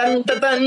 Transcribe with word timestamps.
Tan, 0.00 0.24
tan, 0.24 0.40
tan, 0.40 0.66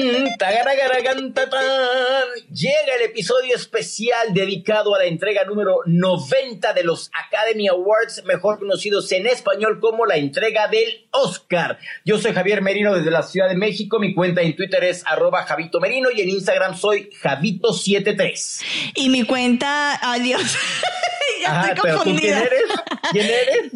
Llega 2.51 2.95
el 2.99 3.05
episodio 3.05 3.55
especial 3.55 4.31
dedicado 4.31 4.93
a 4.93 4.99
la 4.99 5.05
entrega 5.05 5.43
número 5.43 5.77
90 5.87 6.71
de 6.73 6.83
los 6.83 7.09
Academy 7.27 7.67
Awards, 7.67 8.23
mejor 8.25 8.59
conocidos 8.59 9.11
en 9.11 9.25
español 9.25 9.79
como 9.79 10.05
la 10.05 10.17
entrega 10.17 10.67
del 10.67 11.07
Oscar. 11.09 11.79
Yo 12.05 12.19
soy 12.19 12.33
Javier 12.33 12.61
Merino 12.61 12.93
desde 12.93 13.09
la 13.09 13.23
Ciudad 13.23 13.49
de 13.49 13.55
México. 13.55 13.97
Mi 13.99 14.13
cuenta 14.13 14.43
en 14.43 14.55
Twitter 14.55 14.83
es 14.83 15.03
arroba 15.07 15.43
Javito 15.45 15.79
Merino 15.79 16.09
y 16.11 16.21
en 16.21 16.29
Instagram 16.29 16.77
soy 16.77 17.09
Javito73. 17.23 18.61
Y 18.95 19.09
mi 19.09 19.23
cuenta, 19.23 19.99
adiós. 20.13 20.55
ya 21.41 21.61
estoy 21.61 21.91
confundida. 21.91 22.43
¿quién 22.43 22.45
eres? 22.45 22.63
¿Quién 23.11 23.25
eres? 23.25 23.71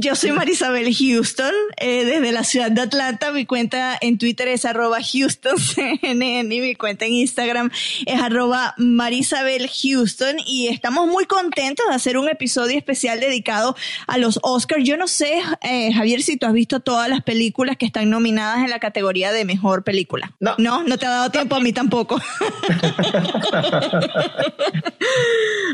Yo 0.00 0.14
soy 0.14 0.32
Marisabel 0.32 0.94
Houston, 0.94 1.54
eh, 1.76 2.04
desde 2.04 2.32
la 2.32 2.44
ciudad 2.44 2.70
de 2.70 2.82
Atlanta. 2.82 3.32
Mi 3.32 3.46
cuenta 3.46 3.98
en 4.00 4.18
Twitter 4.18 4.48
es 4.48 4.64
arroba 4.64 4.89
HoustonCNN 4.98 6.52
y 6.52 6.60
mi 6.60 6.74
cuenta 6.74 7.06
en 7.06 7.12
Instagram 7.12 7.70
es 8.06 8.20
arroba 8.20 8.74
Marisabel 8.76 9.68
Houston. 9.68 10.36
Y 10.46 10.68
estamos 10.68 11.06
muy 11.06 11.26
contentos 11.26 11.86
de 11.88 11.94
hacer 11.94 12.18
un 12.18 12.28
episodio 12.28 12.76
especial 12.76 13.20
dedicado 13.20 13.76
a 14.06 14.18
los 14.18 14.40
Oscars. 14.42 14.84
Yo 14.84 14.96
no 14.96 15.06
sé, 15.08 15.40
eh, 15.62 15.92
Javier, 15.92 16.22
si 16.22 16.36
tú 16.36 16.46
has 16.46 16.52
visto 16.52 16.80
todas 16.80 17.08
las 17.08 17.22
películas 17.22 17.76
que 17.76 17.86
están 17.86 18.10
nominadas 18.10 18.58
en 18.64 18.70
la 18.70 18.78
categoría 18.80 19.32
de 19.32 19.44
mejor 19.44 19.84
película. 19.84 20.32
No. 20.40 20.54
No, 20.58 20.82
no 20.82 20.98
te 20.98 21.06
ha 21.06 21.10
dado 21.10 21.30
tiempo, 21.30 21.56
a 21.56 21.60
mí 21.60 21.72
tampoco. 21.72 22.20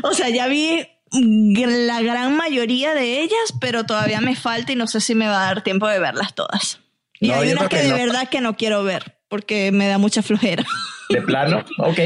o 0.03 0.13
sea, 0.13 0.29
ya 0.29 0.47
vi 0.47 0.87
la 1.11 2.01
gran 2.01 2.35
mayoría 2.35 2.93
de 2.93 3.21
ellas, 3.21 3.53
pero 3.59 3.85
todavía 3.85 4.21
me 4.21 4.35
falta 4.35 4.71
y 4.71 4.75
no 4.75 4.87
sé 4.87 5.01
si 5.01 5.15
me 5.15 5.27
va 5.27 5.43
a 5.43 5.45
dar 5.45 5.63
tiempo 5.63 5.87
de 5.87 5.99
verlas 5.99 6.35
todas. 6.35 6.79
Y 7.19 7.31
hay 7.31 7.51
unas 7.51 7.69
que, 7.69 7.81
de 7.81 7.93
verdad 7.93 8.29
que 8.29 8.41
no 8.41 8.55
quiero 8.55 8.83
ver 8.83 9.17
porque 9.27 9.71
me 9.71 9.87
da 9.87 9.97
mucha 9.97 10.21
flojera. 10.21 10.63
De 11.09 11.21
plano, 11.21 11.63
ok. 11.77 11.99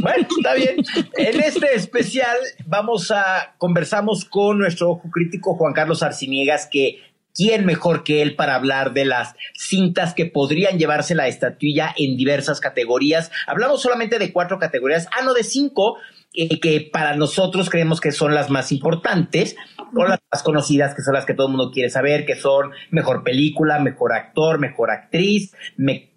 bueno, 0.00 0.28
está 0.36 0.54
bien. 0.54 0.76
En 1.16 1.40
este 1.40 1.74
especial 1.74 2.36
vamos 2.66 3.10
a 3.10 3.54
conversamos 3.58 4.24
con 4.24 4.58
nuestro 4.58 4.90
ojo 4.90 5.10
crítico 5.10 5.56
Juan 5.56 5.72
Carlos 5.72 6.04
Arciniegas 6.04 6.68
que 6.70 7.00
¿Quién 7.36 7.66
mejor 7.66 8.04
que 8.04 8.22
él 8.22 8.36
para 8.36 8.54
hablar 8.54 8.94
de 8.94 9.04
las 9.04 9.34
cintas 9.54 10.14
que 10.14 10.24
podrían 10.24 10.78
llevarse 10.78 11.16
la 11.16 11.26
estatuilla 11.26 11.92
en 11.98 12.16
diversas 12.16 12.60
categorías? 12.60 13.32
Hablamos 13.48 13.82
solamente 13.82 14.20
de 14.20 14.32
cuatro 14.32 14.60
categorías, 14.60 15.08
ah, 15.10 15.24
no, 15.24 15.34
de 15.34 15.42
cinco, 15.42 15.98
eh, 16.32 16.60
que 16.60 16.80
para 16.80 17.16
nosotros 17.16 17.70
creemos 17.70 18.00
que 18.00 18.12
son 18.12 18.36
las 18.36 18.50
más 18.50 18.70
importantes, 18.70 19.56
o 19.96 20.04
las 20.04 20.20
más 20.30 20.42
conocidas, 20.42 20.94
que 20.94 21.02
son 21.02 21.14
las 21.14 21.24
que 21.24 21.34
todo 21.34 21.46
el 21.46 21.52
mundo 21.54 21.70
quiere 21.72 21.90
saber, 21.90 22.24
que 22.26 22.36
son 22.36 22.70
mejor 22.90 23.22
película, 23.22 23.78
mejor 23.78 24.12
actor, 24.12 24.58
mejor 24.58 24.90
actriz, 24.90 25.52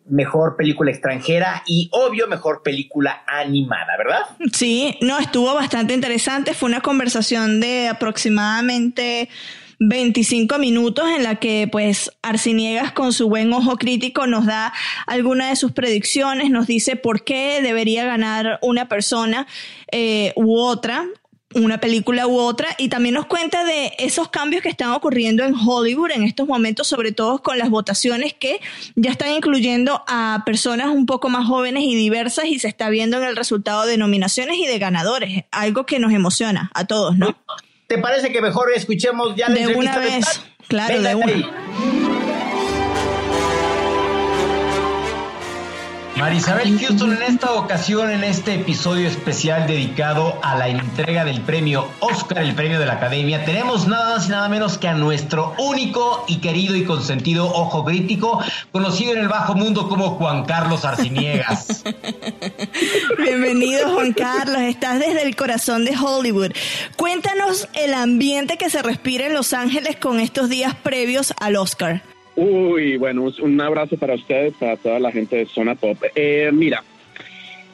mejor 0.09 0.56
película 0.56 0.92
extranjera 0.92 1.64
y 1.67 1.89
obvio 1.92 2.28
mejor 2.28 2.64
película 2.64 3.24
animada, 3.28 3.97
¿verdad? 3.97 4.22
Sí, 4.53 4.97
no, 5.02 5.19
estuvo 5.19 5.53
bastante 5.53 5.94
interesante, 5.94 6.53
fue 6.53 6.69
una 6.69 6.81
conversación 6.81 7.59
de 7.59 7.90
aproximadamente 7.90 9.29
25 9.79 10.57
minutos 10.57 11.06
en 11.16 11.23
la 11.23 11.35
que 11.35 11.68
pues 11.72 12.12
Arciniegas 12.23 12.91
con 12.94 13.13
su 13.13 13.29
buen 13.29 13.53
ojo 13.53 13.78
crítico 13.78 14.25
nos 14.25 14.46
da 14.46 14.73
alguna 15.06 15.50
de 15.50 15.56
sus 15.56 15.72
predicciones, 15.72 16.50
nos 16.50 16.68
dice 16.68 16.96
por 16.96 17.23
qué 17.23 17.62
debería 17.62 18.06
ganar 18.06 18.59
una 18.62 18.88
persona 18.88 19.46
eh, 19.91 20.34
u 20.35 20.57
otra 20.57 21.06
una 21.63 21.79
película 21.79 22.28
u 22.28 22.38
otra 22.38 22.69
y 22.78 22.90
también 22.90 23.16
nos 23.16 23.25
cuenta 23.25 23.63
de 23.63 23.94
esos 23.97 24.29
cambios 24.29 24.62
que 24.62 24.69
están 24.69 24.91
ocurriendo 24.91 25.44
en 25.44 25.56
Hollywood 25.56 26.12
en 26.12 26.23
estos 26.23 26.47
momentos, 26.47 26.88
sobre 26.88 27.12
todo 27.12 27.41
con 27.41 27.57
las 27.57 27.69
votaciones 27.69 28.34
que 28.34 28.59
ya 28.95 29.12
están 29.12 29.31
incluyendo 29.31 30.03
a 30.07 30.44
personas 30.46 30.88
un 30.88 31.06
poco 31.06 31.29
más 31.29 31.47
jóvenes 31.47 31.84
y 31.84 31.96
diversas 31.96 32.46
y 32.46 32.59
se 32.59 32.67
está 32.67 32.90
viendo 32.90 33.17
en 33.17 33.23
el 33.23 33.35
resultado 33.35 33.85
de 33.85 33.97
nominaciones 33.97 34.57
y 34.57 34.67
de 34.67 34.79
ganadores, 34.79 35.46
algo 35.51 35.85
que 35.85 36.00
nos 36.00 36.13
emociona 36.13 36.72
a 36.73 36.85
todos, 36.85 37.17
¿no? 37.17 37.38
¿Te 37.88 37.97
parece 37.97 38.31
que 38.31 38.41
mejor 38.41 38.72
escuchemos 38.75 39.35
ya 39.35 39.50
la 39.50 39.56
de 39.56 39.67
una 39.67 39.97
vez? 39.97 40.41
Claro, 40.67 41.01
de 41.01 41.16
una. 41.16 42.06
Marisabel 46.17 46.79
Houston, 46.79 47.13
en 47.13 47.22
esta 47.22 47.53
ocasión, 47.53 48.09
en 48.09 48.23
este 48.23 48.55
episodio 48.55 49.07
especial 49.07 49.67
dedicado 49.67 50.39
a 50.41 50.55
la 50.55 50.67
entrega 50.67 51.23
del 51.23 51.41
premio 51.41 51.88
Oscar, 52.00 52.39
el 52.39 52.55
premio 52.55 52.79
de 52.79 52.88
la 52.88 52.94
Academia, 52.94 53.45
tenemos 53.45 53.88
nada 53.88 54.16
más 54.16 54.25
y 54.25 54.31
nada 54.31 54.50
menos 54.50 54.79
que 54.79 54.88
a 54.88 54.95
nuestro 54.95 55.53
único 55.59 56.25
y 56.28 56.38
querido 56.38 56.75
y 56.75 56.85
consentido 56.85 57.45
ojo 57.45 57.85
crítico, 57.85 58.44
conocido 58.72 59.13
en 59.13 59.19
el 59.19 59.28
bajo 59.28 59.53
mundo 59.53 59.88
como 59.88 60.16
Juan 60.16 60.45
Carlos 60.45 60.85
Arciniegas. 60.85 61.83
Bienvenido, 63.19 63.94
Juan 63.94 64.13
Carlos. 64.13 64.61
Estás 64.61 64.99
desde 64.99 65.22
el 65.22 65.35
corazón 65.35 65.85
de 65.85 65.95
Hollywood. 65.95 66.51
Cuéntanos 66.95 67.69
el 67.75 67.94
ambiente 67.94 68.57
que 68.57 68.72
se 68.72 68.81
respira 68.81 69.28
en 69.28 69.35
Los 69.35 69.53
Ángeles 69.53 69.97
con 69.97 70.19
estos 70.19 70.49
días 70.49 70.73
previos 70.73 71.31
al 71.39 71.57
Oscar. 71.57 72.16
Uy, 72.38 72.98
bueno, 72.98 73.34
un 73.42 73.59
abrazo 73.62 73.98
para 73.98 74.14
ustedes, 74.14 74.53
para 74.59 74.78
toda 74.78 75.00
la 75.00 75.12
gente 75.12 75.38
de 75.38 75.46
Zona 75.48 75.74
Pop. 75.74 75.98
Eh, 76.14 76.52
mira, 76.53 76.84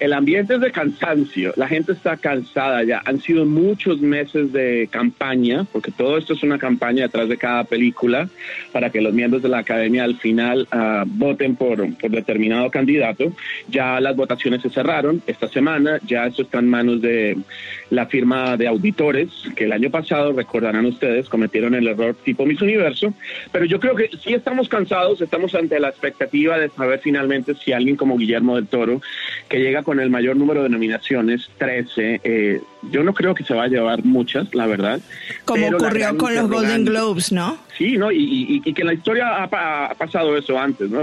el 0.04 0.12
ambiente 0.12 0.56
es 0.56 0.60
de 0.60 0.70
cansancio, 0.70 1.54
la 1.56 1.70
gente 1.70 1.94
está 1.94 2.18
cansada 2.18 2.84
ya. 2.84 3.02
Han 3.06 3.22
sido 3.22 3.46
muchos 3.46 4.02
meses 4.02 4.52
de 4.52 4.90
campaña, 4.92 5.66
porque 5.72 5.92
todo 5.92 6.18
esto 6.18 6.34
es 6.34 6.44
una 6.44 6.58
campaña 6.58 7.04
detrás 7.04 7.30
de 7.30 7.38
cada 7.38 7.64
película, 7.64 8.28
para 8.74 8.90
que 8.90 9.00
los 9.00 9.14
miembros 9.14 9.42
de 9.42 9.48
la 9.48 9.60
academia 9.60 10.04
al 10.04 10.18
final 10.18 10.68
ah, 10.72 11.06
voten 11.08 11.56
por, 11.56 11.96
por, 11.96 12.12
determinado 12.12 12.70
candidato. 12.70 13.32
Ya 13.70 14.02
las 14.02 14.14
votaciones 14.18 14.62
se 14.62 14.70
cerraron 14.70 15.22
esta 15.26 15.48
semana, 15.48 16.02
ya 16.06 16.26
esto 16.26 16.42
está 16.42 16.60
en 16.60 16.68
manos 16.68 17.02
de 17.02 17.38
la 17.90 18.06
firma 18.06 18.58
de 18.58 18.68
auditores, 18.68 19.30
que 19.56 19.64
el 19.64 19.72
año 19.72 19.90
pasado, 19.90 20.34
recordarán 20.34 20.86
ustedes, 20.86 21.30
cometieron 21.30 21.76
el 21.76 21.88
error 21.88 22.14
tipo 22.26 22.46
Miss 22.46 22.62
Universo, 22.62 23.14
pero 23.54 23.64
yo 23.64 23.80
creo 23.80 23.96
que 23.96 24.10
sí 24.22 24.34
estamos 24.34 24.68
cansados, 24.68 25.22
estamos 25.22 25.56
ante 25.56 25.80
la 25.80 25.88
expectativa 25.88 26.58
de 26.58 26.68
saber 26.68 27.00
finalmente 27.00 27.56
si 27.56 27.72
alguien 27.72 27.96
como 27.96 28.18
Guillermo 28.18 28.58
del 28.58 28.68
Toro, 28.68 29.02
que 29.48 29.60
llega 29.60 29.84
con 29.84 29.93
el 30.00 30.10
mayor 30.10 30.36
número 30.36 30.64
de 30.64 30.70
nominaciones, 30.70 31.50
13. 31.58 32.22
Eh, 32.24 32.62
yo 32.92 33.04
no 33.04 33.14
creo 33.14 33.34
que 33.34 33.44
se 33.44 33.54
va 33.54 33.64
a 33.64 33.68
llevar 33.68 34.04
muchas, 34.04 34.54
la 34.54 34.68
verdad. 34.68 35.00
Como 35.46 35.68
ocurrió 35.68 36.18
con 36.18 36.36
los 36.36 36.50
Golden 36.50 36.86
Globes, 36.86 37.32
¿no? 37.32 37.58
Sí, 37.78 37.98
¿no? 37.98 38.12
Y, 38.12 38.62
que 38.62 38.82
en 38.82 38.88
la 38.88 38.94
historia 38.94 39.44
ha, 39.44 39.94
pasado 39.96 40.38
eso 40.38 40.60
antes, 40.60 40.90
¿no? 40.90 41.02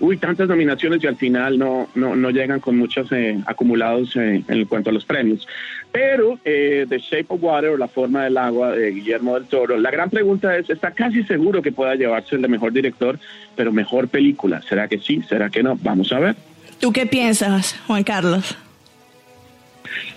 Uy, 0.00 0.16
tantas 0.16 0.48
nominaciones 0.48 1.02
y 1.04 1.06
al 1.06 1.16
final 1.16 1.58
no, 1.58 1.88
no, 1.94 2.16
no 2.16 2.30
llegan 2.30 2.58
con 2.58 2.76
muchos 2.76 3.12
eh, 3.12 3.38
acumulados 3.46 4.16
eh, 4.16 4.42
en 4.48 4.64
cuanto 4.64 4.90
a 4.90 4.92
los 4.92 5.04
premios. 5.04 5.46
Pero 5.92 6.38
The 6.42 6.98
Shape 6.98 7.26
of 7.28 7.42
Water 7.42 7.70
o 7.70 7.76
La 7.76 7.86
Forma 7.86 8.24
del 8.24 8.36
Agua 8.36 8.72
de 8.72 8.90
Guillermo 8.90 9.34
del 9.34 9.44
Toro, 9.44 9.76
la 9.76 9.90
gran 9.90 10.10
pregunta 10.10 10.56
es, 10.56 10.68
¿está 10.70 10.90
casi 10.90 11.22
seguro 11.24 11.62
que 11.62 11.70
pueda 11.70 11.94
llevarse 11.94 12.34
el 12.34 12.42
de 12.42 12.48
mejor 12.48 12.72
director, 12.72 13.18
pero 13.54 13.72
mejor 13.72 14.08
película? 14.08 14.62
¿Será 14.62 14.88
que 14.88 14.98
sí? 14.98 15.22
¿Será 15.28 15.50
que 15.50 15.62
no? 15.62 15.78
Vamos 15.82 16.10
a 16.12 16.18
ver. 16.18 16.36
¿Tú 16.82 16.92
qué 16.92 17.06
piensas, 17.06 17.76
Juan 17.86 18.02
Carlos? 18.02 18.56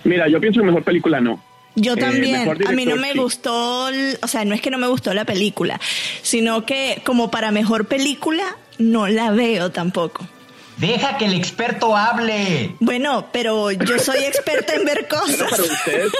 Mira, 0.02 0.26
yo 0.26 0.40
pienso 0.40 0.58
que 0.58 0.66
mejor 0.66 0.82
película 0.82 1.20
no. 1.20 1.40
Yo 1.76 1.92
eh, 1.92 1.96
también. 1.96 2.48
a 2.66 2.72
mí 2.72 2.84
no 2.84 2.96
me 2.96 3.14
gustó, 3.14 3.86
o 4.20 4.26
sea, 4.26 4.44
no 4.44 4.52
es 4.52 4.60
que 4.60 4.72
no 4.72 4.76
me 4.76 4.88
gustó 4.88 5.14
la 5.14 5.24
película, 5.24 5.78
sino 6.22 6.66
que 6.66 7.02
como 7.04 7.30
para 7.30 7.52
mejor 7.52 7.86
película 7.86 8.56
no 8.78 9.06
la 9.06 9.30
veo 9.30 9.70
tampoco. 9.70 10.26
Deja 10.78 11.16
que 11.18 11.26
el 11.26 11.34
experto 11.34 11.96
hable. 11.96 12.74
Bueno, 12.80 13.28
pero 13.32 13.70
yo 13.70 14.00
soy 14.00 14.24
experta 14.24 14.74
en 14.74 14.84
ver 14.86 15.06
cosas. 15.08 15.38
No, 15.38 15.46
para 15.48 15.62
ustedes, 15.62 16.12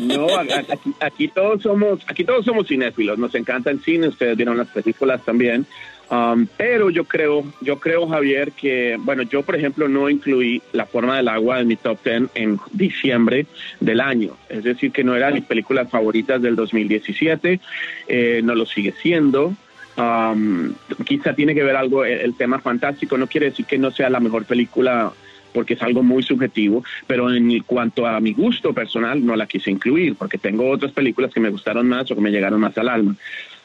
no 0.00 0.38
aquí, 0.38 0.94
aquí, 0.98 1.28
todos 1.28 1.62
somos, 1.62 2.00
aquí 2.08 2.24
todos 2.24 2.44
somos 2.44 2.66
cinéfilos. 2.66 3.16
Nos 3.16 3.32
encanta 3.36 3.70
el 3.70 3.80
cine. 3.80 4.08
Ustedes 4.08 4.36
vieron 4.36 4.58
las 4.58 4.68
películas 4.68 5.24
también. 5.24 5.66
Um, 6.12 6.46
pero 6.58 6.90
yo 6.90 7.04
creo, 7.04 7.42
yo 7.62 7.80
creo, 7.80 8.06
Javier, 8.06 8.52
que, 8.52 8.98
bueno, 9.00 9.22
yo, 9.22 9.42
por 9.42 9.56
ejemplo, 9.56 9.88
no 9.88 10.10
incluí 10.10 10.60
La 10.72 10.84
forma 10.84 11.16
del 11.16 11.28
agua 11.28 11.60
en 11.60 11.68
mi 11.68 11.76
top 11.76 11.98
10 12.04 12.22
en 12.34 12.60
diciembre 12.70 13.46
del 13.80 13.98
año. 13.98 14.36
Es 14.50 14.62
decir, 14.62 14.92
que 14.92 15.04
no 15.04 15.16
era 15.16 15.30
mis 15.30 15.44
películas 15.44 15.88
favoritas 15.88 16.42
del 16.42 16.54
2017, 16.54 17.60
eh, 18.08 18.42
no 18.44 18.54
lo 18.54 18.66
sigue 18.66 18.92
siendo. 19.00 19.54
Um, 19.96 20.74
quizá 21.06 21.34
tiene 21.34 21.54
que 21.54 21.62
ver 21.62 21.76
algo 21.76 22.04
el, 22.04 22.34
tema 22.34 22.58
fantástico, 22.58 23.16
no 23.16 23.26
quiere 23.26 23.48
decir 23.48 23.64
que 23.64 23.78
no 23.78 23.90
sea 23.90 24.10
la 24.10 24.20
mejor 24.20 24.44
película 24.44 25.12
porque 25.54 25.74
es 25.74 25.82
algo 25.82 26.02
muy 26.02 26.22
subjetivo, 26.22 26.82
pero 27.06 27.32
en 27.32 27.60
cuanto 27.60 28.06
a 28.06 28.18
mi 28.20 28.32
gusto 28.32 28.72
personal 28.72 29.24
no 29.24 29.36
la 29.36 29.46
quise 29.46 29.70
incluir 29.70 30.14
porque 30.16 30.38
tengo 30.38 30.68
otras 30.70 30.92
películas 30.92 31.32
que 31.32 31.40
me 31.40 31.50
gustaron 31.50 31.88
más 31.88 32.10
o 32.10 32.14
que 32.14 32.22
me 32.22 32.30
llegaron 32.30 32.60
más 32.60 32.76
al 32.76 32.88
alma. 32.88 33.16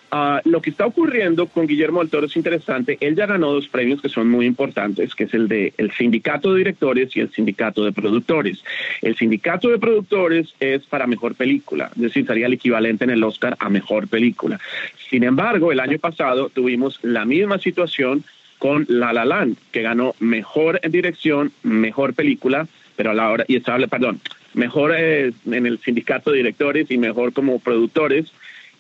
Ah, 0.09 0.41
lo 0.45 0.61
que 0.61 0.69
está 0.69 0.85
ocurriendo 0.85 1.47
con 1.47 1.67
Guillermo 1.67 1.99
del 1.99 2.09
Toro 2.09 2.27
es 2.27 2.37
interesante. 2.37 2.97
Él 3.01 3.15
ya 3.15 3.25
ganó 3.25 3.51
dos 3.51 3.67
premios 3.67 4.01
que 4.01 4.07
son 4.07 4.29
muy 4.29 4.45
importantes, 4.45 5.13
que 5.13 5.25
es 5.25 5.33
el 5.33 5.49
de 5.49 5.73
el 5.77 5.91
sindicato 5.91 6.53
de 6.53 6.59
directores 6.59 7.13
y 7.15 7.19
el 7.19 7.31
sindicato 7.31 7.83
de 7.83 7.91
productores. 7.91 8.63
El 9.01 9.17
sindicato 9.17 9.67
de 9.67 9.79
productores 9.79 10.53
es 10.61 10.85
para 10.85 11.07
mejor 11.07 11.35
película, 11.35 11.91
es 11.93 12.01
decir, 12.01 12.25
sería 12.25 12.45
el 12.45 12.53
equivalente 12.53 13.03
en 13.03 13.09
el 13.09 13.23
Oscar 13.23 13.57
a 13.59 13.69
mejor 13.69 14.07
película. 14.07 14.59
Sin 15.09 15.23
embargo, 15.23 15.73
el 15.73 15.81
año 15.81 15.99
pasado 15.99 16.49
tuvimos 16.49 16.99
la 17.01 17.25
misma 17.25 17.59
situación 17.59 18.23
con 18.59 18.85
La 18.87 19.11
La 19.11 19.25
Land, 19.25 19.57
que 19.71 19.81
ganó 19.81 20.15
mejor 20.19 20.79
en 20.83 20.91
dirección, 20.91 21.51
mejor 21.63 22.13
película, 22.13 22.65
pero 22.95 23.11
a 23.11 23.13
la 23.13 23.29
hora 23.29 23.45
y 23.47 23.57
estable, 23.57 23.89
perdón, 23.89 24.21
mejor 24.53 24.93
eh, 24.97 25.33
en 25.45 25.65
el 25.65 25.79
sindicato 25.79 26.31
de 26.31 26.37
directores 26.37 26.89
y 26.89 26.97
mejor 26.97 27.33
como 27.33 27.59
productores 27.59 28.31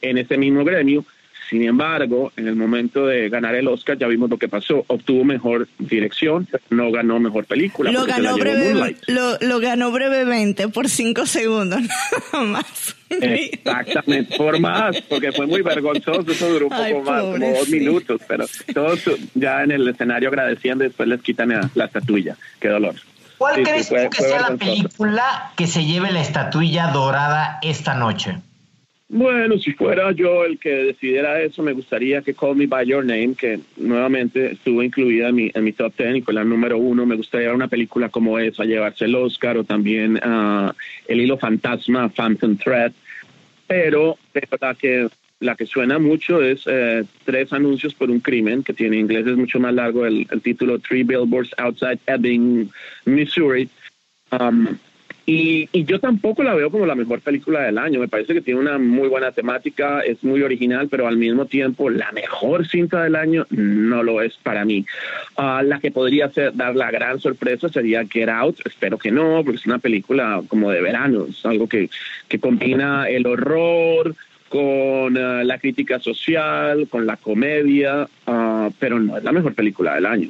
en 0.01 0.17
ese 0.17 0.37
mismo 0.37 0.63
gremio 0.63 1.05
sin 1.49 1.63
embargo, 1.63 2.33
en 2.35 2.47
el 2.47 2.55
momento 2.55 3.05
de 3.05 3.29
ganar 3.29 3.55
el 3.55 3.67
Oscar 3.69 3.97
ya 3.97 4.07
vimos 4.07 4.29
lo 4.29 4.37
que 4.37 4.49
pasó. 4.49 4.83
Obtuvo 4.87 5.23
mejor 5.23 5.67
dirección, 5.79 6.47
no 6.69 6.91
ganó 6.91 7.19
mejor 7.19 7.45
película. 7.45 7.89
Lo, 7.91 8.05
ganó, 8.05 8.35
lo, 9.39 9.59
ganó 9.59 9.91
brevemente, 9.91 10.67
por 10.67 10.89
cinco 10.89 11.25
segundos, 11.25 11.79
nada 12.33 12.45
más. 12.45 12.95
Exactamente, 13.09 14.35
por 14.35 14.59
más, 14.59 15.01
porque 15.03 15.31
fue 15.31 15.47
muy 15.47 15.61
vergonzoso, 15.61 16.29
eso 16.29 16.49
duró 16.49 16.67
un 16.67 16.75
poco 16.75 17.09
más, 17.09 17.23
como 17.23 17.53
dos 17.53 17.69
minutos, 17.69 18.21
pero 18.27 18.45
todos 18.73 18.99
ya 19.33 19.63
en 19.63 19.71
el 19.71 19.87
escenario 19.87 20.27
agradeciendo 20.27 20.83
y 20.83 20.87
después 20.87 21.07
les 21.07 21.21
quitan 21.21 21.49
la, 21.73 21.85
estatuilla. 21.85 22.35
Qué 22.59 22.67
dolor. 22.67 22.95
¿Cuál 23.37 23.63
crees 23.63 23.89
que 23.89 24.21
sea 24.21 24.49
la 24.49 24.57
película 24.57 25.53
que 25.55 25.67
se 25.67 25.85
lleve 25.85 26.11
la 26.11 26.21
estatuilla 26.21 26.87
dorada 26.87 27.59
esta 27.61 27.93
noche? 27.93 28.39
Bueno, 29.09 29.57
si 29.57 29.71
fuera 29.71 30.11
yo 30.11 30.43
el 30.43 30.59
que 30.59 30.69
decidiera 30.69 31.41
eso, 31.41 31.63
me 31.63 31.71
gustaría 31.71 32.21
que 32.21 32.33
Call 32.33 32.57
Me 32.57 32.67
By 32.67 32.85
Your 32.85 33.05
Name, 33.05 33.35
que 33.35 33.59
nuevamente 33.77 34.51
estuvo 34.51 34.83
incluida 34.83 35.29
en 35.29 35.35
mi, 35.35 35.51
en 35.53 35.63
mi 35.63 35.71
top 35.71 35.93
ten 35.95 36.17
y 36.17 36.21
fue 36.21 36.33
la 36.33 36.43
número 36.43 36.77
uno, 36.77 37.05
me 37.05 37.15
gustaría 37.15 37.53
una 37.53 37.69
película 37.69 38.09
como 38.09 38.37
esa, 38.37 38.65
llevarse 38.65 39.05
el 39.05 39.15
Oscar 39.15 39.57
o 39.57 39.63
también 39.63 40.17
uh, 40.17 40.73
El 41.07 41.21
Hilo 41.21 41.37
Fantasma, 41.37 42.09
Phantom 42.09 42.57
Thread, 42.57 42.91
pero, 43.65 44.17
la 44.59 44.75
que 44.75 45.07
la 45.39 45.55
que 45.55 45.65
suena 45.67 45.99
mucho 45.99 46.41
es 46.41 46.63
eh, 46.65 47.03
Tres 47.23 47.53
Anuncios 47.53 47.93
por 47.93 48.09
un 48.09 48.19
Crimen, 48.19 48.63
que 48.63 48.73
tiene 48.73 48.95
en 48.95 49.01
inglés 49.03 49.27
es 49.27 49.37
mucho 49.37 49.59
más 49.59 49.73
largo 49.73 50.05
el, 50.05 50.27
el 50.31 50.41
título 50.41 50.79
Three 50.79 51.03
Billboards 51.03 51.53
Outside 51.57 51.99
Ebbing, 52.07 52.71
Missouri. 53.05 53.69
Um, 54.31 54.77
y, 55.29 55.67
yo 55.83 55.99
tampoco 55.99 56.41
la 56.41 56.55
veo 56.55 56.71
como 56.71 56.85
la 56.85 56.95
mejor 56.95 57.19
película 57.19 57.63
del 57.63 57.77
año. 57.77 57.99
Me 57.99 58.07
parece 58.07 58.33
que 58.33 58.39
tiene 58.39 58.61
una 58.61 58.77
muy 58.77 59.09
buena 59.09 59.33
temática, 59.33 59.99
es 59.99 60.23
muy 60.23 60.41
original, 60.41 60.87
pero 60.87 61.05
al 61.05 61.17
mismo 61.17 61.45
tiempo 61.45 61.89
la 61.89 62.13
mejor 62.13 62.65
cinta 62.65 63.03
del 63.03 63.17
año 63.17 63.45
no 63.49 64.03
lo 64.03 64.21
es 64.21 64.37
para 64.37 64.63
mí. 64.63 64.85
Ah, 65.35 65.61
la 65.65 65.81
que 65.81 65.91
podría 65.91 66.29
ser, 66.29 66.55
dar 66.55 66.77
la 66.77 66.91
gran 66.91 67.19
sorpresa 67.19 67.67
sería 67.67 68.05
Get 68.05 68.29
Out. 68.29 68.61
Espero 68.65 68.97
que 68.97 69.11
no, 69.11 69.41
porque 69.43 69.57
es 69.57 69.65
una 69.65 69.79
película 69.79 70.41
como 70.47 70.71
de 70.71 70.81
verano. 70.81 71.25
Es 71.29 71.45
algo 71.45 71.67
que, 71.67 71.89
combina 72.39 73.09
el 73.09 73.27
horror 73.27 74.15
con 74.47 75.17
ah, 75.17 75.43
la 75.43 75.59
crítica 75.59 75.99
social, 75.99 76.87
con 76.87 77.05
la 77.05 77.17
comedia, 77.17 78.07
ah, 78.27 78.69
pero 78.79 78.97
no 78.97 79.17
es 79.17 79.25
la 79.25 79.33
mejor 79.33 79.53
película 79.55 79.95
del 79.95 80.05
año. 80.05 80.29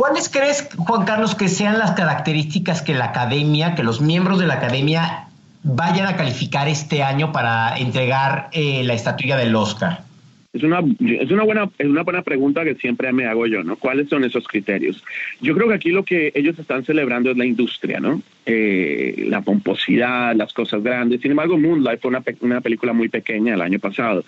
¿Cuáles 0.00 0.30
crees, 0.30 0.66
Juan 0.78 1.04
Carlos, 1.04 1.34
que 1.34 1.46
sean 1.46 1.78
las 1.78 1.90
características 1.90 2.80
que 2.80 2.94
la 2.94 3.04
academia, 3.04 3.74
que 3.74 3.82
los 3.82 4.00
miembros 4.00 4.38
de 4.38 4.46
la 4.46 4.54
academia 4.54 5.26
vayan 5.62 6.06
a 6.06 6.16
calificar 6.16 6.68
este 6.68 7.02
año 7.02 7.32
para 7.32 7.76
entregar 7.76 8.48
eh, 8.52 8.82
la 8.82 8.94
estatuilla 8.94 9.36
del 9.36 9.54
Oscar? 9.54 10.04
Es 10.52 10.64
una, 10.64 10.80
es 10.98 11.30
una 11.30 11.44
buena 11.44 11.70
es 11.78 11.86
una 11.86 12.02
buena 12.02 12.22
pregunta 12.22 12.64
que 12.64 12.74
siempre 12.74 13.12
me 13.12 13.24
hago 13.24 13.46
yo, 13.46 13.62
¿no? 13.62 13.76
¿Cuáles 13.76 14.08
son 14.08 14.24
esos 14.24 14.48
criterios? 14.48 15.02
Yo 15.40 15.54
creo 15.54 15.68
que 15.68 15.74
aquí 15.74 15.90
lo 15.90 16.04
que 16.04 16.32
ellos 16.34 16.58
están 16.58 16.84
celebrando 16.84 17.30
es 17.30 17.36
la 17.36 17.46
industria, 17.46 18.00
¿no? 18.00 18.20
Eh, 18.46 19.26
la 19.28 19.42
pomposidad, 19.42 20.34
las 20.34 20.52
cosas 20.52 20.82
grandes. 20.82 21.20
Sin 21.20 21.30
embargo, 21.30 21.56
Moonlight 21.56 22.00
fue 22.00 22.08
una, 22.08 22.24
una 22.40 22.60
película 22.60 22.92
muy 22.92 23.08
pequeña 23.08 23.54
el 23.54 23.60
año 23.60 23.78
pasado. 23.78 24.24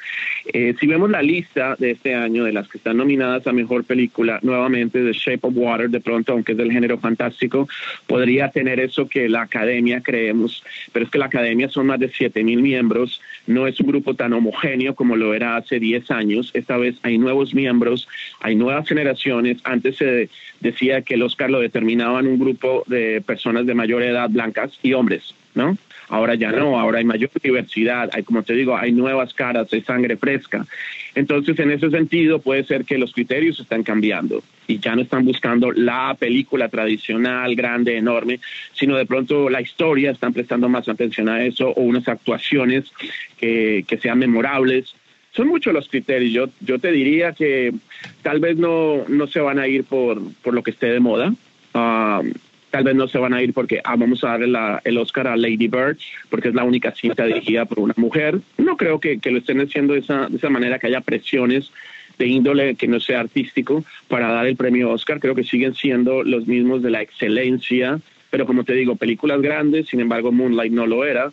Eh, 0.53 0.77
si 0.79 0.87
vemos 0.87 1.11
la 1.11 1.23
lista 1.23 1.75
de 1.77 1.93
este 1.93 2.15
año 2.15 2.45
de 2.45 2.53
las 2.53 2.69
que 2.69 2.79
están 2.79 2.99
nominadas 2.99 3.45
a 3.49 3.53
mejor 3.53 3.83
película, 3.83 4.39
nuevamente 4.43 5.03
The 5.03 5.13
Shape 5.13 5.41
of 5.43 5.55
Water, 5.57 5.91
de 5.91 6.01
pronto, 6.01 6.35
aunque 6.35 6.53
es 6.53 6.59
del 6.59 6.71
género 6.71 6.99
fantástico, 6.99 7.69
podría 8.07 8.49
tener 8.51 8.79
eso 8.79 9.09
que 9.09 9.29
la 9.29 9.43
academia 9.43 10.03
creemos, 10.03 10.63
pero 10.93 11.05
es 11.05 11.11
que 11.11 11.19
la 11.19 11.27
academia 11.27 11.69
son 11.69 11.87
más 11.87 11.99
de 11.99 12.11
7 12.11 12.45
mil 12.45 12.63
miembros, 12.63 13.21
no 13.47 13.67
es 13.67 13.79
un 13.81 13.89
grupo 13.89 14.15
tan 14.15 14.33
homogéneo 14.33 14.95
como 14.95 15.17
lo 15.17 15.35
era 15.35 15.57
hace 15.57 15.81
10 15.81 16.11
años. 16.11 16.51
Esta 16.55 16.77
vez 16.77 16.97
hay 17.03 17.19
nuevos 17.19 17.55
miembros, 17.55 18.09
hay 18.41 18.55
nuevas 18.55 18.89
generaciones. 18.89 19.59
Antes 19.65 19.97
se 19.97 20.29
decía 20.61 21.03
que 21.03 21.15
el 21.15 21.23
Oscar 21.23 21.51
lo 21.51 21.61
determinaban 21.61 22.27
un 22.27 22.39
grupo 22.39 22.85
de 22.87 23.21
personas 23.21 23.67
de 23.67 23.75
mayor 23.75 24.03
edad, 24.03 24.31
blancas 24.31 24.79
y 24.83 24.93
hombres, 24.93 25.35
¿no? 25.55 25.77
Ahora 26.13 26.35
ya 26.35 26.53
no, 26.53 26.79
ahora 26.79 26.99
hay 26.99 27.07
mayor 27.07 27.31
diversidad, 27.43 28.11
hay, 28.13 28.23
como 28.23 28.43
te 28.43 28.53
digo, 28.53 28.77
hay 28.77 28.93
nuevas 28.93 29.33
caras, 29.33 29.73
hay 29.73 29.81
sangre 29.81 30.19
fresca. 30.19 30.67
Entonces, 31.15 31.59
en 31.59 31.71
ese 31.71 31.89
sentido, 31.89 32.39
puede 32.39 32.65
ser 32.65 32.85
que 32.85 32.99
los 32.99 33.15
criterios 33.15 33.59
están 33.59 33.83
cambiando 33.83 34.43
y 34.67 34.79
ya 34.79 34.95
no 34.95 35.01
están 35.01 35.25
buscando 35.25 35.73
la 35.73 36.15
película 36.19 36.69
tradicional, 36.69 37.57
grande, 37.57 37.97
enorme, 37.97 38.41
sino 38.75 38.95
de 38.99 39.07
pronto 39.07 39.49
la 39.49 39.63
historia, 39.63 40.11
están 40.11 40.35
prestando 40.35 40.69
más 40.69 40.87
atención 40.87 41.31
a 41.31 41.47
eso 41.47 41.71
o 41.71 41.81
unas 41.81 42.07
actuaciones 42.07 42.93
que, 43.39 43.83
sean 44.03 44.19
memorables 44.19 44.95
son 45.35 45.49
muchos 45.49 45.73
los 45.73 45.89
criterios. 45.89 46.31
Yo, 46.31 46.51
yo 46.61 46.79
te 46.79 46.93
diría 46.93 47.33
que 47.33 47.73
tal 48.21 48.39
vez 48.39 48.59
no, 48.59 49.07
no 49.09 49.27
se 49.29 49.41
van 49.41 49.59
a 49.59 49.67
ir 49.67 49.85
por, 49.85 50.21
por 50.43 50.53
lo 50.53 50.63
que 50.63 50.73
esté 50.73 50.89
de 50.89 51.01
moda. 51.01 51.33
Um, 51.73 52.35
tal 52.73 52.85
vez 52.85 52.95
no 52.97 53.07
se 53.07 53.19
van 53.19 53.35
a 53.35 53.43
ir 53.43 53.53
porque 53.53 53.81
ah, 53.85 53.97
vamos 53.97 54.25
a 54.25 54.29
darle 54.29 54.49
la, 54.49 54.81
el 54.85 54.97
Oscar 54.97 55.29
a 55.29 55.37
Lady 55.37 55.69
Bird, 55.69 55.99
porque 56.31 56.49
es 56.49 56.55
la 56.55 56.65
única 56.65 56.91
cinta 56.93 57.27
dirigida 57.27 57.67
por 57.67 57.79
una 57.79 57.95
mujer. 57.99 58.41
No 58.57 58.79
creo 58.79 58.99
que, 58.99 59.21
que 59.21 59.31
lo 59.31 59.39
estén 59.39 59.61
haciendo 59.61 59.93
de 59.93 60.01
esa, 60.01 60.27
de 60.27 60.39
esa 60.39 60.49
manera, 60.49 60.79
que 60.79 60.87
haya 60.87 61.03
presiones 61.03 61.71
de 62.19 62.27
índole 62.27 62.75
que 62.75 62.89
no 62.89 62.99
sea 62.99 63.21
artístico 63.21 63.85
para 64.09 64.33
dar 64.33 64.47
el 64.47 64.57
premio 64.57 64.91
Oscar. 64.91 65.21
Creo 65.21 65.35
que 65.35 65.45
siguen 65.45 65.75
siendo 65.75 66.23
los 66.23 66.47
mismos 66.47 66.83
de 66.83 66.91
la 66.91 67.03
excelencia, 67.03 68.01
pero 68.31 68.47
como 68.47 68.65
te 68.65 68.73
digo, 68.73 68.97
películas 68.97 69.43
grandes, 69.43 69.89
sin 69.89 70.01
embargo 70.01 70.33
Moonlight 70.33 70.73
no 70.73 70.87
lo 70.87 71.05
era. 71.05 71.31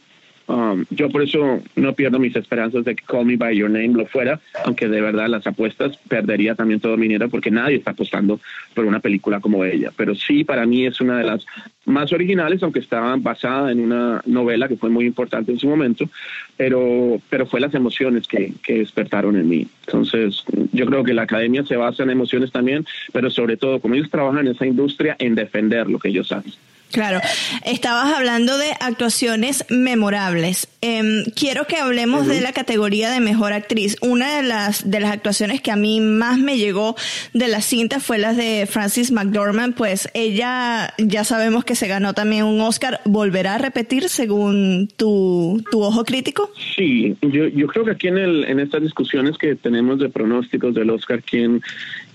Um, 0.50 0.84
yo 0.90 1.10
por 1.10 1.22
eso 1.22 1.62
no 1.76 1.94
pierdo 1.94 2.18
mis 2.18 2.36
esperanzas 2.36 2.84
de 2.84 2.96
que 2.96 3.04
Call 3.06 3.28
Me 3.28 3.38
By 3.38 3.56
Your 3.56 3.70
Name 3.70 3.90
lo 3.90 4.08
fuera, 4.08 4.40
aunque 4.66 4.88
de 4.88 5.00
verdad 5.00 5.28
las 5.28 5.46
apuestas 5.46 5.96
perdería 6.08 6.56
también 6.56 6.80
todo 6.80 6.98
mi 6.98 7.04
dinero 7.04 7.30
porque 7.30 7.52
nadie 7.52 7.76
está 7.76 7.92
apostando 7.92 8.40
por 8.74 8.86
una 8.86 9.00
película 9.00 9.40
como 9.42 9.64
ella. 9.64 9.92
Pero 9.96 10.16
sí, 10.16 10.44
para 10.44 10.66
mí 10.66 10.88
es 10.88 11.00
una 11.02 11.20
de 11.20 11.26
las 11.26 11.46
más 11.86 12.12
originales, 12.14 12.64
aunque 12.64 12.80
estaba 12.80 13.16
basada 13.18 13.72
en 13.72 13.80
una 13.80 14.24
novela 14.26 14.68
que 14.68 14.76
fue 14.76 14.90
muy 14.90 15.06
importante 15.06 15.52
en 15.52 15.60
su 15.60 15.68
momento, 15.68 16.10
pero, 16.58 17.22
pero 17.30 17.46
fue 17.46 17.60
las 17.60 17.76
emociones 17.76 18.28
que, 18.28 18.54
que 18.64 18.80
despertaron 18.80 19.38
en 19.38 19.48
mí. 19.48 19.68
Entonces, 19.86 20.44
yo 20.72 20.88
creo 20.88 21.04
que 21.04 21.14
la 21.14 21.24
academia 21.24 21.64
se 21.64 21.76
basa 21.76 22.02
en 22.02 22.10
emociones 22.10 22.52
también, 22.52 22.88
pero 23.14 23.30
sobre 23.30 23.56
todo, 23.56 23.80
como 23.80 23.94
ellos 23.94 24.10
trabajan 24.10 24.48
en 24.48 24.54
esa 24.54 24.66
industria, 24.66 25.16
en 25.20 25.36
defender 25.36 25.88
lo 25.88 26.00
que 26.00 26.10
ellos 26.10 26.32
hacen. 26.32 26.54
Claro, 26.92 27.20
estabas 27.66 28.14
hablando 28.14 28.58
de 28.58 28.72
actuaciones 28.80 29.64
memorables. 29.70 30.68
Em, 30.82 31.26
quiero 31.36 31.66
que 31.66 31.76
hablemos 31.76 32.26
de 32.26 32.42
la 32.42 32.52
categoría 32.52 33.12
de 33.12 33.20
mejor 33.20 33.54
actriz. 33.54 33.96
Una 34.02 34.38
de 34.38 34.44
las 34.44 34.90
de 34.90 35.00
las 35.00 35.12
actuaciones 35.12 35.62
que 35.62 35.72
a 35.72 35.76
mí 35.76 36.00
más 36.00 36.40
me 36.40 36.58
llegó 36.58 36.96
de 37.34 37.48
la 37.48 37.62
cinta 37.62 38.00
fue 38.00 38.18
la 38.18 38.34
de 38.34 38.68
Francis 38.68 39.12
McDormand, 39.12 39.76
pues 39.76 40.10
ella 40.14 40.94
ya 40.98 41.24
sabemos 41.24 41.64
que 41.64 41.76
se 41.76 41.88
ganó 41.88 42.14
también 42.14 42.46
un 42.46 42.60
Oscar. 42.62 43.02
¿Volverá 43.06 43.56
a 43.56 43.58
repetir 43.60 44.10
según 44.10 44.90
tu, 44.96 45.64
tu 45.70 45.84
ojo 45.84 46.04
crítico? 46.06 46.52
Sí, 46.76 47.16
yo, 47.22 47.48
yo 47.48 47.68
creo 47.68 47.86
que 47.86 47.92
aquí 47.92 48.08
en, 48.08 48.18
el, 48.18 48.46
en 48.46 48.60
estas 48.60 48.82
discusiones 48.82 49.38
que 49.38 49.56
tenemos 49.56 50.00
de 50.00 50.10
pronósticos 50.10 50.74
del 50.74 50.90
Oscar, 50.90 51.22
quién, 51.22 51.62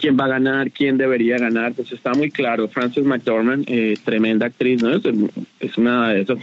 quién 0.04 0.18
va 0.20 0.26
a 0.26 0.36
ganar, 0.36 0.70
quién 0.70 0.98
debería 0.98 1.38
ganar, 1.38 1.72
pues 1.72 1.90
está 1.90 2.12
muy 2.12 2.30
claro. 2.30 2.68
Francis 2.68 3.04
McDormand, 3.04 3.64
eh, 3.66 3.96
tremenda 4.04 4.44
actriz 4.44 4.82
es, 5.60 5.78
una 5.78 6.10
de 6.10 6.20
esas 6.20 6.38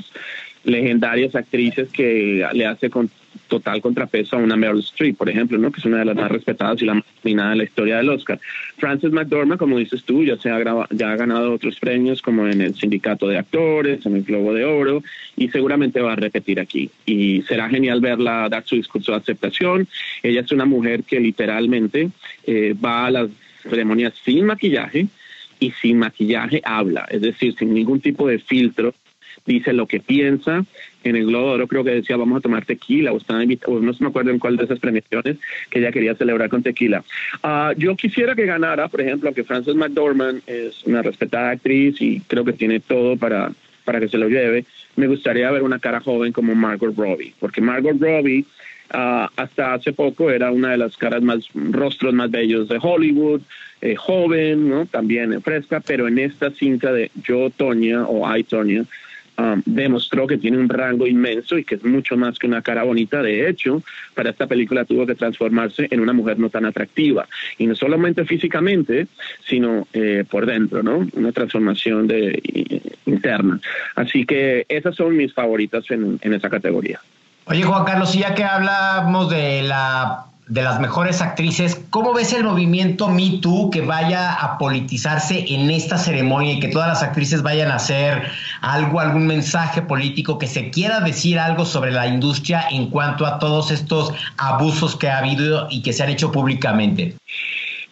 legendarias 0.63 1.35
actrices 1.35 1.89
que 1.89 2.43
le 2.53 2.65
hace 2.65 2.89
con 2.89 3.11
total 3.47 3.79
contrapeso 3.79 4.35
a 4.35 4.39
una 4.39 4.55
Meryl 4.55 4.79
Streep, 4.79 5.15
por 5.15 5.29
ejemplo, 5.29 5.59
¿no? 5.59 5.71
que 5.71 5.79
es 5.79 5.85
una 5.85 5.99
de 5.99 6.05
las 6.05 6.15
más 6.15 6.31
respetadas 6.31 6.81
y 6.81 6.85
la 6.85 6.95
más 6.95 7.03
dominada 7.23 7.51
en 7.51 7.59
la 7.59 7.63
historia 7.65 7.97
del 7.97 8.09
Oscar. 8.09 8.39
Frances 8.77 9.11
McDormand, 9.11 9.59
como 9.59 9.77
dices 9.77 10.03
tú, 10.05 10.23
ya, 10.23 10.37
se 10.37 10.49
ha, 10.49 10.59
ya 10.89 11.11
ha 11.11 11.15
ganado 11.15 11.53
otros 11.53 11.79
premios 11.79 12.19
como 12.19 12.47
en 12.47 12.61
el 12.61 12.73
Sindicato 12.73 13.27
de 13.27 13.37
Actores, 13.37 14.03
en 14.07 14.15
el 14.15 14.23
Globo 14.23 14.55
de 14.55 14.65
Oro, 14.65 15.03
y 15.37 15.49
seguramente 15.49 16.01
va 16.01 16.13
a 16.13 16.15
repetir 16.15 16.59
aquí. 16.59 16.89
Y 17.05 17.43
será 17.43 17.69
genial 17.69 18.01
verla 18.01 18.49
dar 18.49 18.63
su 18.65 18.75
discurso 18.75 19.11
de 19.11 19.19
aceptación. 19.19 19.87
Ella 20.23 20.41
es 20.41 20.51
una 20.51 20.65
mujer 20.65 21.03
que 21.03 21.19
literalmente 21.19 22.09
eh, 22.47 22.73
va 22.73 23.05
a 23.05 23.11
las 23.11 23.29
ceremonias 23.63 24.13
sin 24.23 24.45
maquillaje 24.45 25.07
y 25.59 25.71
sin 25.71 25.99
maquillaje 25.99 26.61
habla, 26.63 27.07
es 27.09 27.21
decir, 27.21 27.55
sin 27.57 27.73
ningún 27.73 28.01
tipo 28.01 28.27
de 28.27 28.39
filtro 28.39 28.93
dice 29.45 29.73
lo 29.73 29.87
que 29.87 29.99
piensa. 29.99 30.65
En 31.03 31.15
el 31.15 31.25
Globo 31.25 31.51
Oro 31.51 31.67
creo 31.67 31.83
que 31.83 31.91
decía 31.91 32.15
vamos 32.15 32.37
a 32.37 32.41
tomar 32.41 32.65
tequila 32.65 33.11
o 33.11 33.17
estaba 33.17 33.41
invitado, 33.41 33.79
no 33.79 33.91
me 33.99 34.07
acuerdo 34.07 34.29
en 34.29 34.39
cuál 34.39 34.57
de 34.57 34.65
esas 34.65 34.79
premiaciones 34.79 35.37
que 35.69 35.79
ella 35.79 35.91
quería 35.91 36.15
celebrar 36.15 36.49
con 36.49 36.61
tequila. 36.61 37.03
Uh, 37.43 37.73
yo 37.77 37.95
quisiera 37.95 38.35
que 38.35 38.45
ganara, 38.45 38.87
por 38.87 39.01
ejemplo, 39.01 39.29
aunque 39.29 39.43
Frances 39.43 39.75
McDormand 39.75 40.41
es 40.45 40.83
una 40.85 41.01
respetada 41.01 41.51
actriz 41.51 41.99
y 42.01 42.21
creo 42.21 42.45
que 42.45 42.53
tiene 42.53 42.79
todo 42.79 43.17
para, 43.17 43.51
para 43.83 43.99
que 43.99 44.09
se 44.09 44.19
lo 44.19 44.29
lleve, 44.29 44.65
me 44.95 45.07
gustaría 45.07 45.49
ver 45.49 45.63
una 45.63 45.79
cara 45.79 46.01
joven 46.01 46.33
como 46.33 46.53
Margot 46.53 46.95
Robbie, 46.95 47.33
porque 47.39 47.61
Margot 47.61 47.99
Robbie 47.99 48.45
uh, 48.93 49.27
hasta 49.36 49.74
hace 49.74 49.93
poco 49.93 50.29
era 50.31 50.51
una 50.51 50.71
de 50.71 50.77
las 50.77 50.98
caras 50.98 51.21
más, 51.21 51.48
rostros 51.53 52.13
más 52.13 52.29
bellos 52.29 52.67
de 52.67 52.79
Hollywood, 52.81 53.41
eh, 53.81 53.95
joven, 53.95 54.69
¿no? 54.69 54.86
también 54.86 55.41
fresca, 55.41 55.79
pero 55.79 56.07
en 56.07 56.19
esta 56.19 56.51
cinta 56.51 56.91
de 56.91 57.12
Yo, 57.24 57.50
Tonya 57.50 58.03
o 58.05 58.36
I, 58.36 58.43
Tonya, 58.43 58.86
Um, 59.38 59.62
demostró 59.65 60.27
que 60.27 60.38
tiene 60.38 60.57
un 60.57 60.69
rango 60.69 61.07
inmenso 61.07 61.57
y 61.57 61.63
que 61.63 61.75
es 61.75 61.83
mucho 61.83 62.17
más 62.17 62.38
que 62.38 62.48
una 62.48 62.62
cara 62.62 62.83
bonita. 62.83 63.21
De 63.24 63.50
hecho, 63.50 63.81
para 64.13 64.29
esta 64.29 64.45
película 64.45 64.86
tuvo 64.86 65.07
que 65.07 65.15
transformarse 65.15 65.88
en 65.89 66.00
una 66.00 66.13
mujer 66.13 66.38
no 66.38 66.50
tan 66.50 66.65
atractiva. 66.65 67.27
Y 67.57 67.65
no 67.65 67.75
solamente 67.75 68.25
físicamente, 68.25 69.07
sino 69.48 69.88
eh, 69.93 70.25
por 70.29 70.45
dentro, 70.45 70.83
¿no? 70.83 71.07
Una 71.13 71.31
transformación 71.31 72.07
de, 72.07 72.41
interna. 73.05 73.60
Así 73.95 74.25
que 74.25 74.65
esas 74.67 74.95
son 74.95 75.15
mis 75.15 75.33
favoritas 75.33 75.86
en 75.89 76.19
esa 76.21 76.50
categoría. 76.50 77.00
Oye, 77.45 77.63
Juan 77.63 77.86
Carlos, 77.86 78.13
ya 78.13 78.36
que 78.36 78.43
hablamos 78.43 79.29
de 79.29 79.63
la 79.63 80.25
de 80.51 80.62
las 80.62 80.81
mejores 80.81 81.21
actrices. 81.21 81.79
¿Cómo 81.91 82.13
ves 82.13 82.33
el 82.33 82.43
movimiento 82.43 83.07
Me 83.07 83.39
Too 83.41 83.69
que 83.69 83.79
vaya 83.79 84.33
a 84.33 84.57
politizarse 84.57 85.45
en 85.48 85.71
esta 85.71 85.98
ceremonia 85.98 86.51
y 86.51 86.60
que 86.60 86.67
todas 86.67 86.89
las 86.89 87.01
actrices 87.01 87.41
vayan 87.41 87.71
a 87.71 87.75
hacer 87.75 88.29
algo, 88.60 89.00
algún 89.00 89.27
mensaje 89.27 89.81
político, 89.81 90.38
que 90.38 90.48
se 90.48 90.69
quiera 90.69 91.00
decir 91.00 91.39
algo 91.39 91.65
sobre 91.65 91.91
la 91.91 92.05
industria 92.05 92.65
en 92.69 92.88
cuanto 92.88 93.25
a 93.25 93.39
todos 93.39 93.71
estos 93.71 94.13
abusos 94.36 94.98
que 94.98 95.10
ha 95.10 95.19
habido 95.19 95.67
y 95.69 95.81
que 95.83 95.93
se 95.93 96.03
han 96.03 96.10
hecho 96.10 96.33
públicamente? 96.33 97.15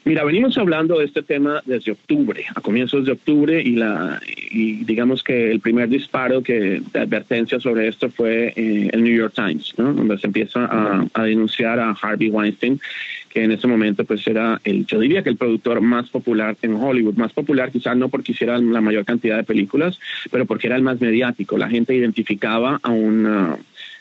Mira, 0.09 0.23
venimos 0.23 0.57
hablando 0.57 0.97
de 0.97 1.05
este 1.05 1.21
tema 1.21 1.61
desde 1.67 1.91
octubre, 1.91 2.43
a 2.55 2.61
comienzos 2.61 3.05
de 3.05 3.11
octubre, 3.11 3.61
y, 3.61 3.75
la, 3.75 4.19
y 4.49 4.83
digamos 4.83 5.21
que 5.21 5.51
el 5.51 5.59
primer 5.59 5.87
disparo 5.87 6.41
que, 6.41 6.81
de 6.91 6.99
advertencia 6.99 7.59
sobre 7.59 7.87
esto 7.87 8.09
fue 8.09 8.51
eh, 8.55 8.89
el 8.91 9.03
New 9.03 9.15
York 9.15 9.33
Times, 9.35 9.75
¿no? 9.77 9.93
donde 9.93 10.17
se 10.17 10.25
empieza 10.25 10.67
a, 11.13 11.23
denunciar 11.23 11.79
a 11.79 11.91
Harvey 11.91 12.31
Weinstein, 12.31 12.81
que 13.29 13.43
en 13.43 13.51
ese 13.51 13.67
momento 13.67 14.03
pues 14.03 14.25
era, 14.25 14.59
el, 14.63 14.87
yo 14.87 14.99
diría 14.99 15.21
que 15.21 15.29
el 15.29 15.37
productor 15.37 15.79
más 15.79 16.09
popular 16.09 16.57
en 16.63 16.73
Hollywood, 16.73 17.13
más 17.13 17.31
popular 17.31 17.71
quizás 17.71 17.95
no 17.95 18.09
porque 18.09 18.31
hiciera 18.31 18.57
la 18.57 18.81
mayor 18.81 19.05
cantidad 19.05 19.37
de 19.37 19.43
películas, 19.43 19.99
pero 20.31 20.47
porque 20.47 20.65
era 20.65 20.75
el 20.75 20.81
más 20.81 20.99
mediático. 20.99 21.55
La 21.55 21.69
gente 21.69 21.93
identificaba 21.93 22.79
a 22.81 22.89
un 22.89 23.27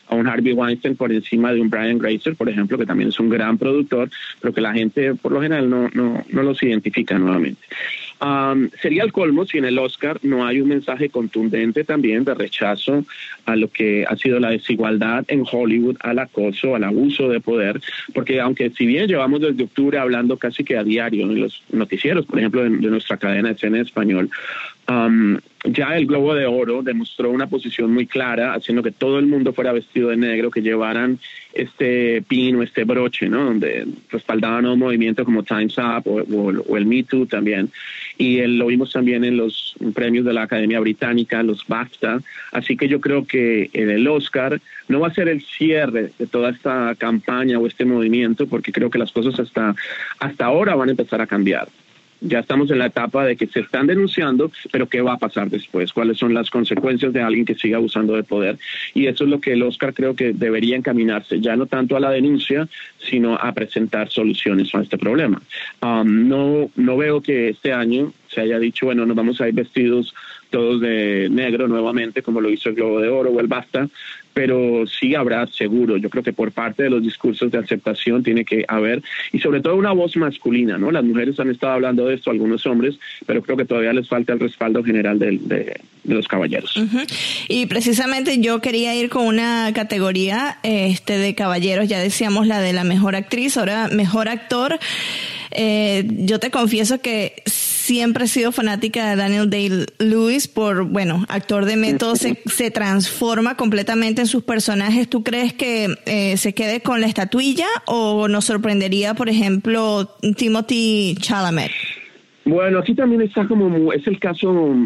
a 0.09 0.15
un 0.15 0.27
Harvey 0.27 0.53
Weinstein 0.53 0.97
por 0.97 1.13
encima 1.13 1.53
de 1.53 1.61
un 1.61 1.71
Brian 1.71 1.99
Grazer, 1.99 2.35
por 2.35 2.49
ejemplo, 2.49 2.79
que 2.79 2.87
también 2.87 3.11
es 3.11 3.21
un 3.21 3.29
gran 3.29 3.59
productor, 3.59 4.11
pero 4.41 4.53
que 4.55 4.61
la 4.61 4.73
gente 4.73 5.15
por 5.15 5.33
lo 5.33 5.43
general 5.43 5.69
no, 5.69 5.89
no, 5.93 6.25
no 6.29 6.43
los 6.43 6.63
identifica 6.63 7.19
nuevamente. 7.19 7.61
Sería 8.83 9.05
el 9.05 9.13
colmo 9.13 9.47
si 9.47 9.59
en 9.59 9.65
el 9.65 9.79
Oscar 9.79 10.19
no 10.23 10.45
hay 10.45 10.61
un 10.61 10.69
mensaje 10.69 11.09
contundente 11.09 11.85
también 11.85 12.25
de 12.25 12.35
rechazo 12.35 13.05
a 13.47 13.55
lo 13.55 13.69
que 13.69 14.05
ha 14.09 14.17
sido 14.17 14.41
la 14.41 14.51
desigualdad 14.51 15.25
en 15.29 15.45
Hollywood, 15.51 15.97
al 16.01 16.19
acoso, 16.19 16.75
al 16.75 16.85
abuso 16.85 17.29
de 17.29 17.41
poder, 17.41 17.81
porque 18.15 18.41
aunque 18.41 18.71
si 18.71 18.87
bien 18.87 19.07
llevamos 19.07 19.41
desde 19.41 19.63
octubre 19.63 19.99
hablando 19.99 20.37
casi 20.37 20.65
que 20.65 20.77
a 20.77 20.83
diario 20.83 21.25
en 21.25 21.41
los 21.41 21.63
noticieros, 21.71 22.27
por 22.27 22.39
ejemplo, 22.41 22.65
de, 22.65 22.71
de 22.71 22.91
nuestra 22.91 23.19
cadena 23.19 23.49
de 23.49 23.55
escena 23.55 23.81
español, 23.81 24.31
um, 24.89 25.39
ya 25.65 25.97
el 25.97 26.07
Globo 26.07 26.35
de 26.35 26.47
Oro 26.47 26.83
demostró 26.83 27.31
una 27.31 27.49
posición 27.49 27.93
muy 27.93 28.07
clara, 28.07 28.55
haciendo 28.55 28.83
que 28.83 28.93
todo 28.93 29.19
el 29.19 29.27
mundo 29.27 29.53
fuera 29.53 29.73
vestido 29.73 30.11
de 30.11 30.17
negro, 30.17 30.51
que 30.51 30.63
llevaran 30.63 31.19
este 31.53 32.23
pin 32.23 32.57
o 32.57 32.63
este 32.63 32.85
broche, 32.85 33.29
¿no? 33.29 33.45
Donde 33.45 33.87
respaldaban 34.11 34.67
un 34.67 34.79
movimiento 34.79 35.25
como 35.25 35.43
Time's 35.43 35.77
Up 35.79 36.07
o, 36.07 36.77
el 36.77 36.87
Me 36.87 37.03
Too 37.03 37.27
también. 37.27 37.71
Y 38.17 38.41
lo 38.47 38.67
vimos 38.67 38.93
también 38.93 39.25
en 39.25 39.37
los 39.37 39.75
premios 39.95 40.25
de 40.25 40.33
la 40.33 40.43
Academia 40.43 40.81
Británica, 40.81 41.43
los 41.43 41.67
BAFTA. 41.67 42.21
Así 42.53 42.77
que 42.77 42.89
yo 42.89 43.01
creo 43.01 43.27
que 43.27 43.71
el 43.73 44.07
Oscar 44.07 44.61
no 44.89 45.01
va 45.01 45.09
a 45.09 45.15
ser 45.15 45.29
el 45.29 45.43
cierre 45.43 46.13
de 46.19 46.27
toda 46.27 46.51
esta 46.51 46.95
campaña 46.97 47.59
o 47.59 47.67
este 47.67 47.85
movimiento, 47.85 48.47
porque 48.47 48.73
creo 48.73 48.91
que 48.91 48.99
las 48.99 49.13
cosas 49.13 49.39
hasta, 49.41 49.75
hasta 50.21 50.45
ahora 50.45 50.77
van 50.77 50.89
a 50.89 50.93
empezar 50.93 51.21
a 51.21 51.27
cambiar 51.27 51.69
ya 52.21 52.41
estamos 52.41 52.71
en 52.71 52.79
la 52.79 52.87
etapa 52.87 53.25
de 53.25 53.37
que 53.37 53.47
se 53.47 53.61
están 53.61 53.87
denunciando, 53.87 54.51
pero 54.73 54.89
¿qué 54.89 55.01
va 55.01 55.15
a 55.15 55.19
pasar 55.19 55.51
después? 55.51 55.93
¿Cuáles 55.93 56.19
son 56.19 56.35
las 56.35 56.51
consecuencias 56.51 57.13
de 57.13 57.23
alguien 57.23 57.45
que 57.45 57.55
siga 57.55 57.77
abusando 57.77 58.15
de 58.15 58.23
poder? 58.23 58.59
Y 58.95 59.07
eso 59.07 59.25
es 59.25 59.31
lo 59.31 59.41
que 59.41 59.53
el 59.53 59.63
Oscar 59.63 59.95
creo 59.95 60.15
que 60.15 60.33
debería 60.33 60.77
encaminarse, 60.77 61.41
ya 61.41 61.57
no 61.57 61.67
tanto 61.67 61.97
a 61.97 62.01
la 62.01 62.11
denuncia, 62.11 62.69
sino 62.99 63.35
a 63.37 63.53
presentar 63.53 64.11
soluciones 64.11 64.75
a 64.75 64.83
este 64.83 64.99
problema. 64.99 65.41
Um, 65.81 66.29
no, 66.29 66.71
no 66.77 66.97
veo 66.97 67.21
que 67.21 67.51
este 67.51 67.73
año 67.73 68.13
se 68.29 68.41
haya 68.41 68.59
dicho, 68.59 68.87
bueno, 68.87 69.07
nos 69.07 69.17
vamos 69.17 69.41
a 69.41 69.49
ir 69.49 69.55
vestidos 69.55 70.15
todos 70.51 70.81
de 70.81 71.29
negro 71.31 71.69
nuevamente, 71.69 72.23
como 72.23 72.41
lo 72.41 72.51
hizo 72.51 72.71
el 72.71 72.75
Globo 72.75 73.01
de 73.01 73.09
Oro 73.09 73.31
o 73.31 73.41
el 73.41 73.47
Basta, 73.47 73.89
pero 74.39 74.87
sí 74.87 75.17
habrá 75.17 75.49
seguro, 75.49 75.97
yo 75.97 76.09
creo 76.09 76.23
que 76.23 76.33
por 76.33 76.53
parte 76.53 76.85
de 76.85 76.91
los 76.91 77.03
discursos 77.03 77.51
de 77.51 77.59
aceptación 77.59 78.23
tiene 78.23 78.45
que 78.45 78.65
haber, 78.69 79.03
y 79.33 79.41
sobre 79.41 79.61
todo 79.61 79.75
una 79.75 79.91
voz 79.91 80.17
masculina, 80.17 80.79
¿no? 80.79 80.93
Las 80.93 81.03
mujeres 81.03 81.41
han 81.41 81.51
estado 81.51 81.73
hablando 81.73 82.07
de 82.07 82.15
esto, 82.15 82.31
algunos 82.31 82.65
hombres, 82.65 83.01
pero 83.27 83.43
creo 83.43 83.57
que 83.57 83.65
todavía 83.65 83.93
les 83.93 84.07
falta 84.07 84.35
el 84.35 84.39
respaldo 84.39 84.85
general 84.85 85.19
de, 85.19 85.41
de, 85.41 85.81
los 86.05 86.29
caballeros. 86.29 86.81
Y 87.49 87.67
precisamente 87.67 88.41
yo 88.41 88.61
quería 88.61 88.95
ir 88.95 89.09
con 89.11 89.27
una 89.27 89.73
categoría 89.75 90.61
este, 90.63 91.19
de 91.19 91.35
caballeros, 91.35 91.89
ya 91.89 91.99
decíamos 91.99 92.47
la 92.47 92.61
de 92.61 92.73
la 92.73 92.85
mejor 92.85 93.17
actriz, 93.17 93.57
ahora 93.57 93.89
mejor 93.89 94.29
actor. 94.29 94.79
Eh, 95.51 96.07
yo 96.09 96.39
te 96.39 96.53
confieso 96.53 97.01
que 97.01 97.43
siempre 97.89 98.27
he 98.27 98.29
sido 98.29 98.53
fanática 98.53 99.09
de 99.09 99.17
Daniel 99.17 99.49
Day-Lewis 99.49 100.47
por, 100.47 100.85
bueno, 100.85 101.25
actor 101.31 101.65
de 101.65 101.77
método, 101.77 102.17
se, 102.17 102.39
se, 102.47 102.71
transforma 102.71 103.57
completamente 103.57 104.21
en 104.21 104.27
sus 104.27 104.43
personajes. 104.43 105.09
¿Tú 105.09 105.25
crees 105.25 105.55
que 105.55 105.97
eh, 106.05 106.37
se 106.37 106.53
quede 106.53 106.83
con 106.83 107.01
la 107.01 107.07
estatuilla 107.07 107.67
o 107.87 108.29
nos 108.29 108.45
sorprendería, 108.45 109.15
por 109.15 109.31
ejemplo, 109.31 110.07
Timothy 110.37 111.17
Chalamet? 111.19 111.71
Bueno, 112.45 112.81
aquí 112.81 112.95
también 112.95 113.23
está 113.23 113.49
como, 113.49 113.91
es 113.95 114.07
el 114.07 114.21
caso 114.21 114.77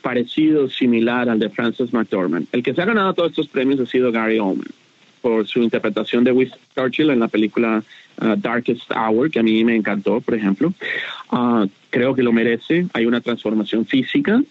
parecido, 0.00 0.70
similar 0.70 1.28
al 1.28 1.38
de 1.38 1.50
Francis 1.50 1.92
McDormand. 1.92 2.46
El 2.52 2.62
que 2.62 2.72
se 2.72 2.80
ha 2.80 2.86
ganado 2.86 3.12
todos 3.12 3.32
estos 3.32 3.48
premios 3.48 3.78
ha 3.80 3.86
sido 3.86 4.10
Gary 4.10 4.38
Oldman 4.38 4.68
por 5.20 5.46
su 5.46 5.60
interpretación 5.60 6.24
de 6.24 6.32
Winston 6.32 6.60
Churchill 6.74 7.10
en 7.10 7.20
la 7.20 7.28
película 7.28 7.84
uh, 8.20 8.36
Darkest 8.36 8.90
Hour, 8.90 9.30
que 9.30 9.38
a 9.38 9.42
mí 9.42 9.64
me 9.64 9.76
encantó, 9.76 10.20
por 10.20 10.34
ejemplo. 10.34 10.72
Uh, 11.30 11.66
creo 11.90 12.14
que 12.14 12.22
lo 12.22 12.32
merece. 12.32 12.86
Hay 12.92 13.06
una 13.06 13.20
transformación 13.20 13.86
física 13.86 14.42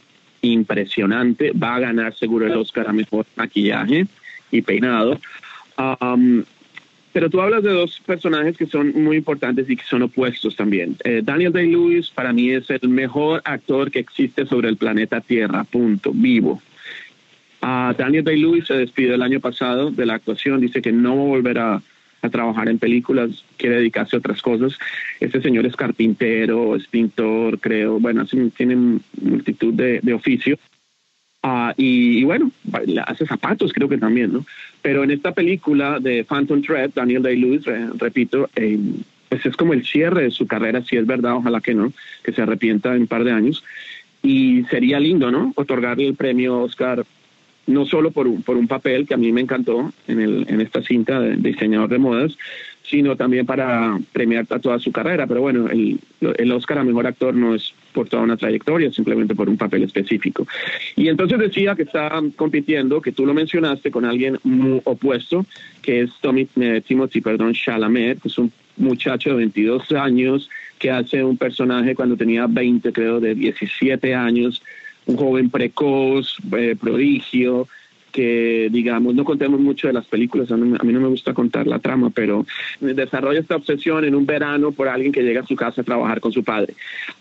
impresionante. 0.42 1.52
Va 1.52 1.76
a 1.76 1.80
ganar 1.80 2.16
seguro 2.16 2.48
el 2.48 2.54
Oscar 2.54 2.88
a 2.88 2.94
mejor 2.94 3.26
maquillaje 3.36 4.08
y 4.52 4.62
peinado. 4.62 5.20
Um, 5.78 6.44
pero 7.14 7.30
tú 7.30 7.42
hablas 7.42 7.64
de 7.64 7.72
dos 7.72 8.02
personajes 8.06 8.58
que 8.58 8.68
son 8.68 8.94
muy 8.94 9.18
importantes 9.18 9.70
y 9.70 9.76
que 9.76 9.84
son 9.84 10.04
opuestos 10.04 10.56
también. 10.56 10.96
Eh, 11.04 11.22
Daniel 11.24 11.52
Day-Lewis 11.52 12.10
para 12.10 12.32
mí 12.32 12.52
es 12.52 12.70
el 12.70 12.88
mejor 12.88 13.42
actor 13.44 13.92
que 13.92 14.00
existe 14.00 14.46
sobre 14.46 14.70
el 14.70 14.78
planeta 14.78 15.20
Tierra, 15.20 15.64
punto, 15.66 16.12
vivo. 16.14 16.62
Uh, 17.62 17.94
Daniel 17.98 18.24
Day-Lewis 18.24 18.66
se 18.66 18.76
despidió 18.76 19.14
el 19.16 19.22
año 19.22 19.40
pasado 19.40 19.92
de 19.92 20.06
la 20.06 20.16
actuación, 20.16 20.62
dice 20.62 20.82
que 20.82 20.92
no 20.92 21.16
va 21.30 21.82
a 22.22 22.30
trabajar 22.30 22.70
en 22.70 22.80
películas, 22.80 23.44
quiere 23.58 23.78
dedicarse 23.78 24.16
a 24.16 24.20
otras 24.20 24.42
cosas. 24.42 24.78
Este 25.20 25.42
señor 25.42 25.66
es 25.66 25.76
carpintero, 25.76 26.76
es 26.76 26.88
pintor, 26.88 27.60
creo, 27.60 28.00
bueno, 28.00 28.26
tiene 28.56 29.00
multitud 29.22 29.74
de, 29.74 30.00
de 30.02 30.14
oficios. 30.14 30.60
Uh, 31.44 31.74
y, 31.76 32.24
bueno, 32.24 32.52
hace 33.08 33.26
zapatos 33.26 33.74
creo 33.74 33.90
que 33.90 33.98
también, 33.98 34.32
¿no? 34.32 34.46
Pero 34.84 35.04
en 35.04 35.10
esta 35.10 35.32
película 35.32 36.00
de 36.00 36.24
Phantom 36.24 36.62
Thread, 36.62 36.92
Daniel 36.94 37.24
Day-Lewis, 37.24 37.64
repito, 37.98 38.48
eh, 38.56 38.78
pues 39.28 39.46
es 39.46 39.56
como 39.56 39.74
el 39.74 39.84
cierre 39.84 40.24
de 40.24 40.32
su 40.32 40.46
carrera, 40.46 40.84
si 40.84 40.98
es 40.98 41.08
verdad, 41.08 41.36
ojalá 41.36 41.60
que 41.60 41.74
no, 41.74 41.92
que 42.24 42.32
se 42.32 42.44
arrepienta 42.44 42.94
en 42.94 43.02
un 43.02 43.08
par 43.08 43.24
de 43.24 43.32
años. 43.32 43.64
Y 44.22 44.66
sería 44.70 45.00
lindo, 45.00 45.32
¿no? 45.32 45.52
Otorgarle 45.56 46.06
el 46.06 46.16
premio 46.16 46.60
Oscar 46.60 47.04
no 47.72 47.86
solo 47.86 48.12
por 48.12 48.28
un, 48.28 48.44
por 48.44 48.58
un 48.58 48.68
papel 48.68 49.08
que 49.08 49.14
a 49.14 49.18
mí 49.18 49.32
me 49.32 49.42
encantó 49.42 49.92
en, 50.08 50.20
el, 50.20 50.46
en 50.48 50.62
esta 50.62 50.82
cinta 50.82 51.20
de 51.20 51.38
diseñador 51.38 51.90
de 51.90 51.98
modas, 51.98 52.38
sino 52.84 53.16
también 53.16 53.46
para 53.46 54.00
premiar 54.12 54.46
a 54.50 54.60
toda 54.60 54.80
su 54.80 54.92
carrera. 54.92 55.28
Pero 55.28 55.42
bueno, 55.42 55.70
el, 55.70 56.00
el 56.20 56.52
Oscar 56.52 56.80
a 56.80 56.84
Mejor 56.84 57.08
Actor 57.08 57.34
no 57.34 57.56
es 57.56 57.74
por 57.94 58.10
toda 58.10 58.24
una 58.24 58.38
trayectoria, 58.38 58.92
simplemente 58.92 59.36
por 59.36 59.50
un 59.50 59.58
papel 59.58 59.84
específico. 59.84 60.48
Y 60.96 61.08
entonces 61.08 61.40
decía 61.40 61.76
que 61.76 61.84
está 61.84 62.22
compitiendo, 62.36 63.02
que 63.02 63.12
tú 63.12 63.26
lo 63.26 63.34
mencionaste, 63.34 63.92
con 63.92 64.06
alguien 64.06 64.40
muy 64.44 64.82
opuesto, 64.84 65.46
que 65.82 66.02
es 66.02 66.12
Tommy, 66.22 66.48
eh, 66.60 66.82
Timothy 66.86 67.22
perdón, 67.22 67.54
Chalamet, 67.54 68.22
que 68.22 68.28
es 68.28 68.38
un 68.38 68.52
muchacho 68.78 69.32
de 69.32 69.36
22 69.38 69.92
años 69.94 70.50
que 70.80 70.90
hace 70.90 71.24
un 71.24 71.38
personaje 71.38 71.94
cuando 71.94 72.18
tenía 72.18 72.48
20, 72.48 72.92
creo, 72.92 73.20
de 73.20 73.36
17 73.36 74.16
años, 74.16 74.64
un 75.06 75.18
joven 75.18 75.50
precoz, 75.50 76.38
eh, 76.58 76.76
prodigio, 76.80 77.68
que 78.12 78.70
digamos, 78.72 79.16
no 79.16 79.24
contemos 79.24 79.60
mucho 79.60 79.88
de 79.88 79.94
las 79.94 80.06
películas, 80.06 80.52
a 80.52 80.58
mí, 80.58 80.94
no 80.94 81.00
me 81.00 81.08
gusta 81.08 81.34
contar 81.34 81.66
la 81.66 81.80
trama, 81.80 82.10
pero 82.10 82.46
desarrolla 82.80 83.40
esta 83.40 83.56
obsesión 83.56 84.06
en 84.06 84.16
un 84.16 84.26
verano 84.26 84.72
por 84.72 84.88
alguien 84.88 85.12
que 85.12 85.24
llega 85.24 85.42
a 85.42 85.46
su 85.46 85.56
casa 85.56 85.82
a 85.82 85.86
trabajar 85.86 86.20
con 86.20 86.32
su 86.32 86.44
padre. 86.44 86.76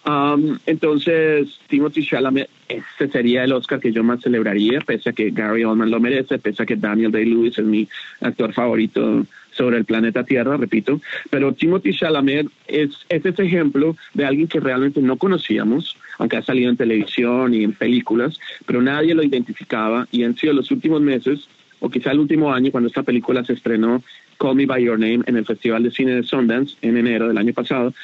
Um, 0.04 0.58
entonces, 0.66 1.60
Timothy 1.68 2.04
Chalamet, 2.04 2.50
ese 2.68 3.10
sería 3.10 3.44
el 3.44 3.52
Oscar 3.52 3.80
que 3.80 3.92
yo 3.92 4.02
más 4.02 4.20
celebraría, 4.20 4.80
pese 4.80 5.10
a 5.10 5.12
que 5.12 5.30
Gary 5.30 5.64
Oldman 5.64 5.90
lo 5.90 6.00
merece, 6.00 6.38
pese 6.38 6.62
a 6.62 6.66
que 6.66 6.76
Daniel 6.76 7.12
Day-Lewis 7.12 7.58
es 7.58 7.64
mi 7.64 7.88
actor 8.20 8.52
favorito 8.52 9.24
sobre 9.52 9.78
el 9.78 9.84
planeta 9.84 10.24
Tierra, 10.24 10.56
repito, 10.56 11.00
pero 11.28 11.52
Timothy 11.52 11.92
Chalamet 11.92 12.46
es, 12.68 12.90
es 13.08 13.24
ese 13.24 13.42
ejemplo 13.42 13.96
de 14.14 14.24
alguien 14.24 14.46
que 14.46 14.60
realmente 14.60 15.00
no 15.00 15.16
conocíamos, 15.16 15.96
aunque 16.20 16.36
ha 16.36 16.42
salido 16.42 16.68
en 16.68 16.76
televisión 16.76 17.54
y 17.54 17.64
en 17.64 17.72
películas, 17.72 18.38
pero 18.66 18.82
nadie 18.82 19.14
lo 19.14 19.22
identificaba 19.22 20.06
y 20.12 20.22
han 20.22 20.36
sido 20.36 20.52
los 20.52 20.70
últimos 20.70 21.00
meses, 21.00 21.48
o 21.78 21.88
quizá 21.88 22.12
el 22.12 22.18
último 22.18 22.52
año, 22.52 22.70
cuando 22.70 22.88
esta 22.88 23.02
película 23.02 23.42
se 23.42 23.54
estrenó, 23.54 24.02
Call 24.38 24.54
Me 24.54 24.66
By 24.66 24.84
Your 24.84 24.98
Name, 24.98 25.20
en 25.24 25.36
el 25.38 25.46
Festival 25.46 25.82
de 25.82 25.90
Cine 25.90 26.16
de 26.16 26.22
Sundance 26.22 26.76
en 26.82 26.98
enero 26.98 27.26
del 27.26 27.38
año 27.38 27.54
pasado, 27.54 27.94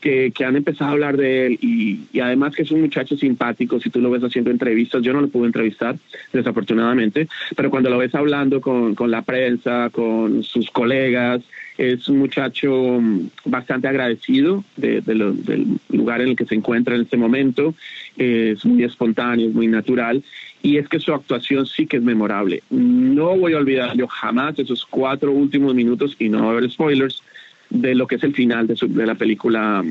que, 0.00 0.32
que, 0.34 0.44
han 0.46 0.56
empezado 0.56 0.88
a 0.88 0.92
hablar 0.94 1.18
de 1.18 1.46
él 1.46 1.58
y, 1.60 2.00
y, 2.14 2.20
además 2.20 2.54
que 2.54 2.62
es 2.62 2.70
un 2.70 2.80
muchacho 2.80 3.14
simpático, 3.14 3.78
si 3.78 3.90
tú 3.90 4.00
lo 4.00 4.10
ves 4.10 4.24
haciendo 4.24 4.50
entrevistas, 4.50 5.02
yo 5.02 5.12
no 5.12 5.20
lo 5.20 5.28
pude 5.28 5.46
entrevistar, 5.46 5.96
desafortunadamente, 6.32 7.28
pero 7.56 7.70
cuando 7.70 7.90
lo 7.90 7.98
ves 7.98 8.14
hablando 8.14 8.62
con, 8.62 8.94
con 8.94 9.10
la 9.10 9.20
prensa, 9.20 9.90
con 9.90 10.42
sus 10.42 10.70
colegas, 10.70 11.42
es 11.78 12.08
un 12.08 12.18
muchacho 12.18 12.98
mm, 13.00 13.28
bastante 13.44 13.88
agradecido 13.88 14.64
de, 14.76 15.00
de 15.00 15.14
lo, 15.14 15.32
del 15.32 15.78
lugar 15.90 16.20
en 16.20 16.28
el 16.28 16.36
que 16.36 16.46
se 16.46 16.54
encuentra 16.54 16.94
en 16.94 17.02
este 17.02 17.16
momento, 17.16 17.74
es 18.16 18.64
muy 18.64 18.84
espontáneo, 18.84 19.48
es 19.48 19.54
muy 19.54 19.66
natural 19.66 20.22
y 20.62 20.78
es 20.78 20.88
que 20.88 20.98
su 20.98 21.12
actuación 21.12 21.66
sí 21.66 21.86
que 21.86 21.98
es 21.98 22.02
memorable. 22.02 22.62
No 22.70 23.36
voy 23.36 23.52
a 23.52 23.58
olvidar 23.58 23.96
yo 23.96 24.06
jamás 24.08 24.58
esos 24.58 24.84
cuatro 24.86 25.32
últimos 25.32 25.74
minutos 25.74 26.16
y 26.18 26.28
no 26.28 26.40
va 26.40 26.46
a 26.46 26.50
haber 26.56 26.70
spoilers 26.70 27.22
de 27.70 27.94
lo 27.94 28.06
que 28.06 28.16
es 28.16 28.24
el 28.24 28.34
final 28.34 28.66
de, 28.66 28.76
su, 28.76 28.88
de 28.88 29.06
la 29.06 29.14
película 29.14 29.84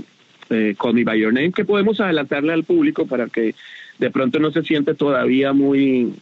eh, 0.49 0.75
Call 0.79 0.93
Me 0.93 1.03
By 1.03 1.19
Your 1.19 1.33
Name, 1.33 1.51
que 1.51 1.65
podemos 1.65 1.99
adelantarle 1.99 2.53
al 2.53 2.63
público 2.63 3.05
para 3.05 3.27
que 3.27 3.55
de 3.99 4.11
pronto 4.11 4.39
no 4.39 4.51
se 4.51 4.63
siente 4.63 4.93
todavía 4.93 5.53
muy 5.53 6.13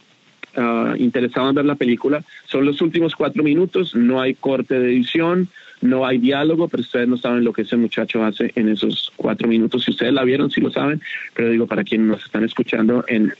uh, 0.56 0.96
interesado 0.96 1.48
en 1.48 1.54
ver 1.54 1.64
la 1.64 1.74
película. 1.74 2.24
Son 2.46 2.64
los 2.64 2.80
últimos 2.80 3.14
cuatro 3.14 3.42
minutos, 3.42 3.94
no 3.94 4.20
hay 4.20 4.34
corte 4.34 4.78
de 4.78 4.88
edición, 4.88 5.48
no 5.80 6.06
hay 6.06 6.18
diálogo, 6.18 6.68
pero 6.68 6.82
ustedes 6.82 7.08
no 7.08 7.16
saben 7.16 7.44
lo 7.44 7.52
que 7.52 7.62
ese 7.62 7.76
muchacho 7.76 8.24
hace 8.24 8.52
en 8.54 8.68
esos 8.68 9.12
cuatro 9.16 9.48
minutos. 9.48 9.84
Si 9.84 9.90
ustedes 9.90 10.12
la 10.12 10.24
vieron, 10.24 10.50
sí 10.50 10.60
lo 10.60 10.70
saben, 10.70 11.00
pero 11.34 11.50
digo 11.50 11.66
para 11.66 11.84
quienes 11.84 12.08
nos 12.08 12.24
están 12.24 12.44
escuchando 12.44 13.04
en... 13.08 13.32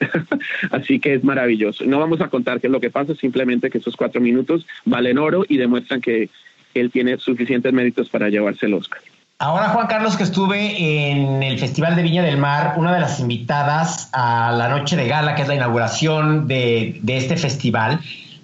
Así 0.70 1.00
que 1.00 1.14
es 1.14 1.24
maravilloso. 1.24 1.84
No 1.84 1.98
vamos 1.98 2.20
a 2.20 2.28
contar 2.28 2.60
qué 2.60 2.68
es 2.68 2.72
lo 2.72 2.80
que 2.80 2.90
pasa, 2.90 3.14
simplemente 3.14 3.70
que 3.70 3.78
esos 3.78 3.96
cuatro 3.96 4.20
minutos 4.20 4.66
valen 4.84 5.18
oro 5.18 5.44
y 5.48 5.56
demuestran 5.56 6.00
que 6.00 6.28
él 6.74 6.90
tiene 6.90 7.18
suficientes 7.18 7.72
méritos 7.72 8.08
para 8.08 8.28
llevarse 8.28 8.66
el 8.66 8.74
Oscar. 8.74 9.00
Ahora, 9.40 9.68
Juan 9.68 9.86
Carlos, 9.86 10.16
que 10.16 10.24
estuve 10.24 11.12
en 11.12 11.44
el 11.44 11.60
Festival 11.60 11.94
de 11.94 12.02
Viña 12.02 12.24
del 12.24 12.38
Mar, 12.38 12.74
una 12.76 12.92
de 12.92 12.98
las 12.98 13.20
invitadas 13.20 14.08
a 14.10 14.50
la 14.50 14.66
noche 14.66 14.96
de 14.96 15.06
gala, 15.06 15.36
que 15.36 15.42
es 15.42 15.48
la 15.48 15.54
inauguración 15.54 16.48
de, 16.48 16.98
de 17.02 17.16
este 17.18 17.36
festival, 17.36 18.00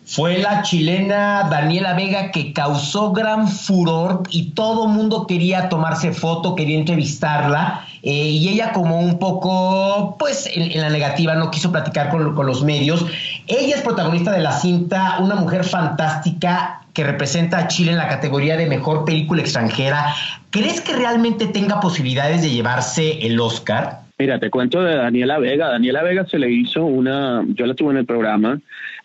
fue 0.07 0.39
la 0.39 0.63
chilena 0.63 1.49
Daniela 1.51 1.95
Vega 1.95 2.31
que 2.31 2.53
causó 2.53 3.13
gran 3.13 3.49
furor 3.49 4.25
y 4.31 4.51
todo 4.51 4.87
mundo 4.87 5.27
quería 5.27 5.71
tomarse 5.71 6.13
foto, 6.13 6.55
quería 6.55 6.79
entrevistarla 6.79 7.87
eh, 8.03 8.29
y 8.29 8.49
ella 8.51 8.73
como 8.73 9.01
un 9.01 9.19
poco, 9.19 10.17
pues 10.19 10.47
en, 10.55 10.79
la 10.79 10.91
negativa, 10.91 11.35
no 11.37 11.51
quiso 11.51 11.73
platicar 11.73 12.11
con, 12.11 12.35
los 12.47 12.63
medios. 12.63 13.07
Ella 13.47 13.77
es 13.77 13.83
protagonista 13.83 14.31
de 14.31 14.41
la 14.41 14.53
cinta, 14.53 15.17
una 15.21 15.37
mujer 15.37 15.65
fantástica 15.65 16.83
que 16.93 17.03
representa 17.03 17.59
a 17.59 17.69
Chile 17.69 17.93
en 17.93 17.99
la 17.99 18.09
categoría 18.09 18.59
de 18.59 18.67
mejor 18.67 19.07
película 19.07 19.41
extranjera. 19.41 20.15
¿Crees 20.51 20.83
que 20.83 20.93
realmente 20.93 21.47
tenga 21.47 21.81
posibilidades 21.81 22.43
de 22.43 22.51
llevarse 22.51 23.27
el 23.27 23.41
Oscar? 23.41 24.01
Mira, 24.19 24.39
te 24.39 24.51
cuento 24.51 24.83
de 24.83 24.97
Daniela 24.97 25.39
Vega. 25.39 25.69
Daniela 25.69 26.03
Vega 26.03 26.27
se 26.27 26.39
le 26.39 26.51
hizo 26.51 26.85
una, 26.85 27.43
yo 27.55 27.65
la 27.65 27.75
tuve 27.75 27.93
en 27.93 27.97
el 27.97 28.07
programa, 28.07 28.61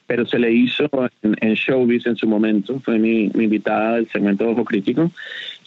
pero 0.09 0.25
se 0.25 0.39
le 0.39 0.51
hizo 0.51 0.89
en, 1.21 1.35
en 1.39 1.53
Showbiz 1.53 2.07
en 2.07 2.15
su 2.15 2.27
momento, 2.27 2.81
fue 2.83 2.97
mi, 2.97 3.25
invitada 3.25 3.97
del 3.97 4.09
segmento 4.09 4.43
de 4.43 4.53
Ojo 4.53 4.65
Crítico. 4.65 5.11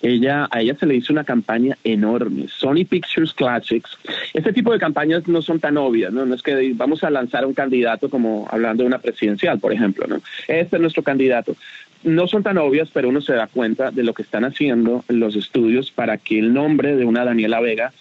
Ella, 0.02 0.48
a 0.50 0.60
ella 0.60 0.74
se 0.74 0.84
le 0.84 0.96
hizo 0.96 1.12
una 1.12 1.22
campaña 1.22 1.78
enorme, 1.84 2.48
Sony 2.48 2.84
Pictures 2.84 3.32
Classics. 3.34 3.96
Este 4.34 4.52
tipo 4.52 4.72
de 4.72 4.80
campañas 4.80 5.28
no 5.28 5.42
son 5.42 5.60
tan 5.60 5.76
obvias, 5.76 6.12
¿no? 6.12 6.26
No 6.26 6.34
es 6.34 6.42
que 6.42 6.72
vamos 6.74 7.04
a 7.04 7.10
lanzar 7.10 7.46
un 7.46 7.54
candidato 7.54 8.10
como 8.10 8.48
hablando 8.50 8.82
de 8.82 8.88
una 8.88 8.98
presidencial, 8.98 9.60
por 9.60 9.72
ejemplo, 9.72 10.08
¿no? 10.08 10.16
Este 10.48 10.74
es 10.74 10.82
nuestro 10.82 11.04
candidato. 11.04 11.54
No 12.02 12.26
son 12.26 12.42
tan 12.42 12.58
obvias, 12.58 12.88
pero 12.92 13.10
uno 13.10 13.20
se 13.20 13.34
da 13.34 13.46
cuenta 13.46 13.92
de 13.92 14.02
lo 14.02 14.12
que 14.12 14.22
están 14.22 14.44
haciendo 14.44 15.04
los 15.06 15.36
estudios 15.36 15.92
para 15.92 16.18
que 16.18 16.40
el 16.40 16.52
nombre 16.52 16.96
de 16.96 17.04
una 17.04 17.24
Daniela 17.24 17.60
Vega 17.60 17.92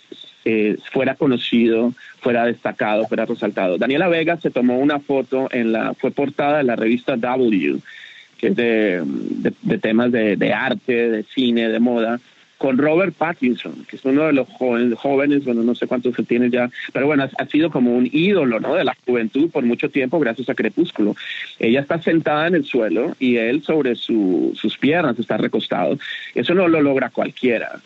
eh, 0.44 0.78
fuera 0.92 1.16
conocido, 1.16 1.94
fuera 2.20 2.46
destacado, 2.46 3.08
fuera 3.08 3.26
resaltado. 3.26 3.78
Daniela 3.78 4.08
Vega 4.08 4.38
se 4.38 4.50
tomó 4.50 4.80
una 4.80 5.00
foto 5.00 5.48
en 5.52 5.72
la, 5.72 5.94
fue 5.94 6.12
portada 6.12 6.58
de 6.58 6.64
la 6.64 6.76
revista 6.76 7.16
W, 7.16 7.78
que 8.38 8.48
es 8.48 8.56
de, 8.56 9.04
temas 9.80 10.12
de, 10.12 10.54
arte, 10.54 11.12
de 11.12 11.24
cine, 11.24 11.70
de 11.70 11.80
moda, 11.80 12.20
con 12.58 12.78
Robert 12.78 13.14
Pattinson, 13.16 13.86
que 13.88 13.96
es 13.96 14.06
uno 14.06 14.26
de 14.26 14.34
los 14.34 14.48
jóvenes, 14.50 15.44
bueno, 15.46 15.64
no 15.64 15.76
sé 15.76 15.88
cuántos 15.88 16.16
se 16.16 16.24
tiene 16.24 16.50
ya, 16.50 16.70
pero 16.94 17.08
bueno, 17.08 17.28
ha, 17.38 17.46
sido 17.46 17.72
como 17.72 17.96
un 17.96 18.08
ídolo, 18.12 18.60
¿no? 18.60 18.76
De 18.76 18.84
la 18.84 18.96
juventud 19.06 19.50
por 19.50 19.64
mucho 19.64 19.90
tiempo 19.90 20.20
gracias 20.20 20.50
a 20.50 20.56
Crepúsculo. 20.56 21.16
Ella 21.60 21.82
está 21.82 22.02
sentada 22.02 22.48
en 22.48 22.56
el 22.56 22.66
suelo 22.66 23.16
y 23.20 23.38
él 23.38 23.64
sobre 23.64 23.96
su, 23.96 24.54
sus 24.56 24.78
piernas 24.78 25.18
está 25.18 25.38
recostado. 25.38 25.98
Eso 26.36 26.54
no 26.54 26.68
lo 26.68 26.82
logra 26.82 27.10
cualquiera 27.10 27.80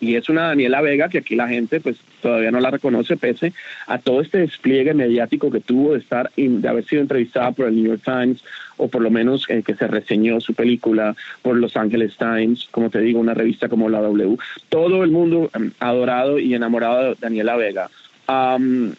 y 0.00 0.14
es 0.14 0.28
una 0.28 0.48
Daniela 0.48 0.80
Vega 0.80 1.08
que 1.08 1.18
aquí 1.18 1.34
la 1.34 1.48
gente 1.48 1.80
pues 1.80 1.96
todavía 2.20 2.50
no 2.50 2.60
la 2.60 2.70
reconoce 2.70 3.16
pese 3.16 3.52
a 3.86 3.98
todo 3.98 4.20
este 4.20 4.38
despliegue 4.38 4.94
mediático 4.94 5.50
que 5.50 5.60
tuvo 5.60 5.92
de 5.92 6.00
estar 6.00 6.30
de 6.36 6.68
haber 6.68 6.84
sido 6.84 7.02
entrevistada 7.02 7.52
por 7.52 7.66
el 7.66 7.76
New 7.76 7.86
York 7.86 8.02
Times 8.04 8.42
o 8.76 8.88
por 8.88 9.02
lo 9.02 9.10
menos 9.10 9.44
eh, 9.48 9.62
que 9.64 9.74
se 9.74 9.86
reseñó 9.86 10.40
su 10.40 10.54
película 10.54 11.14
por 11.42 11.56
Los 11.56 11.76
Angeles 11.76 12.16
Times, 12.16 12.68
como 12.70 12.90
te 12.90 13.00
digo, 13.00 13.20
una 13.20 13.34
revista 13.34 13.68
como 13.68 13.88
la 13.88 14.00
W. 14.00 14.36
Todo 14.68 15.04
el 15.04 15.10
mundo 15.10 15.50
um, 15.54 15.70
adorado 15.80 16.38
y 16.38 16.54
enamorado 16.54 17.10
de 17.10 17.16
Daniela 17.20 17.56
Vega. 17.56 17.90
Um, 18.28 18.92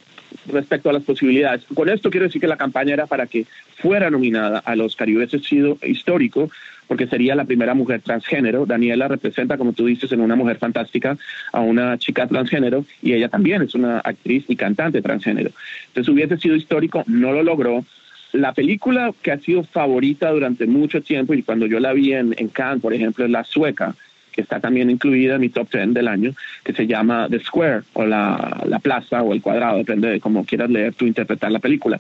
respecto 0.48 0.90
a 0.90 0.94
las 0.94 1.04
posibilidades. 1.04 1.64
Con 1.74 1.90
esto 1.90 2.10
quiero 2.10 2.26
decir 2.26 2.42
que 2.42 2.48
la 2.48 2.58
campaña 2.58 2.94
era 2.94 3.08
para 3.08 3.28
que 3.28 3.46
fuera 3.78 4.10
nominada 4.10 4.60
al 4.60 4.82
Oscar 4.82 5.10
y 5.10 5.18
hubiese 5.18 5.40
sido 5.40 5.78
histórico 5.84 6.50
porque 6.88 7.06
sería 7.06 7.36
la 7.36 7.46
primera 7.46 7.76
mujer 7.76 8.02
transgénero. 8.02 8.66
Daniela 8.66 9.08
representa, 9.08 9.58
como 9.58 9.74
tú 9.74 9.86
dices, 9.86 10.12
en 10.12 10.22
una 10.22 10.36
mujer 10.36 10.58
fantástica 10.58 11.18
a 11.54 11.60
una 11.62 11.98
chica 12.00 12.28
transgénero 12.28 12.84
y 13.04 13.14
ella 13.14 13.30
también 13.30 13.62
es 13.62 13.76
una 13.76 14.00
actriz 14.00 14.46
y 14.48 14.56
cantante 14.56 15.02
transgénero. 15.02 15.52
Entonces 15.88 16.12
hubiese 16.12 16.38
sido 16.38 16.56
histórico, 16.56 17.04
no 17.06 17.32
lo 17.32 17.44
logró. 17.44 17.86
La 18.32 18.54
película 18.54 19.14
que 19.22 19.32
ha 19.32 19.40
sido 19.40 19.64
favorita 19.64 20.32
durante 20.32 20.66
mucho 20.66 21.02
tiempo 21.02 21.36
y 21.36 21.44
cuando 21.44 21.68
yo 21.68 21.80
la 21.80 21.94
vi 21.94 22.14
en, 22.14 22.34
en 22.38 22.48
Cannes, 22.48 22.82
por 22.82 22.94
ejemplo, 22.94 23.24
es 23.26 23.32
La 23.32 23.44
Sueca, 23.44 23.96
que 24.32 24.42
está 24.42 24.60
también 24.60 24.90
incluida 24.90 25.36
en 25.36 25.42
mi 25.42 25.50
top 25.50 25.70
10 25.72 25.94
del 25.94 26.08
año, 26.08 26.34
que 26.64 26.74
se 26.74 26.88
llama 26.88 27.28
The 27.30 27.40
Square 27.40 27.82
o 27.94 28.06
la, 28.06 28.64
la 28.66 28.80
plaza 28.80 29.22
o 29.22 29.34
el 29.34 29.42
cuadrado, 29.42 29.78
depende 29.78 30.10
de 30.10 30.20
cómo 30.20 30.46
quieras 30.46 30.70
leer 30.70 30.94
tú 30.94 31.06
interpretar 31.06 31.52
la 31.52 31.60
película. 31.60 32.00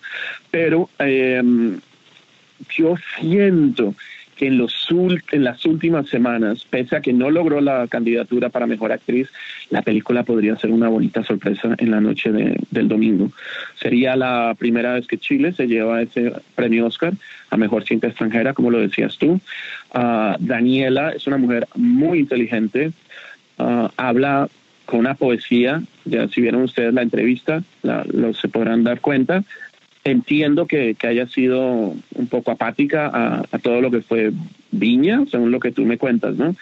Pero 0.52 0.89
eh, 1.00 1.42
yo 2.78 2.96
siento 3.20 3.96
que 4.39 4.48
en, 4.48 4.58
los, 4.58 4.88
en 5.34 5.44
las 5.44 5.65
últimas 5.65 6.08
semanas, 6.08 6.65
pese 6.70 6.96
a 6.96 7.02
que 7.02 7.12
no 7.12 7.30
logró 7.30 7.60
la 7.60 7.88
candidatura 7.89 8.48
para 8.48 8.68
mejor 8.68 8.94
actriz, 8.94 9.28
la 9.70 9.82
película 9.82 10.24
podría 10.24 10.56
ser 10.56 10.72
una 10.72 10.88
bonita 10.88 11.26
sorpresa 11.26 11.76
en 11.78 11.92
la 11.92 12.00
noche 12.00 12.32
de, 12.32 12.58
del 12.72 12.88
domingo. 12.88 13.32
Sería 13.76 14.15
la 14.15 14.56
primera 14.58 14.94
vez 14.94 15.08
que 15.08 15.18
Chile 15.18 15.52
se 15.52 15.68
lleva 15.68 16.02
ese 16.02 16.32
premio 16.56 16.86
Oscar 16.86 17.13
a 17.50 17.58
mejor 17.58 17.84
cinta 17.84 18.08
extranjera, 18.08 18.54
como 18.54 18.72
lo 18.72 18.80
decías 18.80 19.18
tú. 19.18 19.42
Uh, 19.93 20.36
Daniela 20.39 21.12
es 21.12 21.25
una 21.25 21.38
mujer 21.38 21.67
muy 21.75 22.19
inteligente, 22.19 22.91
uh, 23.58 23.88
habla 23.97 24.47
con 24.86 24.99
una 24.99 25.15
poesía, 25.15 25.82
ya 26.06 26.28
si 26.28 26.41
vieron 26.41 26.63
ustedes 26.63 26.93
la 26.93 27.02
entrevista, 27.02 27.63
la, 27.82 28.06
lo, 28.12 28.34
se 28.34 28.49
podrán 28.49 28.84
dar 28.84 29.02
cuenta, 29.02 29.43
entiendo 30.04 30.67
que, 30.67 30.95
que, 30.95 31.08
haya 31.08 31.28
sido 31.28 31.95
un 32.15 32.28
poco 32.30 32.52
apática 32.52 33.08
a, 33.08 33.43
a, 33.52 33.60
todo 33.60 33.82
lo 33.82 33.91
que 33.91 34.02
fue 34.02 34.32
Viña, 34.71 35.25
según 35.30 35.52
lo 35.52 35.60
que 35.60 35.71
tú 35.71 35.84
me 35.86 35.97
cuentas, 35.97 36.36
¿no? 36.36 36.56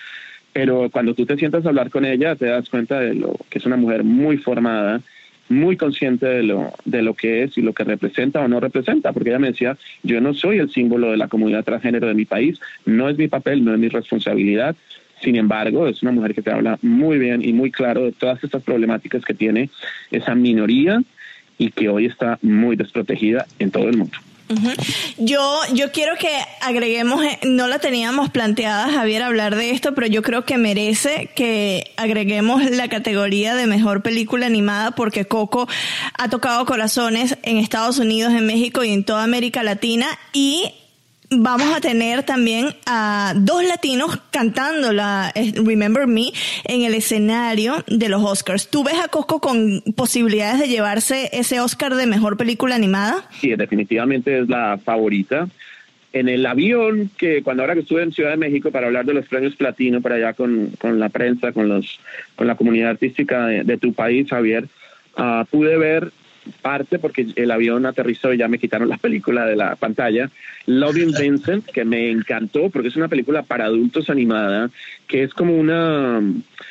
Pero 0.53 0.89
cuando 0.89 1.13
tú 1.13 1.25
te 1.25 1.37
sientas 1.37 1.65
a 1.65 1.69
hablar 1.69 1.89
con 1.89 2.03
ella, 2.05 2.35
te 2.35 2.45
das 2.45 2.69
cuenta 2.69 2.99
de 2.99 3.13
lo 3.13 3.35
que 3.49 3.59
es 3.59 3.65
una 3.65 3.77
mujer 3.77 4.03
muy 4.03 4.37
formada, 4.37 5.01
muy 5.49 5.77
consciente 5.77 6.25
de 6.25 6.43
lo, 6.43 6.73
de 6.85 7.01
lo 7.01 7.13
que 7.13 7.43
es 7.43 7.57
y 7.57 7.61
lo 7.61 7.73
que 7.73 7.83
representa 7.83 8.41
o 8.41 8.47
no 8.47 8.59
representa, 8.59 9.13
porque 9.13 9.29
ella 9.29 9.39
me 9.39 9.47
decía, 9.47 9.77
yo 10.03 10.21
no 10.21 10.33
soy 10.33 10.59
el 10.59 10.69
símbolo 10.69 11.11
de 11.11 11.17
la 11.17 11.27
comunidad 11.27 11.63
transgénero 11.63 12.07
de 12.07 12.13
mi 12.13 12.25
país, 12.25 12.59
no 12.85 13.09
es 13.09 13.17
mi 13.17 13.27
papel, 13.27 13.63
no 13.63 13.73
es 13.73 13.79
mi 13.79 13.89
responsabilidad, 13.89 14.75
sin 15.21 15.35
embargo, 15.35 15.87
es 15.87 16.03
una 16.03 16.11
mujer 16.11 16.35
que 16.35 16.41
te 16.41 16.51
habla 16.51 16.77
muy 16.81 17.17
bien 17.17 17.43
y 17.43 17.53
muy 17.53 17.71
claro 17.71 18.05
de 18.05 18.11
todas 18.11 18.43
estas 18.43 18.61
problemáticas 18.61 19.25
que 19.25 19.33
tiene 19.33 19.69
esa 20.11 20.35
minoría 20.35 21.01
y 21.57 21.71
que 21.71 21.89
hoy 21.89 22.05
está 22.05 22.37
muy 22.41 22.75
desprotegida 22.75 23.45
en 23.57 23.71
todo 23.71 23.89
el 23.89 23.97
mundo. 23.97 24.17
Yo, 25.17 25.59
yo 25.73 25.91
quiero 25.91 26.15
que 26.17 26.29
agreguemos, 26.61 27.23
eh, 27.23 27.39
no 27.43 27.67
la 27.67 27.79
teníamos 27.79 28.29
planteada, 28.29 28.89
Javier, 28.89 29.23
hablar 29.23 29.55
de 29.55 29.71
esto, 29.71 29.93
pero 29.93 30.07
yo 30.07 30.21
creo 30.21 30.45
que 30.45 30.57
merece 30.57 31.29
que 31.35 31.93
agreguemos 31.97 32.63
la 32.71 32.87
categoría 32.87 33.55
de 33.55 33.67
mejor 33.67 34.01
película 34.01 34.45
animada 34.45 34.91
porque 34.91 35.25
Coco 35.25 35.67
ha 36.17 36.29
tocado 36.29 36.65
corazones 36.65 37.37
en 37.43 37.57
Estados 37.57 37.97
Unidos, 37.99 38.33
en 38.33 38.45
México 38.45 38.83
y 38.83 38.91
en 38.91 39.03
toda 39.03 39.23
América 39.23 39.63
Latina 39.63 40.07
y 40.33 40.73
vamos 41.29 41.75
a 41.75 41.81
tener 41.81 42.23
también 42.23 42.67
a 42.85 43.33
dos 43.35 43.63
latinos 43.63 44.19
cantando 44.31 44.93
la 44.93 45.31
Remember 45.35 46.07
Me 46.07 46.31
en 46.63 46.83
el 46.83 46.93
escenario 46.93 47.83
de 47.87 48.09
los 48.09 48.23
Oscars. 48.23 48.69
¿Tú 48.69 48.83
ves 48.83 48.95
a 49.03 49.07
Coco 49.07 49.39
con 49.39 49.81
posibilidades 49.95 50.59
de 50.59 50.67
llevarse 50.67 51.29
ese 51.33 51.59
Oscar 51.59 51.95
de 51.95 52.05
mejor 52.05 52.37
película 52.37 52.75
animada? 52.75 53.27
Sí, 53.39 53.55
definitivamente 53.55 54.39
es 54.39 54.47
la 54.47 54.79
favorita. 54.83 55.47
En 56.13 56.29
el 56.29 56.45
avión, 56.45 57.11
que 57.17 57.43
cuando 57.43 57.63
ahora 57.63 57.75
que 57.75 57.81
estuve 57.81 58.01
en 58.01 58.13
Ciudad 58.13 58.31
de 58.31 58.37
México 58.37 58.71
para 58.71 58.87
hablar 58.87 59.05
de 59.05 59.13
los 59.13 59.27
premios 59.27 59.55
platino, 59.55 60.01
para 60.01 60.15
allá 60.15 60.33
con, 60.33 60.71
con 60.79 60.99
la 60.99 61.09
prensa, 61.09 61.51
con, 61.51 61.67
los, 61.67 61.99
con 62.35 62.47
la 62.47 62.55
comunidad 62.55 62.91
artística 62.91 63.45
de, 63.45 63.77
tu 63.77 63.93
país, 63.93 64.27
Javier, 64.29 64.67
uh, 65.17 65.45
pude 65.45 65.77
ver 65.77 66.11
parte 66.61 66.99
porque 66.99 67.27
el 67.35 67.51
avión 67.51 67.85
aterrizó 67.85 68.33
y 68.33 68.37
ya 68.37 68.47
me 68.47 68.59
quitaron 68.59 68.89
la 68.89 68.97
película 68.97 69.45
de 69.45 69.55
la 69.55 69.75
pantalla. 69.75 70.29
Loving 70.65 71.13
Vincent, 71.17 71.65
que 71.65 71.85
me 71.85 72.09
encantó 72.09 72.69
porque 72.69 72.89
es 72.89 72.95
una 72.95 73.07
película 73.07 73.43
para 73.43 73.65
adultos 73.65 74.09
animada, 74.09 74.69
que 75.07 75.23
es 75.23 75.33
como 75.33 75.55
una, 75.55 76.21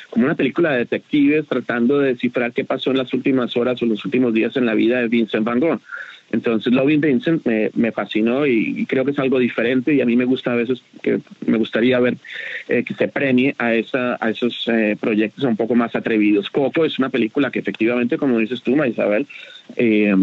como 0.09 0.25
una 0.25 0.35
película 0.35 0.71
de 0.71 0.79
detectives 0.79 1.47
tratando 1.47 1.99
de 1.99 2.09
descifrar 2.09 2.53
qué 2.53 2.65
pasó 2.65 2.91
en 2.91 2.97
las 2.97 3.13
últimas 3.13 3.55
horas 3.57 3.81
o 3.81 3.85
los 3.85 4.03
últimos 4.05 4.33
días 4.33 4.55
en 4.57 4.65
la 4.65 4.73
vida 4.73 4.99
de 4.99 5.07
Vincent 5.07 5.45
Van 5.45 5.59
Gogh. 5.59 5.81
Entonces, 6.31 6.73
Loving 6.73 6.99
Vincent 6.99 7.45
me, 7.45 7.71
me 7.75 7.91
fascinó 7.91 8.45
y, 8.45 8.85
creo 8.85 9.05
que 9.05 9.11
es 9.11 9.19
algo 9.19 9.39
diferente 9.39 9.93
y 9.93 10.01
a 10.01 10.05
mí 10.05 10.15
me 10.15 10.25
gusta 10.25 10.51
a 10.51 10.55
veces 10.55 10.81
que 11.01 11.19
me 11.45 11.57
gustaría 11.57 11.99
ver 11.99 12.17
eh, 12.67 12.83
que 12.83 12.93
se 12.93 13.07
premie 13.07 13.55
a, 13.57 13.73
esa, 13.73 14.17
a 14.19 14.29
esos 14.29 14.67
eh, 14.67 14.97
proyectos 14.99 15.43
un 15.45 15.55
poco 15.55 15.75
más 15.75 15.95
atrevidos. 15.95 16.49
Coco 16.49 16.85
es 16.85 16.99
una 16.99 17.09
película 17.09 17.49
que 17.49 17.59
efectivamente, 17.59 18.17
como 18.17 18.39
dices 18.39 18.61
tú, 18.61 18.75
Isabel, 18.83 19.25
eh, 19.77 20.15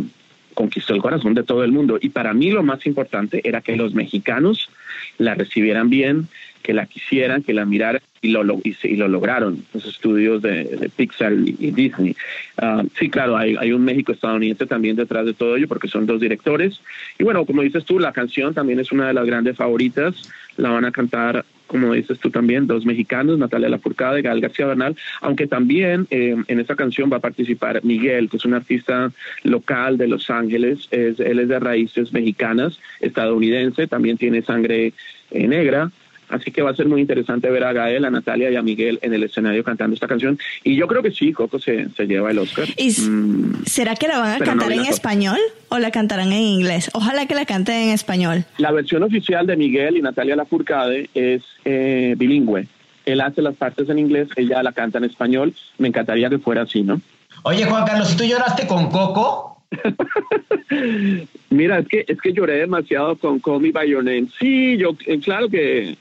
conquistó 0.53 0.95
el 0.95 1.03
corazón 1.03 1.35
de 1.35 1.43
todo 1.43 1.65
el 1.65 1.73
mundo 1.73 1.99
y 2.01 2.11
para 2.11 2.33
mí 2.33 2.51
lo 2.51 2.63
más 2.63 2.87
importante 2.87 3.41
era 3.47 3.61
que 3.61 3.77
los 3.77 3.95
mexicanos 3.95 4.71
la 5.19 5.35
recibieran 5.35 5.91
bien, 5.91 6.29
que 6.65 6.73
la 6.73 6.87
quisieran, 6.87 7.43
que 7.43 7.53
la 7.53 7.67
miraran 7.67 8.01
y 8.23 8.31
lo, 8.31 8.43
y, 8.65 8.97
lo 8.97 9.07
lograron 9.07 9.65
los 9.75 9.85
estudios 9.85 10.41
de, 10.41 10.91
Pixar 10.97 11.35
y, 11.35 11.71
Disney. 11.71 12.17
Ah, 12.57 12.83
sí, 12.99 13.11
claro, 13.11 13.37
hay, 13.37 13.55
hay, 13.57 13.73
un 13.73 13.85
México 13.85 14.13
estadounidense 14.13 14.67
también 14.67 14.97
detrás 14.97 15.27
de 15.27 15.35
todo 15.35 15.57
ello 15.57 15.69
porque 15.69 15.89
son 15.89 16.07
dos 16.07 16.23
directores. 16.23 16.81
Y 17.19 17.25
bueno, 17.25 17.45
como 17.45 17.61
dices 17.61 17.85
tú, 17.85 17.99
la 18.01 18.13
canción 18.13 18.55
también 18.55 18.81
es 18.81 18.91
una 18.93 19.09
de 19.09 19.15
las 19.15 19.27
grandes 19.27 19.57
favoritas. 19.57 20.31
La 20.57 20.71
van 20.71 20.87
a 20.87 20.91
cantar 20.91 21.45
como 21.67 21.95
dices 21.95 22.19
tú 22.19 22.31
también, 22.31 22.67
dos 22.67 22.85
mexicanos, 22.85 23.39
Natalia 23.39 23.69
Lafourcade 23.69 24.21
y 24.21 24.23
Gal 24.23 24.41
García 24.41 24.67
Bernal, 24.67 24.95
aunque 25.23 25.47
también 25.47 26.07
eh, 26.11 26.37
en 26.47 26.61
esa 26.61 26.77
canción 26.77 27.11
va 27.11 27.17
a 27.17 27.21
participar 27.21 27.83
Miguel, 27.83 28.29
que 28.29 28.37
es 28.37 28.45
un 28.45 28.55
artista 28.55 29.11
local 29.43 29.97
de 29.97 30.07
Los 30.07 30.31
Ángeles, 30.31 30.87
es, 30.91 31.19
él 31.19 31.39
es 31.39 31.49
de 31.49 31.59
raíces 31.59 32.13
mexicanas, 32.13 32.79
estadounidense, 33.01 33.87
también 33.87 34.19
tiene 34.19 34.43
sangre 34.43 34.93
eh, 35.31 35.49
negra, 35.49 35.91
Así 36.29 36.51
que 36.51 36.63
va 36.63 36.71
a 36.71 36.77
ser 36.77 36.87
muy 36.87 37.01
interesante 37.01 37.51
ver 37.51 37.65
a 37.65 37.73
Gael, 37.73 38.05
a 38.05 38.11
Natalia 38.11 38.51
y 38.51 38.57
a 38.57 38.63
Miguel 38.63 38.99
en 39.03 39.15
el 39.15 39.23
escenario 39.23 39.63
cantando 39.63 39.95
esta 39.95 40.09
canción. 40.09 40.39
Y 40.63 40.77
yo 40.77 40.87
creo 40.87 41.03
que 41.03 41.11
sí, 41.11 41.33
Coco 41.33 41.59
se, 41.59 41.89
lleva 42.07 42.31
el 42.31 42.39
Oscar. 42.39 42.67
¿Y 42.77 42.91
mm, 42.91 43.65
¿Será 43.67 43.95
que 43.95 44.09
la 44.09 44.19
van 44.19 44.43
a 44.43 44.45
cantar 44.45 44.73
en 44.73 44.87
español 44.87 45.39
o 45.69 45.79
la 45.79 45.91
cantarán 45.91 46.33
en 46.33 46.43
inglés? 46.43 46.91
Ojalá 46.95 47.27
que 47.27 47.35
la 47.35 47.45
canten 47.45 47.89
en 47.89 47.91
español. 47.91 48.45
La 48.59 48.73
versión 48.73 49.03
oficial 49.03 49.47
de 49.47 49.57
Miguel 49.57 49.97
y 49.97 50.03
Natalia 50.03 50.37
Lafourcade 50.37 51.11
es 51.15 51.43
eh, 51.65 52.15
bilingüe. 52.17 52.67
Él 53.05 53.21
hace 53.21 53.43
las 53.43 53.55
partes 53.55 53.89
en 53.89 53.99
inglés, 53.99 54.29
ella 54.37 54.63
la 54.63 54.73
canta 54.73 54.99
en 54.99 55.05
español. 55.05 55.55
Me 55.79 55.89
encantaría 55.89 56.31
que 56.31 56.39
fuera 56.39 56.63
así, 56.63 56.83
¿no? 56.83 57.01
Oye, 57.43 57.65
Juan 57.67 57.85
Carlos, 57.85 58.13
¿y 58.13 58.17
tú 58.17 58.25
lloraste 58.25 58.67
con 58.67 58.89
Coco? 58.91 59.63
Mira, 61.51 61.79
es 61.79 61.89
que 61.89 62.05
es 62.07 62.21
que 62.21 62.33
lloré 62.33 62.59
demasiado 62.59 63.17
con 63.17 63.39
Call 63.41 63.61
Me 63.61 63.71
by 63.71 63.89
Your 63.89 64.05
Name. 64.05 64.29
Sí, 64.39 64.77
yo 64.77 64.97
eh, 65.07 65.21
claro 65.21 65.49
que 65.49 65.97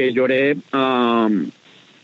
que 0.00 0.12
lloré, 0.14 0.56
um, 0.72 1.50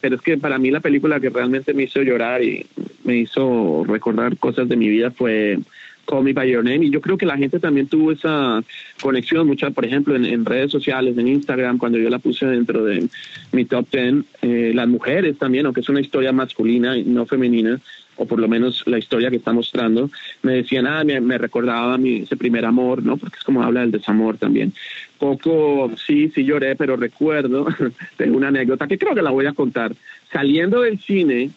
pero 0.02 0.16
es 0.16 0.20
que 0.20 0.36
para 0.36 0.58
mí 0.58 0.70
la 0.70 0.80
película 0.80 1.18
que 1.18 1.30
realmente 1.30 1.72
me 1.72 1.84
hizo 1.84 2.02
llorar 2.02 2.42
y 2.42 2.66
me 3.04 3.16
hizo 3.16 3.84
recordar 3.88 4.36
cosas 4.36 4.68
de 4.68 4.76
mi 4.76 4.88
vida 4.88 5.10
fue 5.10 5.58
Call 6.06 6.24
Me 6.24 6.34
By 6.34 6.50
Your 6.50 6.62
Name. 6.62 6.84
Y 6.84 6.90
yo 6.90 7.00
creo 7.00 7.16
que 7.16 7.24
la 7.24 7.38
gente 7.38 7.58
también 7.58 7.86
tuvo 7.86 8.12
esa 8.12 8.62
conexión 9.00 9.46
mucha, 9.46 9.70
por 9.70 9.86
ejemplo, 9.86 10.14
en, 10.14 10.44
redes 10.44 10.70
sociales, 10.70 11.16
en 11.16 11.28
Instagram, 11.28 11.78
cuando 11.78 11.96
yo 11.98 12.10
la 12.10 12.18
puse 12.18 12.44
dentro 12.44 12.84
de 12.84 13.08
mi 13.52 13.64
top 13.64 13.88
ten, 13.88 14.26
eh, 14.42 14.72
las 14.74 14.88
mujeres 14.88 15.38
también, 15.38 15.64
aunque 15.64 15.80
es 15.80 15.88
una 15.88 16.02
historia 16.02 16.32
masculina 16.32 16.98
y 16.98 17.04
no 17.04 17.24
femenina, 17.24 17.80
o 18.16 18.26
por 18.26 18.40
lo 18.40 18.48
menos 18.48 18.82
la 18.86 18.98
historia 18.98 19.30
que 19.30 19.36
está 19.36 19.52
mostrando, 19.52 20.10
me 20.42 20.54
decían, 20.54 20.86
ah, 20.86 21.04
me, 21.04 21.38
recordaba 21.38 21.98
mi, 21.98 22.18
ese 22.18 22.36
primer 22.36 22.64
amor, 22.64 23.02
¿no? 23.02 23.16
Porque 23.16 23.36
es 23.38 23.44
como 23.44 23.62
habla 23.62 23.80
del 23.80 23.92
desamor 23.92 24.38
también. 24.38 24.72
Poco, 25.18 25.90
sí, 26.06 26.30
sí 26.34 26.44
lloré, 26.44 26.76
pero 26.76 26.96
recuerdo, 26.96 27.66
tengo 28.16 28.36
una 28.36 28.48
anécdota 28.48 28.86
que 28.86 28.98
creo 28.98 29.14
que 29.14 29.22
la 29.22 29.30
voy 29.30 29.46
a 29.46 29.52
contar. 29.52 29.94
Saliendo 30.32 30.82
del 30.82 30.98
cine, 31.00 31.50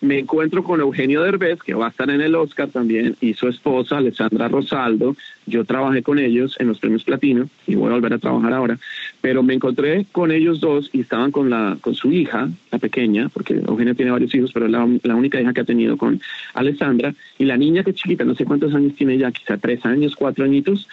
me 0.00 0.20
encuentro 0.20 0.62
con 0.62 0.80
Eugenio 0.80 1.22
Derbez, 1.22 1.60
que 1.60 1.74
va 1.74 1.86
a 1.86 1.90
estar 1.90 2.08
en 2.10 2.20
el 2.20 2.34
Oscar 2.34 2.68
también, 2.68 3.16
y 3.20 3.34
su 3.34 3.48
esposa, 3.48 3.98
Alessandra 3.98 4.48
Rosaldo. 4.48 5.16
Yo 5.46 5.64
trabajé 5.64 6.02
con 6.02 6.18
ellos 6.18 6.56
en 6.60 6.68
los 6.68 6.78
premios 6.78 7.04
Platino 7.04 7.48
y 7.66 7.74
voy 7.74 7.90
a 7.90 7.94
volver 7.94 8.12
a 8.12 8.18
trabajar 8.18 8.52
ahora. 8.52 8.78
Pero 9.20 9.42
me 9.42 9.54
encontré 9.54 10.06
con 10.12 10.30
ellos 10.30 10.60
dos 10.60 10.90
y 10.92 11.00
estaban 11.00 11.32
con, 11.32 11.50
la, 11.50 11.78
con 11.80 11.94
su 11.94 12.12
hija, 12.12 12.48
la 12.70 12.78
pequeña, 12.78 13.28
porque 13.28 13.54
Eugenio 13.54 13.94
tiene 13.94 14.12
varios 14.12 14.34
hijos, 14.34 14.52
pero 14.52 14.66
es 14.66 14.72
la, 14.72 14.88
la 15.02 15.16
única 15.16 15.40
hija 15.40 15.52
que 15.52 15.62
ha 15.62 15.64
tenido 15.64 15.96
con 15.96 16.20
Alessandra. 16.54 17.14
Y 17.38 17.44
la 17.44 17.56
niña 17.56 17.82
que 17.82 17.90
es 17.90 17.96
chiquita, 17.96 18.24
no 18.24 18.34
sé 18.34 18.44
cuántos 18.44 18.74
años 18.74 18.94
tiene 18.94 19.18
ya, 19.18 19.32
quizá 19.32 19.56
tres 19.56 19.84
años, 19.84 20.14
cuatro 20.14 20.44
añitos, 20.44 20.86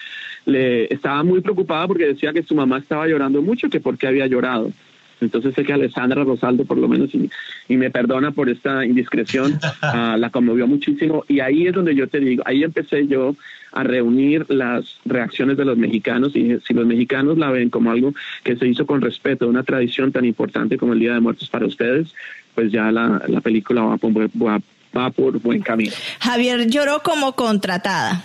le 0.46 0.86
estaba 0.94 1.24
muy 1.24 1.42
preocupada 1.42 1.88
porque 1.88 2.08
decía 2.08 2.34
que 2.34 2.44
su 2.44 2.56
mamá 2.56 2.80
estaba 2.80 3.08
llorando 3.08 3.42
mucho, 3.42 3.70
que 3.70 3.80
por 3.80 3.98
qué 3.98 4.08
había 4.08 4.28
llorado. 4.28 4.72
Entonces 5.22 5.54
sé 5.56 5.64
que 5.64 5.74
Alessandra 5.74 6.24
Rosaldo, 6.24 6.66
por 6.66 6.78
lo 6.78 6.88
menos, 6.88 7.10
y, 7.14 7.30
me 7.76 7.90
perdona 7.90 8.32
por 8.32 8.50
esta 8.50 8.86
indiscreción, 8.86 9.60
ah, 9.82 10.16
la 10.18 10.30
conmovió 10.30 10.68
muchísimo. 10.68 11.24
Y 11.28 11.40
ahí 11.40 11.68
es 11.68 11.74
donde 11.74 11.96
yo 11.96 12.08
te 12.08 12.20
digo, 12.20 12.44
ahí 12.46 12.64
empecé 12.64 13.08
yo 13.08 13.36
a 13.72 13.84
reunir 13.84 14.46
las 14.50 15.00
reacciones 15.06 15.58
de 15.58 15.66
los 15.66 15.78
mexicanos 15.78 16.36
y 16.36 16.58
si 16.66 16.74
los 16.74 16.86
mexicanos 16.86 17.38
la 17.38 17.52
ven 17.52 17.70
como 17.70 17.92
algo 17.92 18.14
que 18.44 18.56
se 18.56 18.68
hizo 18.68 18.86
con 18.86 19.02
respeto, 19.02 19.48
una 19.48 19.64
tradición 19.64 20.12
tan 20.12 20.24
importante 20.26 20.78
como 20.78 20.94
el 20.94 21.00
Día 21.00 21.14
de 21.14 21.20
Muertos 21.20 21.50
para 21.50 21.66
ustedes, 21.66 22.14
pues 22.54 22.72
ya 22.72 22.92
la, 22.92 23.22
la 23.28 23.42
película 23.42 23.82
va 23.82 23.98
va, 23.98 24.62
va 24.96 25.10
por 25.12 25.40
buen 25.40 25.62
camino. 25.62 25.92
Javier 26.20 26.70
lloró 26.70 27.02
como 27.04 27.34
contratada 27.34 28.24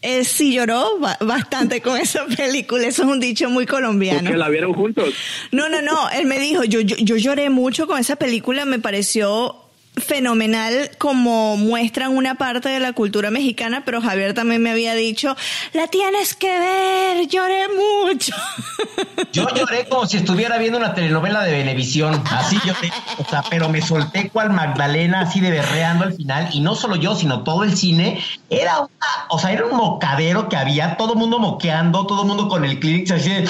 eh, 0.00 0.24
sí 0.24 0.52
lloró 0.54 0.98
bastante 1.20 1.80
con 1.80 1.96
esa 2.00 2.26
película. 2.26 2.86
Eso 2.86 3.02
es 3.02 3.08
un 3.08 3.20
dicho 3.20 3.48
muy 3.50 3.66
colombiano. 3.66 4.20
Porque 4.20 4.36
la 4.36 4.48
vieron 4.48 4.72
juntos. 4.72 5.14
No, 5.52 5.68
no, 5.68 5.82
no. 5.82 6.08
Él 6.10 6.26
me 6.26 6.38
dijo, 6.38 6.64
yo, 6.64 6.80
yo, 6.80 6.96
yo 6.96 7.16
lloré 7.16 7.50
mucho 7.50 7.86
con 7.86 7.98
esa 7.98 8.16
película. 8.16 8.64
Me 8.64 8.78
pareció 8.78 9.67
fenomenal 10.00 10.90
como 10.98 11.56
muestran 11.56 12.16
una 12.16 12.36
parte 12.36 12.68
de 12.68 12.80
la 12.80 12.92
cultura 12.92 13.30
mexicana, 13.30 13.82
pero 13.84 14.00
Javier 14.00 14.34
también 14.34 14.62
me 14.62 14.70
había 14.70 14.94
dicho, 14.94 15.36
la 15.72 15.86
tienes 15.86 16.34
que 16.34 16.58
ver, 16.58 17.26
lloré 17.28 17.66
mucho. 17.68 18.34
Yo 19.32 19.48
lloré 19.54 19.86
como 19.88 20.06
si 20.06 20.18
estuviera 20.18 20.58
viendo 20.58 20.78
una 20.78 20.94
telenovela 20.94 21.44
de 21.44 21.52
televisión, 21.52 22.22
así 22.30 22.58
lloré, 22.64 22.92
o 23.18 23.24
sea, 23.28 23.42
pero 23.48 23.68
me 23.68 23.82
solté 23.82 24.30
cual 24.30 24.50
Magdalena, 24.50 25.22
así 25.22 25.40
de 25.40 25.50
berreando 25.50 26.04
al 26.04 26.14
final, 26.14 26.48
y 26.52 26.60
no 26.60 26.74
solo 26.74 26.96
yo, 26.96 27.14
sino 27.14 27.42
todo 27.42 27.64
el 27.64 27.76
cine, 27.76 28.22
era 28.50 28.80
una, 28.80 29.26
o 29.28 29.38
sea, 29.38 29.52
era 29.52 29.66
un 29.66 29.76
mocadero 29.76 30.48
que 30.48 30.56
había, 30.56 30.96
todo 30.96 31.12
el 31.12 31.18
mundo 31.18 31.38
moqueando, 31.38 32.06
todo 32.06 32.22
el 32.22 32.28
mundo 32.28 32.48
con 32.48 32.64
el 32.64 32.78
clic, 32.80 33.10
así 33.10 33.30
de, 33.30 33.48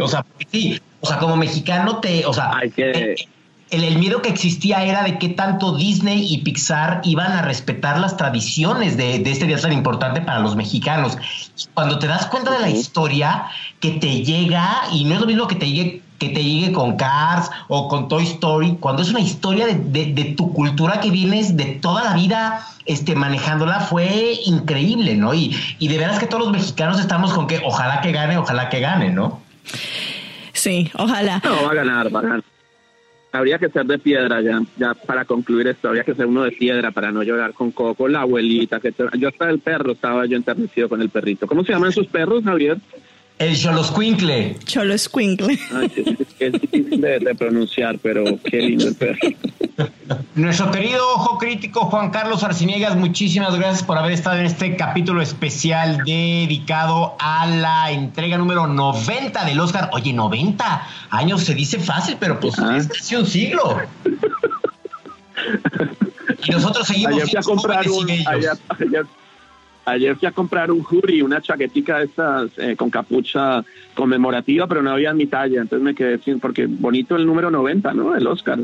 o 0.00 0.08
sea, 0.08 0.24
sí, 0.50 0.80
o 1.00 1.06
sea, 1.06 1.18
como 1.18 1.36
mexicano 1.36 1.98
te, 1.98 2.24
o 2.26 2.32
sea, 2.32 2.56
Hay 2.56 2.70
que 2.70 3.14
el, 3.70 3.98
miedo 3.98 4.22
que 4.22 4.28
existía 4.28 4.84
era 4.84 5.02
de 5.02 5.18
que 5.18 5.28
tanto 5.30 5.76
Disney 5.76 6.32
y 6.32 6.38
Pixar 6.38 7.00
iban 7.04 7.32
a 7.32 7.42
respetar 7.42 7.98
las 7.98 8.16
tradiciones 8.16 8.96
de, 8.96 9.16
este 9.16 9.46
día 9.46 9.58
tan 9.58 9.72
importante 9.72 10.20
para 10.20 10.40
los 10.40 10.54
mexicanos. 10.56 11.18
Cuando 11.74 11.98
te 11.98 12.06
das 12.06 12.26
cuenta 12.26 12.52
de 12.52 12.60
la 12.60 12.70
historia 12.70 13.46
que 13.80 13.92
te 13.92 14.22
llega, 14.22 14.82
y 14.92 15.04
no 15.04 15.14
es 15.14 15.20
lo 15.20 15.26
mismo 15.26 15.46
que 15.46 15.56
te 15.56 15.70
llegue 15.70 16.02
que 16.18 16.30
te 16.30 16.42
llegue 16.42 16.72
con 16.72 16.96
Cars 16.96 17.50
o 17.68 17.88
con 17.88 18.08
Toy 18.08 18.24
Story, 18.24 18.78
cuando 18.80 19.02
es 19.02 19.10
una 19.10 19.20
historia 19.20 19.66
de, 19.66 20.34
tu 20.34 20.50
cultura 20.54 20.98
que 21.00 21.10
vienes 21.10 21.58
de 21.58 21.66
toda 21.66 22.04
la 22.04 22.14
vida 22.14 22.66
este, 22.86 23.14
manejándola, 23.14 23.80
fue 23.80 24.38
increíble, 24.46 25.14
¿no? 25.14 25.34
Y, 25.34 25.54
y 25.78 25.88
de 25.88 25.98
veras 25.98 26.18
que 26.18 26.26
todos 26.26 26.44
los 26.44 26.52
mexicanos 26.52 26.98
estamos 27.00 27.34
con 27.34 27.46
que 27.46 27.60
ojalá 27.62 28.00
que 28.00 28.12
gane, 28.12 28.38
ojalá 28.38 28.70
que 28.70 28.80
gane, 28.80 29.10
¿no? 29.10 29.42
Sí, 30.54 30.90
ojalá. 30.94 31.42
No, 31.44 31.64
va 31.64 31.72
a 31.72 31.74
ganar, 31.74 32.14
va 32.14 32.20
a 32.20 32.22
ganar 32.22 32.42
habría 33.36 33.58
que 33.58 33.68
ser 33.68 33.86
de 33.86 33.98
piedra 33.98 34.40
ya, 34.40 34.60
ya 34.76 34.94
para 34.94 35.24
concluir 35.24 35.68
esto, 35.68 35.88
habría 35.88 36.04
que 36.04 36.14
ser 36.14 36.26
uno 36.26 36.44
de 36.44 36.52
piedra 36.52 36.90
para 36.90 37.12
no 37.12 37.22
llorar 37.22 37.52
con 37.52 37.70
Coco, 37.70 38.08
la 38.08 38.22
abuelita, 38.22 38.80
que 38.80 38.92
yo 39.18 39.28
hasta 39.28 39.50
el 39.50 39.60
perro 39.60 39.92
estaba 39.92 40.26
yo 40.26 40.36
enternecido 40.36 40.88
con 40.88 41.00
el 41.00 41.10
perrito. 41.10 41.46
¿Cómo 41.46 41.64
se 41.64 41.72
llaman 41.72 41.92
sus 41.92 42.06
perros, 42.06 42.44
Javier? 42.44 42.78
El 43.38 43.54
Choloscuincle. 43.54 44.56
Choloscuincle. 44.64 45.58
es 46.38 46.52
difícil 46.52 47.00
de, 47.00 47.34
pronunciar, 47.34 47.98
pero 47.98 48.24
qué 48.44 48.56
lindo 48.58 48.88
el 48.88 48.94
perro. 48.94 49.18
Nuestro 50.34 50.70
querido 50.70 51.06
ojo 51.14 51.36
crítico 51.36 51.80
Juan 51.86 52.10
Carlos 52.10 52.42
Arciniegas, 52.42 52.96
muchísimas 52.96 53.54
gracias 53.54 53.82
por 53.82 53.98
haber 53.98 54.12
estado 54.12 54.38
en 54.38 54.46
este 54.46 54.74
capítulo 54.76 55.20
especial 55.20 55.98
dedicado 56.06 57.14
a 57.18 57.46
la 57.46 57.90
entrega 57.90 58.38
número 58.38 58.66
90 58.66 59.44
del 59.44 59.60
Oscar. 59.60 59.90
Oye, 59.92 60.14
90 60.14 60.88
años 61.10 61.42
se 61.44 61.54
dice 61.54 61.78
fácil, 61.78 62.16
pero 62.18 62.40
pues 62.40 62.56
es 62.58 62.88
casi 62.88 63.16
un 63.16 63.26
siglo. 63.26 63.82
y 66.42 66.50
nosotros 66.52 66.86
seguimos 66.86 67.22
ayer 67.22 67.42
comprar 67.44 67.86
un, 67.90 68.06
Ayer 69.86 70.16
fui 70.16 70.26
a 70.26 70.32
comprar 70.32 70.70
un 70.72 70.84
hoodie, 70.84 71.22
una 71.22 71.40
chaquetica 71.40 71.98
de 71.98 72.06
estas 72.06 72.50
eh, 72.58 72.74
con 72.74 72.90
capucha 72.90 73.64
conmemorativa, 73.94 74.66
pero 74.66 74.82
no 74.82 74.90
había 74.90 75.14
mi 75.14 75.26
talla, 75.26 75.60
entonces 75.60 75.84
me 75.84 75.94
quedé 75.94 76.18
sin, 76.18 76.40
porque 76.40 76.66
bonito 76.66 77.14
el 77.14 77.24
número 77.24 77.52
90, 77.52 77.94
¿no? 77.94 78.16
El 78.16 78.26
Oscar. 78.26 78.58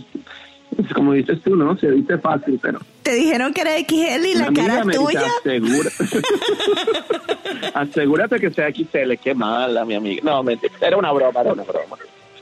Como 0.94 1.12
dices 1.12 1.40
tú, 1.42 1.54
¿no? 1.54 1.76
Se 1.76 1.90
dice 1.92 2.18
fácil, 2.18 2.58
pero... 2.60 2.80
Te 3.02 3.14
dijeron 3.14 3.52
que 3.52 3.60
era 3.60 3.78
XL 3.78 4.26
y 4.26 4.34
la 4.34 4.52
cara 4.52 4.82
tuya. 4.82 5.22
Asegura. 5.40 5.90
Asegúrate 7.74 8.40
que 8.40 8.50
sea 8.50 8.72
XL, 8.72 9.12
qué 9.22 9.34
mala, 9.34 9.84
mi 9.84 9.94
amiga. 9.94 10.22
No, 10.24 10.44
era 10.80 10.96
una 10.96 11.12
broma, 11.12 11.40
era 11.40 11.52
una 11.52 11.62
broma. 11.62 11.96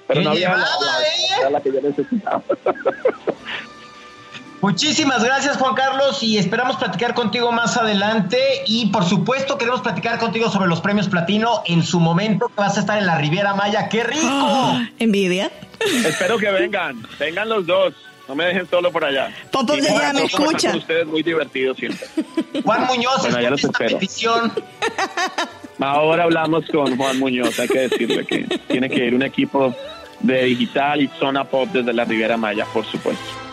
Pero 0.07 0.23
no 0.23 0.31
había 0.31 0.57
la, 0.57 1.51
la 1.51 1.61
que 1.61 1.71
yo 1.71 1.81
necesitaba. 1.83 2.43
Muchísimas 4.61 5.25
gracias 5.25 5.57
Juan 5.57 5.75
Carlos 5.75 6.23
y 6.23 6.37
esperamos 6.37 6.77
platicar 6.77 7.15
contigo 7.15 7.51
más 7.51 7.79
adelante 7.79 8.39
y 8.67 8.87
por 8.87 9.05
supuesto 9.05 9.57
queremos 9.57 9.81
platicar 9.81 10.19
contigo 10.19 10.51
sobre 10.51 10.69
los 10.69 10.83
premios 10.83 11.09
platino 11.09 11.63
en 11.65 11.83
su 11.83 11.99
momento 11.99 12.49
que 12.49 12.55
vas 12.57 12.77
a 12.77 12.81
estar 12.81 12.99
en 12.99 13.07
la 13.07 13.17
Riviera 13.17 13.55
Maya. 13.55 13.89
¡Qué 13.89 14.05
rico! 14.05 14.21
Ah, 14.23 14.87
envidia. 14.99 15.51
Espero 16.05 16.37
que 16.37 16.51
vengan, 16.51 17.07
vengan 17.19 17.49
los 17.49 17.67
dos. 17.67 17.95
No 18.29 18.35
me 18.35 18.45
dejen 18.45 18.69
solo 18.69 18.93
por 18.93 19.03
allá. 19.05 19.35
Popo 19.51 19.75
de 19.75 19.83
ya 19.83 20.13
me 20.13 20.25
escucha. 20.25 20.77
ustedes 20.77 21.07
muy 21.07 21.23
divertidos 21.23 21.79
siempre. 21.79 22.07
Juan 22.63 22.87
Muñoz, 22.87 23.23
bueno, 23.23 23.41
ya 23.41 23.51
los 23.51 23.65
espero. 23.65 23.99
petición. 23.99 24.53
Ahora 25.81 26.25
hablamos 26.25 26.67
con 26.71 26.97
Juan 26.97 27.19
Muñoz. 27.19 27.59
Hay 27.59 27.67
que 27.67 27.89
decirle 27.89 28.27
que 28.27 28.61
tiene 28.69 28.91
que 28.91 29.07
ir 29.07 29.15
un 29.15 29.23
equipo 29.23 29.75
de 30.21 30.45
digital 30.45 31.01
y 31.01 31.09
zona 31.19 31.45
pop 31.45 31.71
desde 31.73 31.93
la 31.93 32.05
Riviera 32.05 32.37
Maya, 32.37 32.67
por 32.73 32.85
supuesto. 32.85 33.50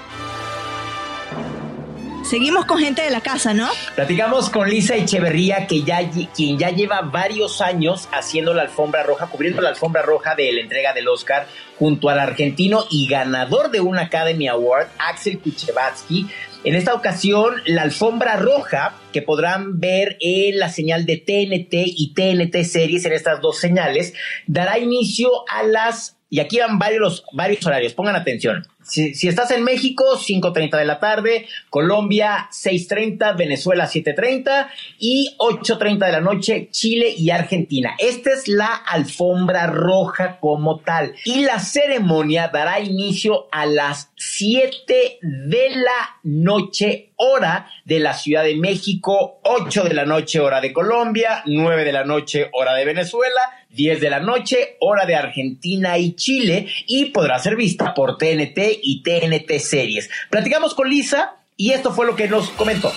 Seguimos 2.29 2.65
con 2.65 2.79
gente 2.79 3.01
de 3.03 3.09
la 3.09 3.21
casa, 3.21 3.53
¿no? 3.53 3.69
Platicamos 3.95 4.49
con 4.49 4.69
Lisa 4.69 4.97
Echeverría, 4.97 5.65
que 5.65 5.83
ya, 5.83 6.01
quien 6.35 6.59
ya 6.59 6.71
lleva 6.71 6.99
varios 6.99 7.61
años 7.61 8.09
haciendo 8.11 8.53
la 8.53 8.63
alfombra 8.63 9.01
roja, 9.03 9.27
cubriendo 9.27 9.61
la 9.61 9.69
alfombra 9.69 10.01
roja 10.01 10.35
de 10.35 10.51
la 10.51 10.59
entrega 10.59 10.91
del 10.91 11.07
Oscar, 11.07 11.47
junto 11.79 12.09
al 12.09 12.19
argentino 12.19 12.83
y 12.91 13.07
ganador 13.07 13.71
de 13.71 13.79
un 13.79 13.97
Academy 13.97 14.49
Award, 14.49 14.87
Axel 14.97 15.39
Kuchevatsky. 15.39 16.27
En 16.65 16.75
esta 16.75 16.95
ocasión, 16.95 17.61
la 17.65 17.83
alfombra 17.83 18.35
roja, 18.35 18.95
que 19.13 19.21
podrán 19.21 19.79
ver 19.79 20.17
en 20.19 20.59
la 20.59 20.67
señal 20.67 21.05
de 21.05 21.15
TNT 21.15 21.71
y 21.71 22.13
TNT 22.13 22.65
Series, 22.65 23.05
en 23.05 23.13
estas 23.13 23.39
dos 23.39 23.57
señales, 23.57 24.13
dará 24.47 24.79
inicio 24.79 25.29
a 25.49 25.63
las, 25.63 26.16
y 26.29 26.39
aquí 26.39 26.59
van 26.59 26.77
varios, 26.79 27.23
varios 27.33 27.65
horarios, 27.65 27.93
pongan 27.93 28.15
atención, 28.15 28.65
si, 28.87 29.27
estás 29.27 29.51
en 29.51 29.63
México, 29.63 30.05
5.30 30.17 30.77
de 30.77 30.85
la 30.85 30.99
tarde, 30.99 31.47
Colombia 31.69 32.47
6.30, 32.51 33.35
Venezuela 33.35 33.85
7.30 33.85 34.69
y 34.97 35.35
8.30 35.37 36.05
de 36.05 36.11
la 36.11 36.21
noche, 36.21 36.69
Chile 36.71 37.13
y 37.17 37.29
Argentina. 37.29 37.95
Esta 37.97 38.31
es 38.31 38.47
la 38.47 38.73
alfombra 38.73 39.67
roja 39.67 40.39
como 40.39 40.79
tal. 40.79 41.15
Y 41.25 41.41
la 41.41 41.59
ceremonia 41.59 42.47
dará 42.47 42.79
inicio 42.79 43.47
a 43.51 43.65
las 43.65 44.11
7 44.15 45.19
de 45.21 45.69
la 45.71 46.17
noche 46.23 47.11
hora 47.17 47.69
de 47.83 47.99
la 47.99 48.13
Ciudad 48.13 48.43
de 48.43 48.55
México, 48.55 49.39
8 49.43 49.83
de 49.83 49.93
la 49.95 50.05
noche 50.05 50.39
hora 50.39 50.61
de 50.61 50.71
Colombia, 50.71 51.43
9 51.45 51.83
de 51.83 51.91
la 51.91 52.05
noche 52.05 52.49
hora 52.53 52.73
de 52.73 52.85
Venezuela, 52.85 53.41
10 53.77 54.01
de 54.01 54.09
la 54.09 54.19
noche 54.19 54.75
hora 54.79 55.05
de 55.05 55.15
Argentina 55.15 55.97
y 55.99 56.15
Chile 56.15 56.67
y 56.87 57.05
podrá 57.05 57.37
ser 57.37 57.55
vista 57.55 57.93
por 57.93 58.17
TNT 58.17 58.57
y 58.81 59.03
TNT 59.03 59.59
Series. 59.59 60.09
Platicamos 60.31 60.73
con 60.73 60.89
Lisa 60.89 61.35
y 61.55 61.71
esto 61.71 61.93
fue 61.93 62.07
lo 62.07 62.15
que 62.15 62.27
nos 62.27 62.49
comentó. 62.49 62.91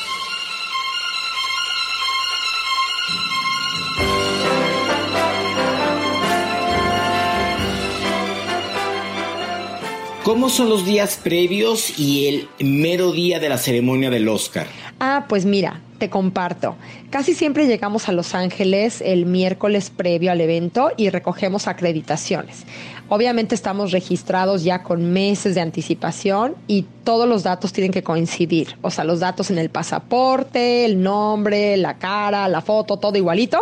¿Cómo 10.25 10.49
son 10.49 10.69
los 10.69 10.87
días 10.87 11.21
previos 11.23 11.99
y 11.99 12.27
el 12.29 12.49
mero 12.61 13.13
día 13.13 13.39
de 13.39 13.49
la 13.49 13.59
ceremonia 13.59 14.11
del 14.11 14.29
Oscar? 14.29 14.67
Ah, 15.03 15.25
pues 15.29 15.47
mira, 15.47 15.81
te 15.97 16.11
comparto. 16.11 16.77
Casi 17.09 17.33
siempre 17.33 17.67
llegamos 17.67 18.09
a 18.11 18.13
Los 18.13 18.35
Ángeles 18.35 19.01
el 19.01 19.25
miércoles 19.25 19.89
previo 19.89 20.31
al 20.31 20.43
evento 20.43 20.91
y 20.99 21.09
recogemos 21.09 21.69
acreditaciones. 21.69 22.67
Obviamente 23.09 23.55
estamos 23.55 23.93
registrados 23.93 24.63
ya 24.63 24.83
con 24.83 25.11
meses 25.11 25.55
de 25.55 25.63
anticipación 25.63 26.55
y 26.67 26.87
todos 27.03 27.27
los 27.27 27.43
datos 27.43 27.73
tienen 27.73 27.93
que 27.93 28.03
coincidir. 28.03 28.77
O 28.83 28.91
sea, 28.91 29.05
los 29.05 29.21
datos 29.21 29.51
en 29.51 29.59
el 29.59 29.71
pasaporte, 29.71 30.85
el 30.85 31.03
nombre, 31.03 31.79
la 31.79 31.97
cara, 31.97 32.47
la 32.49 32.61
foto, 32.61 32.99
todo 32.99 33.17
igualito, 33.17 33.59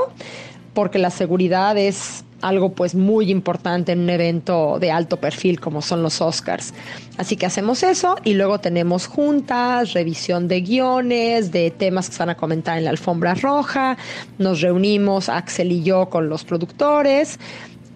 porque 0.74 0.98
la 0.98 1.10
seguridad 1.10 1.78
es 1.78 2.24
algo 2.40 2.72
pues 2.72 2.94
muy 2.94 3.30
importante 3.30 3.92
en 3.92 4.00
un 4.00 4.10
evento 4.10 4.78
de 4.78 4.90
alto 4.90 5.18
perfil 5.18 5.60
como 5.60 5.82
son 5.82 6.02
los 6.02 6.20
Oscars. 6.20 6.72
Así 7.16 7.36
que 7.36 7.46
hacemos 7.46 7.82
eso 7.82 8.16
y 8.24 8.34
luego 8.34 8.60
tenemos 8.60 9.06
juntas, 9.06 9.92
revisión 9.92 10.48
de 10.48 10.60
guiones, 10.60 11.50
de 11.50 11.70
temas 11.70 12.08
que 12.08 12.14
se 12.14 12.20
van 12.20 12.30
a 12.30 12.36
comentar 12.36 12.78
en 12.78 12.84
la 12.84 12.90
alfombra 12.90 13.34
roja, 13.34 13.96
nos 14.38 14.60
reunimos 14.60 15.28
Axel 15.28 15.72
y 15.72 15.82
yo 15.82 16.08
con 16.08 16.28
los 16.28 16.44
productores. 16.44 17.38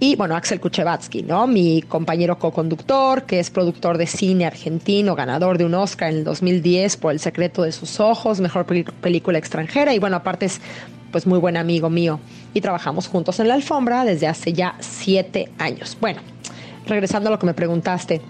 Y 0.00 0.16
bueno, 0.16 0.34
Axel 0.34 0.58
Kuchevatsky, 0.58 1.22
¿no? 1.22 1.46
Mi 1.46 1.80
compañero 1.80 2.36
co-conductor, 2.36 3.22
que 3.22 3.38
es 3.38 3.50
productor 3.50 3.98
de 3.98 4.08
cine 4.08 4.46
argentino, 4.46 5.14
ganador 5.14 5.58
de 5.58 5.64
un 5.64 5.74
Oscar 5.74 6.10
en 6.10 6.16
el 6.16 6.24
2010 6.24 6.96
por 6.96 7.12
El 7.12 7.20
secreto 7.20 7.62
de 7.62 7.70
sus 7.70 8.00
ojos, 8.00 8.40
mejor 8.40 8.66
película 8.66 9.38
extranjera. 9.38 9.94
Y 9.94 10.00
bueno, 10.00 10.16
aparte 10.16 10.46
es 10.46 10.60
pues 11.12 11.26
muy 11.26 11.38
buen 11.38 11.56
amigo 11.56 11.90
mío 11.90 12.18
y 12.54 12.60
trabajamos 12.60 13.06
juntos 13.06 13.38
en 13.38 13.48
la 13.48 13.54
alfombra 13.54 14.04
desde 14.04 14.26
hace 14.26 14.52
ya 14.52 14.74
siete 14.80 15.52
años. 15.58 15.96
Bueno, 16.00 16.20
regresando 16.86 17.28
a 17.28 17.32
lo 17.32 17.38
que 17.38 17.46
me 17.46 17.54
preguntaste, 17.54 18.20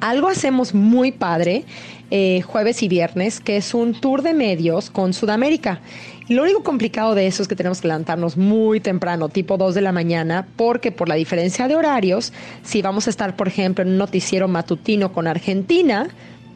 algo 0.00 0.28
hacemos 0.28 0.74
muy 0.74 1.12
padre 1.12 1.64
eh, 2.10 2.40
jueves 2.40 2.82
y 2.82 2.88
viernes, 2.88 3.38
que 3.40 3.58
es 3.58 3.74
un 3.74 3.92
tour 3.92 4.22
de 4.22 4.32
medios 4.32 4.88
con 4.88 5.12
Sudamérica. 5.12 5.80
Lo 6.28 6.42
único 6.42 6.62
complicado 6.62 7.14
de 7.14 7.26
eso 7.26 7.42
es 7.42 7.48
que 7.48 7.56
tenemos 7.56 7.82
que 7.82 7.88
levantarnos 7.88 8.36
muy 8.38 8.80
temprano, 8.80 9.28
tipo 9.28 9.58
2 9.58 9.74
de 9.74 9.80
la 9.82 9.92
mañana, 9.92 10.46
porque 10.56 10.90
por 10.90 11.08
la 11.08 11.16
diferencia 11.16 11.68
de 11.68 11.76
horarios, 11.76 12.32
si 12.62 12.80
vamos 12.80 13.08
a 13.08 13.10
estar, 13.10 13.36
por 13.36 13.48
ejemplo, 13.48 13.82
en 13.82 13.90
un 13.90 13.98
noticiero 13.98 14.48
matutino 14.48 15.12
con 15.12 15.26
Argentina, 15.26 16.08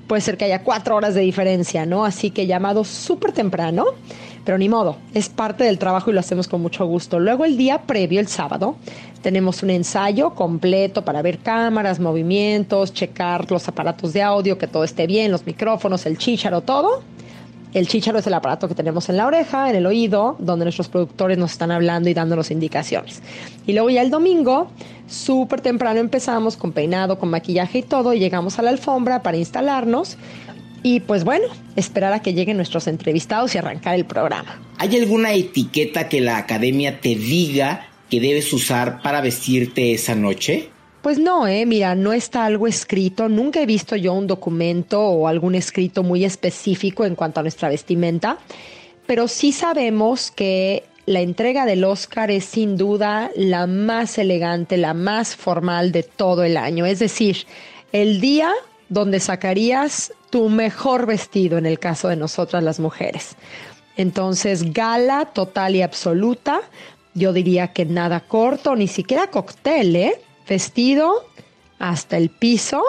puede 0.06 0.22
ser 0.22 0.36
que 0.36 0.46
haya 0.46 0.62
cuatro 0.62 0.96
horas 0.96 1.14
de 1.14 1.20
diferencia, 1.20 1.84
¿no? 1.84 2.04
Así 2.04 2.30
que 2.30 2.46
llamado 2.46 2.84
súper 2.84 3.32
temprano 3.32 3.86
pero 4.44 4.58
ni 4.58 4.68
modo, 4.68 4.96
es 5.14 5.28
parte 5.28 5.64
del 5.64 5.78
trabajo 5.78 6.10
y 6.10 6.14
lo 6.14 6.20
hacemos 6.20 6.48
con 6.48 6.60
mucho 6.60 6.84
gusto. 6.86 7.20
Luego 7.20 7.44
el 7.44 7.56
día 7.56 7.82
previo, 7.82 8.20
el 8.20 8.28
sábado, 8.28 8.76
tenemos 9.22 9.62
un 9.62 9.70
ensayo 9.70 10.30
completo 10.34 11.04
para 11.04 11.22
ver 11.22 11.38
cámaras, 11.38 12.00
movimientos, 12.00 12.92
checar 12.92 13.50
los 13.50 13.68
aparatos 13.68 14.12
de 14.12 14.22
audio, 14.22 14.58
que 14.58 14.66
todo 14.66 14.84
esté 14.84 15.06
bien, 15.06 15.30
los 15.30 15.46
micrófonos, 15.46 16.06
el 16.06 16.18
chícharo, 16.18 16.62
todo. 16.62 17.02
El 17.72 17.88
chícharo 17.88 18.18
es 18.18 18.26
el 18.26 18.34
aparato 18.34 18.68
que 18.68 18.74
tenemos 18.74 19.08
en 19.08 19.16
la 19.16 19.26
oreja, 19.26 19.70
en 19.70 19.76
el 19.76 19.86
oído, 19.86 20.36
donde 20.38 20.66
nuestros 20.66 20.88
productores 20.88 21.38
nos 21.38 21.52
están 21.52 21.70
hablando 21.70 22.10
y 22.10 22.14
dándonos 22.14 22.50
indicaciones. 22.50 23.22
Y 23.66 23.72
luego 23.72 23.88
ya 23.88 24.02
el 24.02 24.10
domingo, 24.10 24.68
súper 25.06 25.62
temprano 25.62 25.98
empezamos 25.98 26.58
con 26.58 26.72
peinado, 26.72 27.18
con 27.18 27.30
maquillaje 27.30 27.78
y 27.78 27.82
todo, 27.82 28.12
y 28.12 28.18
llegamos 28.18 28.58
a 28.58 28.62
la 28.62 28.70
alfombra 28.70 29.22
para 29.22 29.38
instalarnos. 29.38 30.18
Y 30.82 31.00
pues 31.00 31.24
bueno, 31.24 31.46
esperar 31.76 32.12
a 32.12 32.22
que 32.22 32.34
lleguen 32.34 32.56
nuestros 32.56 32.86
entrevistados 32.88 33.54
y 33.54 33.58
arrancar 33.58 33.94
el 33.94 34.04
programa. 34.04 34.60
¿Hay 34.78 34.96
alguna 34.96 35.32
etiqueta 35.32 36.08
que 36.08 36.20
la 36.20 36.38
academia 36.38 37.00
te 37.00 37.14
diga 37.14 37.88
que 38.10 38.20
debes 38.20 38.52
usar 38.52 39.00
para 39.00 39.20
vestirte 39.20 39.92
esa 39.92 40.14
noche? 40.14 40.68
Pues 41.02 41.18
no, 41.18 41.48
eh, 41.48 41.66
mira, 41.66 41.94
no 41.94 42.12
está 42.12 42.44
algo 42.44 42.66
escrito. 42.66 43.28
Nunca 43.28 43.60
he 43.60 43.66
visto 43.66 43.96
yo 43.96 44.12
un 44.12 44.26
documento 44.26 45.00
o 45.00 45.26
algún 45.26 45.54
escrito 45.54 46.02
muy 46.02 46.24
específico 46.24 47.04
en 47.04 47.16
cuanto 47.16 47.40
a 47.40 47.42
nuestra 47.42 47.68
vestimenta, 47.68 48.38
pero 49.06 49.26
sí 49.26 49.50
sabemos 49.52 50.30
que 50.30 50.84
la 51.06 51.20
entrega 51.20 51.66
del 51.66 51.82
Oscar 51.82 52.30
es 52.30 52.44
sin 52.44 52.76
duda 52.76 53.32
la 53.34 53.66
más 53.66 54.18
elegante, 54.18 54.76
la 54.76 54.94
más 54.94 55.34
formal 55.34 55.90
de 55.90 56.04
todo 56.04 56.44
el 56.44 56.56
año. 56.56 56.86
Es 56.86 57.00
decir, 57.00 57.38
el 57.90 58.20
día 58.20 58.52
donde 58.92 59.20
sacarías 59.20 60.12
tu 60.28 60.50
mejor 60.50 61.06
vestido 61.06 61.56
en 61.56 61.64
el 61.64 61.78
caso 61.78 62.08
de 62.08 62.16
nosotras 62.16 62.62
las 62.62 62.78
mujeres. 62.78 63.36
Entonces, 63.96 64.74
gala 64.74 65.30
total 65.32 65.76
y 65.76 65.82
absoluta. 65.82 66.60
Yo 67.14 67.32
diría 67.32 67.68
que 67.68 67.86
nada 67.86 68.20
corto, 68.20 68.76
ni 68.76 68.88
siquiera 68.88 69.28
cóctel, 69.28 69.96
¿eh? 69.96 70.20
vestido 70.46 71.26
hasta 71.78 72.18
el 72.18 72.28
piso 72.28 72.82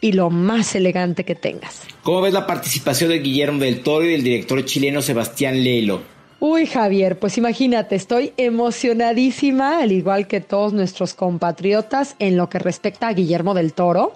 y 0.00 0.12
lo 0.12 0.30
más 0.30 0.74
elegante 0.74 1.24
que 1.24 1.36
tengas. 1.36 1.82
¿Cómo 2.02 2.22
ves 2.22 2.34
la 2.34 2.46
participación 2.46 3.10
de 3.10 3.20
Guillermo 3.20 3.60
del 3.60 3.82
Toro 3.82 4.06
y 4.06 4.12
del 4.12 4.24
director 4.24 4.64
chileno 4.64 5.00
Sebastián 5.00 5.62
Lelo? 5.62 6.02
Uy, 6.40 6.66
Javier, 6.66 7.18
pues 7.18 7.38
imagínate, 7.38 7.94
estoy 7.94 8.32
emocionadísima, 8.36 9.78
al 9.78 9.92
igual 9.92 10.26
que 10.26 10.40
todos 10.40 10.72
nuestros 10.72 11.14
compatriotas, 11.14 12.16
en 12.18 12.36
lo 12.36 12.48
que 12.48 12.58
respecta 12.58 13.08
a 13.08 13.12
Guillermo 13.12 13.54
del 13.54 13.74
Toro. 13.74 14.14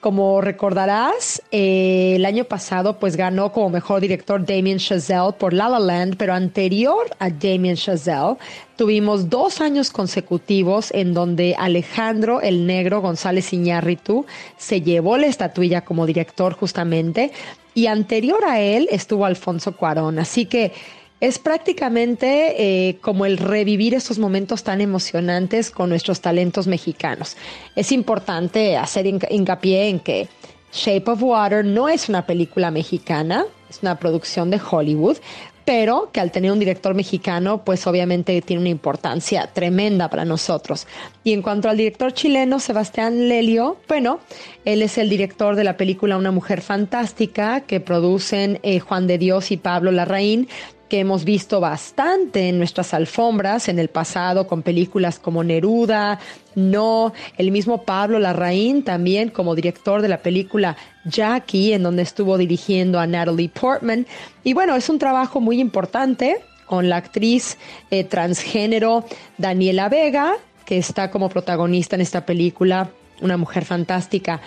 Como 0.00 0.40
recordarás, 0.40 1.42
eh, 1.50 2.14
el 2.16 2.24
año 2.24 2.44
pasado 2.44 2.98
pues 2.98 3.16
ganó 3.16 3.52
como 3.52 3.68
mejor 3.68 4.00
director 4.00 4.42
Damien 4.46 4.78
Chazelle 4.78 5.32
por 5.38 5.52
La 5.52 5.68
La 5.68 5.78
Land, 5.78 6.16
pero 6.16 6.32
anterior 6.32 7.04
a 7.18 7.28
Damien 7.28 7.76
Chazelle 7.76 8.36
tuvimos 8.76 9.28
dos 9.28 9.60
años 9.60 9.90
consecutivos 9.90 10.90
en 10.92 11.12
donde 11.12 11.54
Alejandro 11.58 12.40
el 12.40 12.66
Negro 12.66 13.02
González 13.02 13.52
Iñárritu 13.52 14.24
se 14.56 14.80
llevó 14.80 15.18
la 15.18 15.26
estatuilla 15.26 15.82
como 15.82 16.06
director 16.06 16.54
justamente 16.54 17.30
y 17.74 17.86
anterior 17.86 18.42
a 18.46 18.58
él 18.58 18.88
estuvo 18.90 19.26
Alfonso 19.26 19.76
Cuarón. 19.76 20.18
Así 20.18 20.46
que 20.46 20.72
es 21.20 21.38
prácticamente 21.38 22.88
eh, 22.88 22.98
como 23.00 23.26
el 23.26 23.36
revivir 23.36 23.94
estos 23.94 24.18
momentos 24.18 24.64
tan 24.64 24.80
emocionantes 24.80 25.70
con 25.70 25.90
nuestros 25.90 26.20
talentos 26.20 26.66
mexicanos. 26.66 27.36
Es 27.76 27.92
importante 27.92 28.76
hacer 28.76 29.06
hincapié 29.06 29.88
en 29.88 30.00
que 30.00 30.28
Shape 30.72 31.10
of 31.10 31.22
Water 31.22 31.64
no 31.64 31.88
es 31.88 32.08
una 32.08 32.24
película 32.26 32.70
mexicana, 32.70 33.44
es 33.68 33.80
una 33.82 33.98
producción 33.98 34.50
de 34.50 34.60
Hollywood, 34.70 35.18
pero 35.64 36.10
que 36.12 36.20
al 36.20 36.32
tener 36.32 36.50
un 36.50 36.58
director 36.58 36.94
mexicano, 36.94 37.64
pues 37.64 37.86
obviamente 37.86 38.40
tiene 38.42 38.60
una 38.60 38.70
importancia 38.70 39.48
tremenda 39.52 40.08
para 40.08 40.24
nosotros. 40.24 40.86
Y 41.22 41.32
en 41.32 41.42
cuanto 41.42 41.68
al 41.68 41.76
director 41.76 42.12
chileno, 42.12 42.58
Sebastián 42.58 43.28
Lelio, 43.28 43.76
bueno, 43.86 44.20
él 44.64 44.82
es 44.82 44.98
el 44.98 45.08
director 45.08 45.54
de 45.54 45.64
la 45.64 45.76
película 45.76 46.16
Una 46.16 46.30
Mujer 46.30 46.60
Fantástica, 46.60 47.60
que 47.60 47.78
producen 47.78 48.58
eh, 48.62 48.80
Juan 48.80 49.06
de 49.06 49.18
Dios 49.18 49.52
y 49.52 49.58
Pablo 49.58 49.92
Larraín, 49.92 50.48
que 50.90 50.98
hemos 50.98 51.24
visto 51.24 51.60
bastante 51.60 52.48
en 52.48 52.58
nuestras 52.58 52.92
alfombras 52.92 53.68
en 53.68 53.78
el 53.78 53.88
pasado 53.88 54.46
con 54.46 54.62
películas 54.62 55.18
como 55.18 55.42
Neruda, 55.44 56.18
No, 56.56 57.14
el 57.38 57.52
mismo 57.52 57.84
Pablo 57.84 58.18
Larraín 58.18 58.82
también 58.82 59.30
como 59.30 59.54
director 59.54 60.02
de 60.02 60.08
la 60.08 60.18
película 60.18 60.76
Jackie, 61.04 61.72
en 61.72 61.84
donde 61.84 62.02
estuvo 62.02 62.36
dirigiendo 62.36 62.98
a 62.98 63.06
Natalie 63.06 63.48
Portman. 63.48 64.04
Y 64.42 64.52
bueno, 64.52 64.74
es 64.74 64.88
un 64.88 64.98
trabajo 64.98 65.40
muy 65.40 65.60
importante 65.60 66.40
con 66.66 66.88
la 66.88 66.96
actriz 66.96 67.56
eh, 67.90 68.04
transgénero 68.04 69.04
Daniela 69.38 69.88
Vega, 69.88 70.34
que 70.66 70.76
está 70.76 71.10
como 71.10 71.28
protagonista 71.28 71.94
en 71.94 72.02
esta 72.02 72.26
película, 72.26 72.90
una 73.20 73.36
mujer 73.36 73.64
fantástica. 73.64 74.40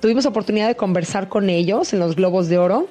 Tuvimos 0.00 0.26
oportunidad 0.26 0.66
de 0.66 0.74
conversar 0.74 1.28
con 1.28 1.48
ellos 1.48 1.92
en 1.92 2.00
los 2.00 2.16
Globos 2.16 2.48
de 2.48 2.58
Oro 2.58 2.88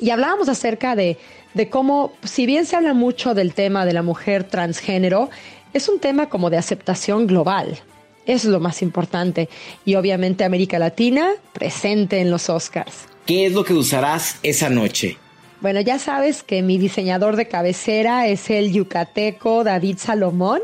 y 0.00 0.10
hablábamos 0.10 0.48
acerca 0.48 0.96
de 0.96 1.16
de 1.54 1.68
cómo, 1.68 2.12
si 2.24 2.46
bien 2.46 2.66
se 2.66 2.76
habla 2.76 2.94
mucho 2.94 3.34
del 3.34 3.54
tema 3.54 3.86
de 3.86 3.92
la 3.92 4.02
mujer 4.02 4.44
transgénero, 4.44 5.30
es 5.72 5.88
un 5.88 5.98
tema 5.98 6.28
como 6.28 6.50
de 6.50 6.56
aceptación 6.56 7.26
global. 7.26 7.78
Eso 8.26 8.48
es 8.48 8.52
lo 8.52 8.60
más 8.60 8.82
importante. 8.82 9.48
Y 9.84 9.94
obviamente 9.94 10.44
América 10.44 10.78
Latina 10.78 11.30
presente 11.52 12.20
en 12.20 12.30
los 12.30 12.50
Oscars. 12.50 13.06
¿Qué 13.26 13.46
es 13.46 13.52
lo 13.52 13.64
que 13.64 13.74
usarás 13.74 14.38
esa 14.42 14.68
noche? 14.68 15.16
Bueno, 15.60 15.80
ya 15.80 15.98
sabes 15.98 16.42
que 16.42 16.62
mi 16.62 16.78
diseñador 16.78 17.36
de 17.36 17.48
cabecera 17.48 18.28
es 18.28 18.48
el 18.50 18.72
yucateco 18.72 19.64
David 19.64 19.96
Salomón 19.98 20.60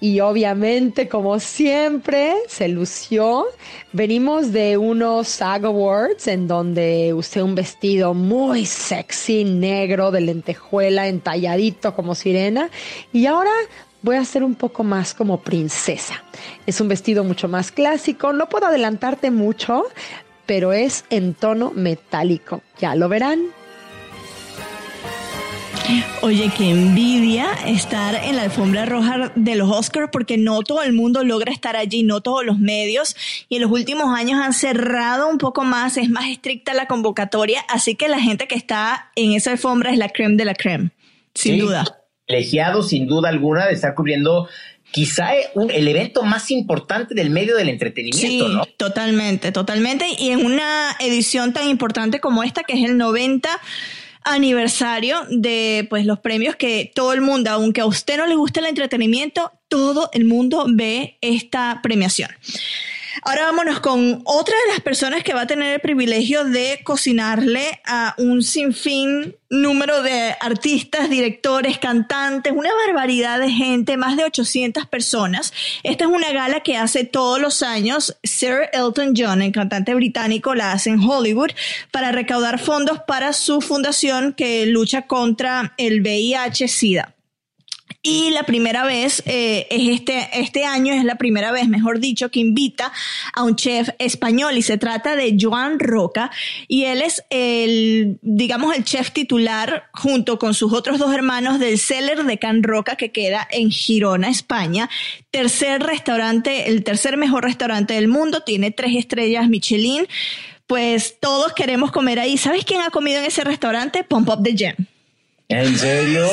y 0.00 0.20
obviamente, 0.20 1.08
como 1.08 1.38
siempre, 1.40 2.34
se 2.48 2.68
lució. 2.68 3.46
Venimos 3.92 4.50
de 4.50 4.78
unos 4.78 5.28
SAG 5.28 5.66
Awards 5.66 6.26
en 6.26 6.48
donde 6.48 7.12
usé 7.12 7.42
un 7.42 7.54
vestido 7.54 8.14
muy 8.14 8.64
sexy, 8.64 9.44
negro, 9.44 10.10
de 10.10 10.22
lentejuela, 10.22 11.06
entalladito 11.06 11.94
como 11.94 12.14
sirena. 12.14 12.70
Y 13.12 13.26
ahora 13.26 13.50
voy 14.00 14.16
a 14.16 14.24
ser 14.24 14.42
un 14.42 14.54
poco 14.54 14.84
más 14.84 15.12
como 15.12 15.42
princesa. 15.42 16.24
Es 16.66 16.80
un 16.80 16.88
vestido 16.88 17.22
mucho 17.22 17.48
más 17.48 17.70
clásico, 17.70 18.32
no 18.32 18.48
puedo 18.48 18.66
adelantarte 18.66 19.30
mucho, 19.30 19.84
pero 20.46 20.72
es 20.72 21.04
en 21.10 21.34
tono 21.34 21.72
metálico. 21.72 22.62
Ya 22.78 22.94
lo 22.94 23.10
verán. 23.10 23.59
Oye, 26.22 26.50
qué 26.56 26.70
envidia 26.70 27.52
estar 27.66 28.14
en 28.14 28.36
la 28.36 28.42
alfombra 28.42 28.86
roja 28.86 29.32
de 29.34 29.54
los 29.54 29.70
Oscars 29.70 30.08
porque 30.12 30.36
no 30.36 30.62
todo 30.62 30.82
el 30.82 30.92
mundo 30.92 31.24
logra 31.24 31.52
estar 31.52 31.76
allí, 31.76 32.02
no 32.02 32.20
todos 32.20 32.44
los 32.44 32.58
medios 32.58 33.16
y 33.48 33.56
en 33.56 33.62
los 33.62 33.70
últimos 33.70 34.16
años 34.16 34.40
han 34.40 34.52
cerrado 34.52 35.28
un 35.28 35.38
poco 35.38 35.64
más, 35.64 35.96
es 35.96 36.10
más 36.10 36.28
estricta 36.28 36.74
la 36.74 36.86
convocatoria, 36.86 37.64
así 37.68 37.94
que 37.94 38.08
la 38.08 38.20
gente 38.20 38.46
que 38.46 38.54
está 38.54 39.10
en 39.16 39.32
esa 39.32 39.52
alfombra 39.52 39.90
es 39.90 39.98
la 39.98 40.08
creme 40.08 40.36
de 40.36 40.44
la 40.44 40.54
creme, 40.54 40.90
sin 41.34 41.58
duda. 41.58 41.84
Privilegiado 42.26 42.82
sin 42.82 43.06
duda 43.06 43.28
alguna 43.28 43.66
de 43.66 43.72
estar 43.72 43.94
cubriendo 43.94 44.48
quizá 44.92 45.30
el 45.34 45.88
evento 45.88 46.22
más 46.22 46.50
importante 46.50 47.14
del 47.14 47.30
medio 47.30 47.56
del 47.56 47.68
entretenimiento, 47.68 48.64
sí, 48.64 48.72
Totalmente, 48.76 49.52
totalmente. 49.52 50.06
Y 50.18 50.30
en 50.30 50.44
una 50.44 50.96
edición 51.00 51.52
tan 51.52 51.68
importante 51.68 52.20
como 52.20 52.42
esta, 52.42 52.62
que 52.64 52.74
es 52.74 52.88
el 52.88 52.96
90 52.96 53.48
aniversario 54.22 55.18
de 55.30 55.86
pues 55.88 56.06
los 56.06 56.20
premios 56.20 56.56
que 56.56 56.90
todo 56.94 57.12
el 57.12 57.20
mundo, 57.20 57.50
aunque 57.50 57.80
a 57.80 57.86
usted 57.86 58.16
no 58.16 58.26
le 58.26 58.34
guste 58.34 58.60
el 58.60 58.66
entretenimiento, 58.66 59.52
todo 59.68 60.10
el 60.12 60.24
mundo 60.24 60.66
ve 60.68 61.16
esta 61.20 61.80
premiación. 61.82 62.30
Ahora 63.22 63.46
vámonos 63.46 63.80
con 63.80 64.22
otra 64.24 64.54
de 64.66 64.72
las 64.72 64.80
personas 64.80 65.22
que 65.22 65.34
va 65.34 65.42
a 65.42 65.46
tener 65.46 65.74
el 65.74 65.80
privilegio 65.80 66.44
de 66.44 66.80
cocinarle 66.84 67.80
a 67.84 68.14
un 68.18 68.42
sinfín 68.42 69.36
número 69.48 70.02
de 70.02 70.36
artistas, 70.40 71.10
directores, 71.10 71.78
cantantes, 71.78 72.52
una 72.54 72.70
barbaridad 72.86 73.40
de 73.40 73.50
gente, 73.50 73.96
más 73.96 74.16
de 74.16 74.24
800 74.24 74.86
personas. 74.86 75.52
Esta 75.82 76.04
es 76.04 76.10
una 76.10 76.32
gala 76.32 76.60
que 76.60 76.76
hace 76.76 77.04
todos 77.04 77.40
los 77.40 77.62
años 77.62 78.16
Sir 78.22 78.70
Elton 78.72 79.14
John, 79.16 79.42
el 79.42 79.52
cantante 79.52 79.94
británico, 79.94 80.54
la 80.54 80.72
hace 80.72 80.90
en 80.90 81.00
Hollywood 81.00 81.50
para 81.90 82.12
recaudar 82.12 82.60
fondos 82.60 83.00
para 83.06 83.32
su 83.32 83.60
fundación 83.60 84.34
que 84.34 84.66
lucha 84.66 85.02
contra 85.02 85.74
el 85.76 86.00
VIH-Sida. 86.02 87.14
Y 88.02 88.30
la 88.30 88.44
primera 88.44 88.84
vez, 88.84 89.22
eh, 89.26 89.66
es 89.68 89.88
este, 89.88 90.30
este 90.32 90.64
año 90.64 90.94
es 90.94 91.04
la 91.04 91.16
primera 91.16 91.52
vez, 91.52 91.68
mejor 91.68 92.00
dicho, 92.00 92.30
que 92.30 92.40
invita 92.40 92.90
a 93.34 93.42
un 93.42 93.56
chef 93.56 93.90
español 93.98 94.56
y 94.56 94.62
se 94.62 94.78
trata 94.78 95.16
de 95.16 95.36
Joan 95.38 95.78
Roca 95.78 96.30
y 96.66 96.84
él 96.84 97.02
es 97.02 97.22
el, 97.28 98.18
digamos, 98.22 98.74
el 98.74 98.84
chef 98.84 99.10
titular 99.10 99.90
junto 99.92 100.38
con 100.38 100.54
sus 100.54 100.72
otros 100.72 100.98
dos 100.98 101.12
hermanos 101.14 101.58
del 101.58 101.78
Cellar 101.78 102.24
de 102.24 102.38
Can 102.38 102.62
Roca 102.62 102.96
que 102.96 103.12
queda 103.12 103.46
en 103.50 103.70
Girona, 103.70 104.30
España. 104.30 104.88
Tercer 105.30 105.82
restaurante, 105.82 106.70
el 106.70 106.84
tercer 106.84 107.18
mejor 107.18 107.44
restaurante 107.44 107.92
del 107.92 108.08
mundo, 108.08 108.40
tiene 108.44 108.70
tres 108.70 108.96
estrellas 108.96 109.46
Michelin. 109.46 110.06
Pues 110.66 111.16
todos 111.20 111.52
queremos 111.52 111.92
comer 111.92 112.18
ahí. 112.18 112.38
¿Sabes 112.38 112.64
quién 112.64 112.80
ha 112.80 112.88
comido 112.88 113.18
en 113.18 113.26
ese 113.26 113.44
restaurante? 113.44 114.04
Pump 114.04 114.30
Up 114.30 114.42
the 114.42 114.56
Gem. 114.56 114.86
¿En 115.50 115.76
serio? 115.76 116.28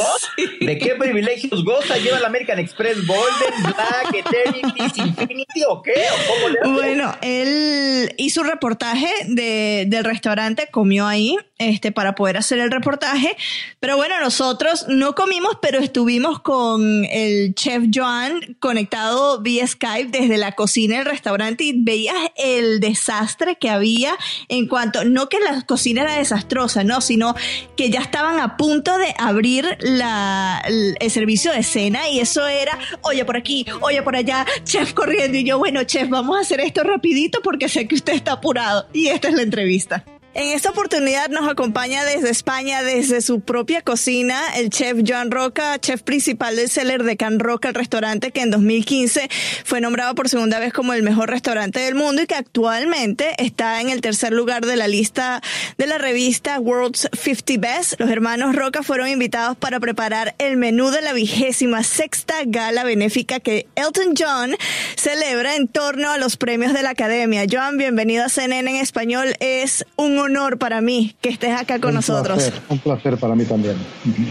¿De 0.61 0.77
qué 0.77 0.93
privilegios 0.93 1.65
goza? 1.65 1.97
¿Lleva 1.97 2.19
el 2.19 2.25
American 2.25 2.59
Express 2.59 2.97
Golden, 3.07 3.63
Black, 3.63 4.13
Eternity, 4.13 5.01
Infinity 5.01 5.63
o 5.67 5.81
qué? 5.81 5.91
¿O 5.93 6.33
cómo 6.33 6.49
le 6.49 6.59
hace? 6.59 6.71
Bueno, 6.71 7.15
él 7.21 8.13
hizo 8.17 8.41
un 8.41 8.47
reportaje 8.47 9.09
de, 9.27 9.85
del 9.87 10.03
restaurante, 10.03 10.67
comió 10.71 11.07
ahí 11.07 11.35
este, 11.57 11.91
para 11.91 12.13
poder 12.13 12.37
hacer 12.37 12.59
el 12.59 12.69
reportaje. 12.69 13.35
Pero 13.79 13.97
bueno, 13.97 14.19
nosotros 14.21 14.85
no 14.87 15.15
comimos, 15.15 15.57
pero 15.63 15.79
estuvimos 15.79 16.39
con 16.39 17.03
el 17.05 17.55
chef 17.55 17.85
Joan 17.91 18.55
conectado 18.59 19.41
vía 19.41 19.65
Skype 19.65 20.15
desde 20.15 20.37
la 20.37 20.51
cocina 20.51 20.97
del 20.97 21.05
restaurante 21.05 21.63
y 21.63 21.73
veías 21.75 22.15
el 22.35 22.79
desastre 22.79 23.55
que 23.55 23.71
había 23.71 24.15
en 24.49 24.67
cuanto, 24.67 25.03
no 25.05 25.29
que 25.29 25.39
la 25.39 25.63
cocina 25.63 26.03
era 26.03 26.17
desastrosa, 26.17 26.83
no, 26.83 27.01
sino 27.01 27.35
que 27.75 27.89
ya 27.89 28.01
estaban 28.01 28.39
a 28.39 28.57
punto 28.57 28.95
de 28.99 29.06
abrir 29.17 29.65
la, 29.79 30.61
el, 30.65 30.97
el 30.99 31.11
servicio 31.11 31.51
de 31.51 31.63
cena 31.63 32.09
y 32.09 32.19
eso 32.19 32.47
era, 32.47 32.77
oye 33.01 33.25
por 33.25 33.37
aquí, 33.37 33.65
oye 33.81 34.01
por 34.01 34.15
allá, 34.15 34.45
chef 34.63 34.93
corriendo 34.93 35.37
y 35.37 35.43
yo, 35.43 35.57
bueno, 35.57 35.83
chef, 35.83 36.09
vamos 36.09 36.37
a 36.37 36.41
hacer 36.41 36.59
esto 36.61 36.83
rapidito 36.83 37.41
porque 37.41 37.69
sé 37.69 37.87
que 37.87 37.95
usted 37.95 38.13
está 38.13 38.33
apurado 38.33 38.87
y 38.93 39.07
esta 39.07 39.29
es 39.29 39.35
la 39.35 39.43
entrevista. 39.43 40.03
En 40.39 40.51
esta 40.51 40.69
oportunidad 40.69 41.29
nos 41.29 41.49
acompaña 41.49 42.05
desde 42.05 42.29
España, 42.29 42.83
desde 42.83 43.21
su 43.21 43.41
propia 43.41 43.81
cocina, 43.81 44.39
el 44.55 44.69
chef 44.69 44.99
Joan 45.03 45.31
Roca, 45.31 45.79
chef 45.79 46.03
principal 46.03 46.55
del 46.55 46.69
Cellar 46.69 47.01
de 47.01 47.17
Can 47.17 47.39
Roca, 47.39 47.69
el 47.69 47.73
restaurante 47.73 48.29
que 48.29 48.41
en 48.41 48.51
2015 48.51 49.29
fue 49.65 49.81
nombrado 49.81 50.13
por 50.13 50.29
segunda 50.29 50.59
vez 50.59 50.73
como 50.73 50.93
el 50.93 51.01
mejor 51.01 51.31
restaurante 51.31 51.79
del 51.79 51.95
mundo 51.95 52.21
y 52.21 52.27
que 52.27 52.35
actualmente 52.35 53.33
está 53.39 53.81
en 53.81 53.89
el 53.89 54.01
tercer 54.01 54.31
lugar 54.31 54.63
de 54.67 54.75
la 54.75 54.87
lista 54.87 55.41
de 55.79 55.87
la 55.87 55.97
revista 55.97 56.59
World's 56.59 57.09
50 57.19 57.53
Best. 57.57 57.99
Los 57.99 58.11
hermanos 58.11 58.55
Roca 58.55 58.83
fueron 58.83 59.07
invitados 59.07 59.57
para 59.57 59.79
preparar 59.79 60.35
el 60.37 60.55
menú 60.55 60.91
de 60.91 61.01
la 61.01 61.13
vigésima 61.13 61.81
sexta 61.83 62.35
gala 62.45 62.83
benéfica 62.83 63.39
que 63.39 63.65
Elton 63.73 64.13
John 64.15 64.55
celebra 64.97 65.55
en 65.55 65.67
torno 65.67 66.11
a 66.11 66.19
los 66.19 66.37
premios 66.37 66.73
de 66.73 66.83
la 66.83 66.91
Academia. 66.91 67.45
Joan, 67.51 67.79
bienvenido 67.79 68.23
a 68.23 68.29
CNN 68.29 68.69
en 68.69 68.75
español. 68.75 69.35
Es 69.39 69.83
un 69.95 70.26
para 70.57 70.81
mí 70.81 71.15
que 71.21 71.29
estés 71.29 71.53
acá 71.53 71.79
con 71.79 71.89
un 71.89 71.95
nosotros. 71.95 72.37
Placer, 72.37 72.61
un 72.69 72.79
placer 72.79 73.17
para 73.17 73.35
mí 73.35 73.45
también. 73.45 73.75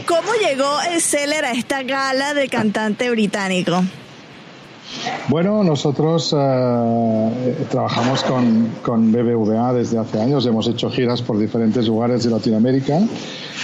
¿Cómo 0.07 0.28
llegó 0.40 0.80
el 0.92 1.01
Cellar 1.01 1.44
a 1.44 1.53
esta 1.53 1.82
gala 1.82 2.34
del 2.34 2.51
cantante 2.51 3.11
británico? 3.11 3.82
Bueno, 5.28 5.64
nosotros 5.64 6.34
eh, 6.39 7.66
trabajamos 7.68 8.22
con, 8.22 8.70
con, 8.82 9.11
BBVA 9.11 9.72
desde 9.72 9.99
hace 9.99 10.20
años, 10.20 10.47
hemos 10.47 10.68
hecho 10.68 10.89
giras 10.91 11.20
por 11.20 11.39
diferentes 11.39 11.89
lugares 11.89 12.22
de 12.24 12.30
Latinoamérica 12.30 13.01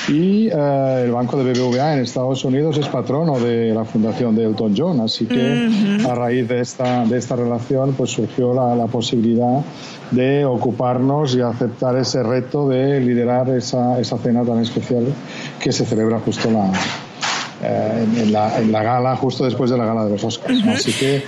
y 0.09 0.49
eh, 0.49 1.03
el 1.05 1.13
banco 1.13 1.37
de 1.37 1.53
BBVA 1.53 1.95
en 1.95 2.01
Estados 2.01 2.45
Unidos 2.45 2.79
es 2.79 2.89
patrono 2.89 3.39
de 3.39 3.73
la 3.73 3.85
fundación 3.85 4.35
de 4.35 4.45
Elton 4.45 4.75
John, 4.77 5.01
así 5.01 5.27
que 5.27 5.37
uh 5.37 5.71
-huh. 5.71 6.11
a 6.11 6.15
raíz 6.17 6.49
de 6.49 6.61
esta, 6.61 7.05
de 7.05 7.17
esta 7.17 7.37
relación 7.37 7.93
pues 7.93 8.11
surgió 8.11 8.53
la, 8.53 8.75
la 8.75 8.87
posibilidad 8.87 9.63
de 10.11 10.45
ocuparnos 10.45 11.37
y 11.37 11.41
aceptar 11.41 11.97
ese 11.97 12.23
reto 12.23 12.69
de 12.69 13.01
liderar 13.01 13.49
esa, 13.51 14.01
esa 14.01 14.19
cena 14.19 14.43
tan 14.43 14.59
especial 14.59 15.05
que 15.61 15.71
se 15.71 15.85
celebra 15.85 16.19
justo 16.21 16.51
la, 16.51 16.73
eh, 17.63 18.07
en, 18.17 18.33
la, 18.33 18.59
en, 18.59 18.73
la, 18.73 18.83
gala, 18.83 19.17
justo 19.17 19.45
después 19.45 19.71
de 19.71 19.79
la 19.79 19.87
gala 19.87 20.05
de 20.05 20.11
los 20.11 20.25
Oscars. 20.25 20.59
Uh 20.59 20.63
-huh. 20.63 20.75
Así 20.75 20.93
que 20.93 21.23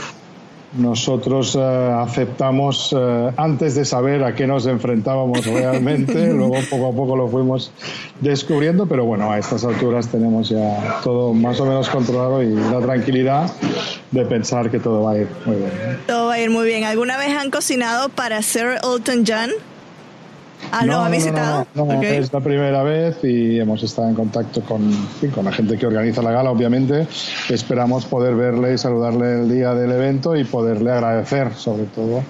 nosotros 0.77 1.55
eh, 1.55 1.61
aceptamos 1.61 2.95
eh, 2.97 3.31
antes 3.37 3.77
de 3.77 3.85
saber 3.85 4.25
a 4.25 4.35
qué 4.35 4.47
nos 4.47 4.67
enfrentábamos 4.67 5.47
realmente, 5.47 6.27
luego 6.33 6.57
poco 6.69 6.89
a 6.89 6.93
poco 6.93 7.17
lo 7.17 7.29
fuimos 7.29 7.71
descubriendo, 8.21 8.87
pero 8.87 9.05
bueno, 9.05 9.31
a 9.31 9.39
estas 9.39 9.65
alturas 9.65 10.09
tenemos 10.09 10.49
ya 10.49 11.01
todo 11.05 11.33
más 11.33 11.61
o 11.61 11.67
menos 11.67 11.89
controlado 11.89 12.43
y 12.43 12.55
la 12.55 12.81
tranquilidad 12.81 13.51
de 14.11 14.25
pensar 14.27 14.71
que 14.71 14.81
todo 14.81 15.03
va 15.05 15.13
a 15.13 15.19
ir 15.19 15.29
muy 15.47 15.57
bien. 15.57 15.71
Todo 16.07 16.27
va 16.27 16.35
a 16.35 16.41
ir 16.41 16.51
muy 16.51 16.67
bien. 16.67 16.85
¿Alguna 16.85 17.17
vez 17.19 17.31
han 17.31 17.51
cocinado 17.51 18.09
para 18.09 18.43
Sir 18.43 18.79
Elton 18.83 19.25
John? 19.27 19.51
Ah, 20.73 20.85
no, 20.85 21.05
¿ha 21.05 21.09
visitado? 21.09 21.67
No, 21.75 21.85
no, 21.85 21.93
no 21.93 21.99
okay. 21.99 22.19
es 22.19 22.33
la 22.33 22.41
primera 22.41 22.83
vez 22.83 23.17
y 23.23 23.59
hemos 23.59 23.83
estado 23.83 24.09
en 24.09 24.15
contacto 24.15 24.61
con, 24.63 24.91
con 25.35 25.45
la 25.45 25.53
gente 25.53 25.79
que 25.79 25.87
organiza 25.87 26.23
la 26.23 26.33
gala, 26.33 26.51
obviamente. 26.51 27.07
Esperamos 27.49 28.07
poder 28.07 28.35
verle 28.35 28.75
y 28.75 28.79
saludarle 28.79 29.43
el 29.43 29.51
día 29.51 29.75
del 29.75 29.93
evento 29.93 30.37
y 30.37 30.45
poderle 30.45 30.93
agradecer, 30.93 31.55
sobre 31.55 31.85
todo, 31.85 32.23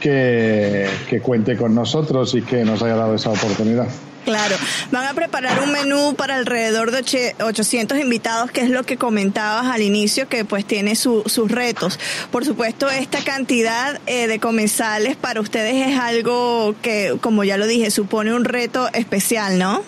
que, 0.00 0.86
que 1.08 1.20
cuente 1.20 1.56
con 1.56 1.74
nosotros 1.74 2.34
y 2.34 2.42
que 2.42 2.64
nos 2.64 2.82
haya 2.82 2.96
dado 2.96 3.14
esa 3.14 3.30
oportunidad. 3.30 3.88
Claro, 4.24 4.56
van 4.92 5.06
a 5.06 5.14
preparar 5.14 5.60
un 5.62 5.72
menú 5.72 6.14
para 6.14 6.36
alrededor 6.36 6.92
de 6.92 7.34
800 7.42 7.98
invitados, 7.98 8.50
que 8.50 8.60
es 8.60 8.70
lo 8.70 8.84
que 8.84 8.96
comentabas 8.96 9.66
al 9.66 9.82
inicio, 9.82 10.28
que 10.28 10.44
pues 10.44 10.64
tiene 10.64 10.94
su, 10.94 11.24
sus 11.26 11.50
retos. 11.50 11.98
Por 12.30 12.44
supuesto, 12.44 12.88
esta 12.88 13.22
cantidad 13.24 14.00
eh, 14.06 14.28
de 14.28 14.38
comensales 14.38 15.16
para 15.16 15.40
ustedes 15.40 15.88
es 15.88 15.98
algo 15.98 16.74
que, 16.82 17.16
como 17.20 17.42
ya 17.42 17.56
lo 17.56 17.66
dije, 17.66 17.90
supone 17.90 18.32
un 18.32 18.44
reto 18.44 18.88
especial, 18.92 19.58
¿no? 19.58 19.82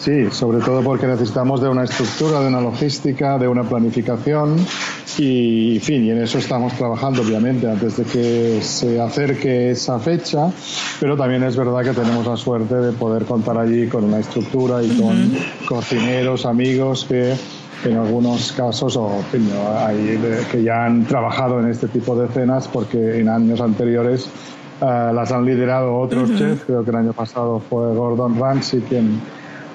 Sí, 0.00 0.30
sobre 0.30 0.60
todo 0.60 0.82
porque 0.82 1.06
necesitamos 1.06 1.60
de 1.60 1.68
una 1.68 1.84
estructura, 1.84 2.40
de 2.40 2.48
una 2.48 2.62
logística, 2.62 3.36
de 3.36 3.46
una 3.46 3.64
planificación 3.64 4.56
y, 5.18 5.74
en 5.76 5.82
fin, 5.82 6.04
y 6.06 6.10
en 6.10 6.22
eso 6.22 6.38
estamos 6.38 6.72
trabajando, 6.72 7.20
obviamente, 7.20 7.70
antes 7.70 7.98
de 7.98 8.04
que 8.04 8.62
se 8.62 8.98
acerque 8.98 9.72
esa 9.72 9.98
fecha, 9.98 10.50
pero 11.00 11.18
también 11.18 11.42
es 11.42 11.54
verdad 11.54 11.82
que 11.84 11.92
tenemos 11.92 12.26
la 12.26 12.38
suerte 12.38 12.76
de 12.76 12.92
poder 12.92 13.26
contar 13.26 13.58
allí 13.58 13.88
con 13.88 14.04
una 14.04 14.20
estructura 14.20 14.82
y 14.82 14.88
con 14.88 15.08
uh 15.08 15.34
-huh. 15.34 15.66
cocineros, 15.68 16.46
amigos 16.46 17.04
que 17.06 17.34
en 17.84 17.96
algunos 17.98 18.52
casos 18.52 18.96
o 18.96 19.22
que 20.50 20.62
ya 20.62 20.86
han 20.86 21.04
trabajado 21.04 21.60
en 21.60 21.68
este 21.68 21.88
tipo 21.88 22.16
de 22.16 22.26
cenas 22.28 22.68
porque 22.68 23.20
en 23.20 23.28
años 23.28 23.60
anteriores 23.60 24.30
uh, 24.80 25.12
las 25.12 25.30
han 25.30 25.44
liderado 25.44 25.98
otros 25.98 26.30
uh 26.30 26.32
-huh. 26.32 26.38
chefs, 26.38 26.64
creo 26.64 26.84
que 26.84 26.90
el 26.90 26.96
año 26.96 27.12
pasado 27.12 27.60
fue 27.68 27.94
Gordon 27.94 28.38
Ramsay 28.38 28.80
quien 28.80 29.20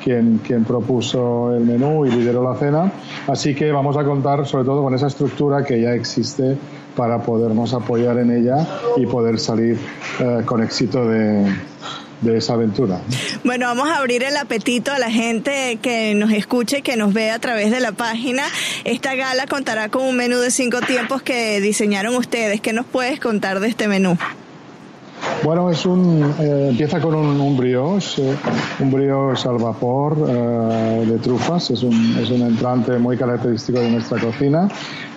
quien, 0.06 0.38
quien, 0.38 0.64
propuso 0.64 1.51
el 1.56 1.66
menú 1.66 2.06
y 2.06 2.12
lideró 2.12 2.43
la 2.43 2.56
cena. 2.60 2.91
Así 3.28 3.56
que 3.56 3.72
vamos 3.72 3.97
a 3.97 4.03
contar 4.03 4.45
sobre 4.45 4.64
todo 4.64 4.84
con 4.84 4.93
esa 4.93 5.08
estructura 5.08 5.66
que 5.66 5.82
ya 5.82 5.93
existe 5.93 6.56
para 6.95 7.24
podernos 7.24 7.74
apoyar 7.74 8.20
en 8.20 8.30
ella 8.30 8.68
y 8.97 9.08
poder 9.08 9.39
salir 9.39 9.80
eh, 10.20 10.43
con 10.45 10.62
éxito 10.62 11.08
de, 11.08 11.51
de 12.22 12.38
esa 12.38 12.53
aventura. 12.53 13.01
Bueno, 13.43 13.66
vamos 13.66 13.89
a 13.89 13.97
abrir 13.97 14.22
el 14.22 14.38
apetito 14.38 14.91
a 14.91 14.99
la 14.99 15.10
gente 15.10 15.80
que 15.82 16.14
nos 16.14 16.32
escuche 16.32 16.80
y 16.80 16.82
que 16.84 16.97
nos 16.97 17.12
ve 17.12 17.32
a 17.32 17.39
través 17.39 17.72
de 17.72 17.80
la 17.80 17.91
página. 17.91 18.43
Esta 18.84 19.16
gala 19.16 19.47
contará 19.47 19.89
con 19.89 20.03
un 20.03 20.16
menú 20.16 20.38
de 20.38 20.51
cinco 20.51 20.82
tiempos 20.82 21.24
que 21.24 21.60
diseñaron 21.62 22.16
ustedes. 22.16 22.62
¿Qué 22.62 22.74
nos 22.74 22.86
puedes 22.86 23.20
contar 23.20 23.60
de 23.60 23.70
este 23.70 23.88
menú? 23.88 24.20
Bueno, 25.44 25.70
es 25.70 25.86
un 25.86 26.34
eh, 26.40 26.70
empieza 26.70 27.00
con 27.00 27.14
un, 27.14 27.40
un 27.40 27.58
brioche, 27.58 28.32
eh, 28.32 28.36
un 28.80 28.92
brioche 28.92 29.48
al 29.48 29.58
vapor 29.58 30.18
eh, 30.28 31.06
de 31.08 31.18
trufas, 31.20 31.70
es 31.72 31.84
un, 31.84 32.18
es 32.20 32.30
un 32.32 32.42
entrante 32.42 32.98
muy 32.98 33.16
característico 33.16 33.80
de 33.80 33.92
nuestra 33.92 34.20
cocina. 34.20 34.68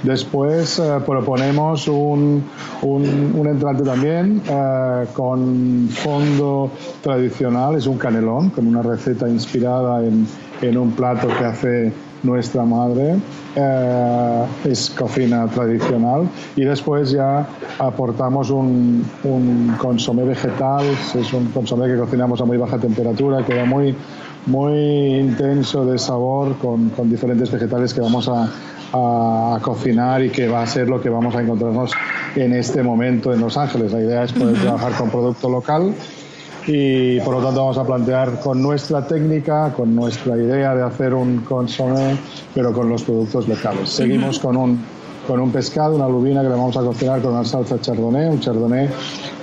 Después 0.02 0.78
eh, 0.78 0.98
proponemos 1.04 1.88
un, 1.88 2.44
un, 2.82 3.46
entrante 3.46 3.82
también 3.82 4.42
eh, 4.48 5.06
con 5.14 5.88
fondo 5.90 6.70
tradicional, 7.02 7.76
es 7.76 7.86
un 7.86 7.96
canelón, 7.96 8.50
con 8.50 8.66
una 8.66 8.82
receta 8.82 9.28
inspirada 9.28 10.04
en, 10.04 10.26
en 10.60 10.76
un 10.76 10.92
plato 10.92 11.28
que 11.28 11.44
hace 11.44 11.92
nuestra 12.22 12.64
madre 12.64 13.16
eh, 13.54 14.44
es 14.64 14.90
cocina 14.90 15.46
tradicional. 15.46 16.28
Y 16.56 16.64
después 16.64 17.10
ya 17.10 17.46
aportamos 17.78 18.50
un, 18.50 19.04
un, 19.24 19.74
consomé 19.78 20.24
vegetal 20.24 20.84
es 21.14 21.32
un 21.32 21.46
consomé 21.46 21.86
que 21.86 21.96
cocinamos 21.96 22.40
a 22.40 22.44
muy 22.44 22.56
baja 22.56 22.78
temperatura 22.78 23.44
queda 23.44 23.64
muy 23.64 23.94
muy 24.46 25.16
intenso 25.16 25.84
de 25.84 25.98
sabor 25.98 26.56
con, 26.56 26.90
con 26.90 27.10
diferentes 27.10 27.50
vegetales 27.50 27.92
que 27.92 28.00
vamos 28.00 28.28
a, 28.28 28.50
a, 28.92 29.56
a, 29.56 29.60
cocinar 29.60 30.22
y 30.22 30.30
que 30.30 30.48
va 30.48 30.62
a 30.62 30.66
ser 30.66 30.88
lo 30.88 31.00
que 31.00 31.10
vamos 31.10 31.34
a 31.34 31.42
encontrarnos 31.42 31.92
en 32.34 32.54
este 32.54 32.82
momento 32.82 33.32
en 33.34 33.40
Los 33.40 33.58
Ángeles. 33.58 33.92
La 33.92 34.00
idea 34.00 34.24
es 34.24 34.32
poder 34.32 34.58
trabajar 34.58 34.92
con 34.92 35.10
producto 35.10 35.50
local 35.50 35.94
y 36.66 37.20
por 37.20 37.34
lo 37.34 37.42
tanto 37.42 37.60
vamos 37.60 37.78
a 37.78 37.84
plantear 37.84 38.40
con 38.40 38.60
nuestra 38.62 39.06
técnica, 39.06 39.72
con 39.74 39.94
nuestra 39.94 40.36
idea 40.36 40.74
de 40.74 40.82
hacer 40.82 41.14
un 41.14 41.38
consomé, 41.38 42.16
pero 42.54 42.72
con 42.72 42.88
los 42.88 43.02
productos 43.02 43.48
locales. 43.48 43.88
Seguimos 43.88 44.38
con 44.38 44.56
un, 44.56 44.80
con 45.26 45.40
un 45.40 45.50
pescado, 45.50 45.94
una 45.94 46.08
lubina 46.08 46.42
que 46.42 46.48
le 46.48 46.54
vamos 46.54 46.76
a 46.76 46.80
cocinar 46.80 47.20
con 47.22 47.32
una 47.32 47.44
salsa 47.44 47.80
chardonnay, 47.80 48.28
un 48.28 48.40
chardonnay 48.40 48.88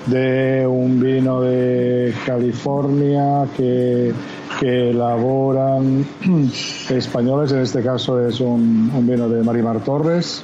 de 0.06 0.68
un 0.68 1.00
vino 1.00 1.42
de 1.42 2.14
California 2.26 3.48
que, 3.56 4.14
que 4.60 4.90
elaboran 4.92 6.06
españoles, 6.90 7.52
en 7.52 7.60
este 7.60 7.82
caso 7.82 8.20
es 8.28 8.40
un, 8.40 8.92
un 8.94 9.08
vino 9.08 9.28
de 9.30 9.44
Marimar 9.44 9.80
Torres, 9.80 10.44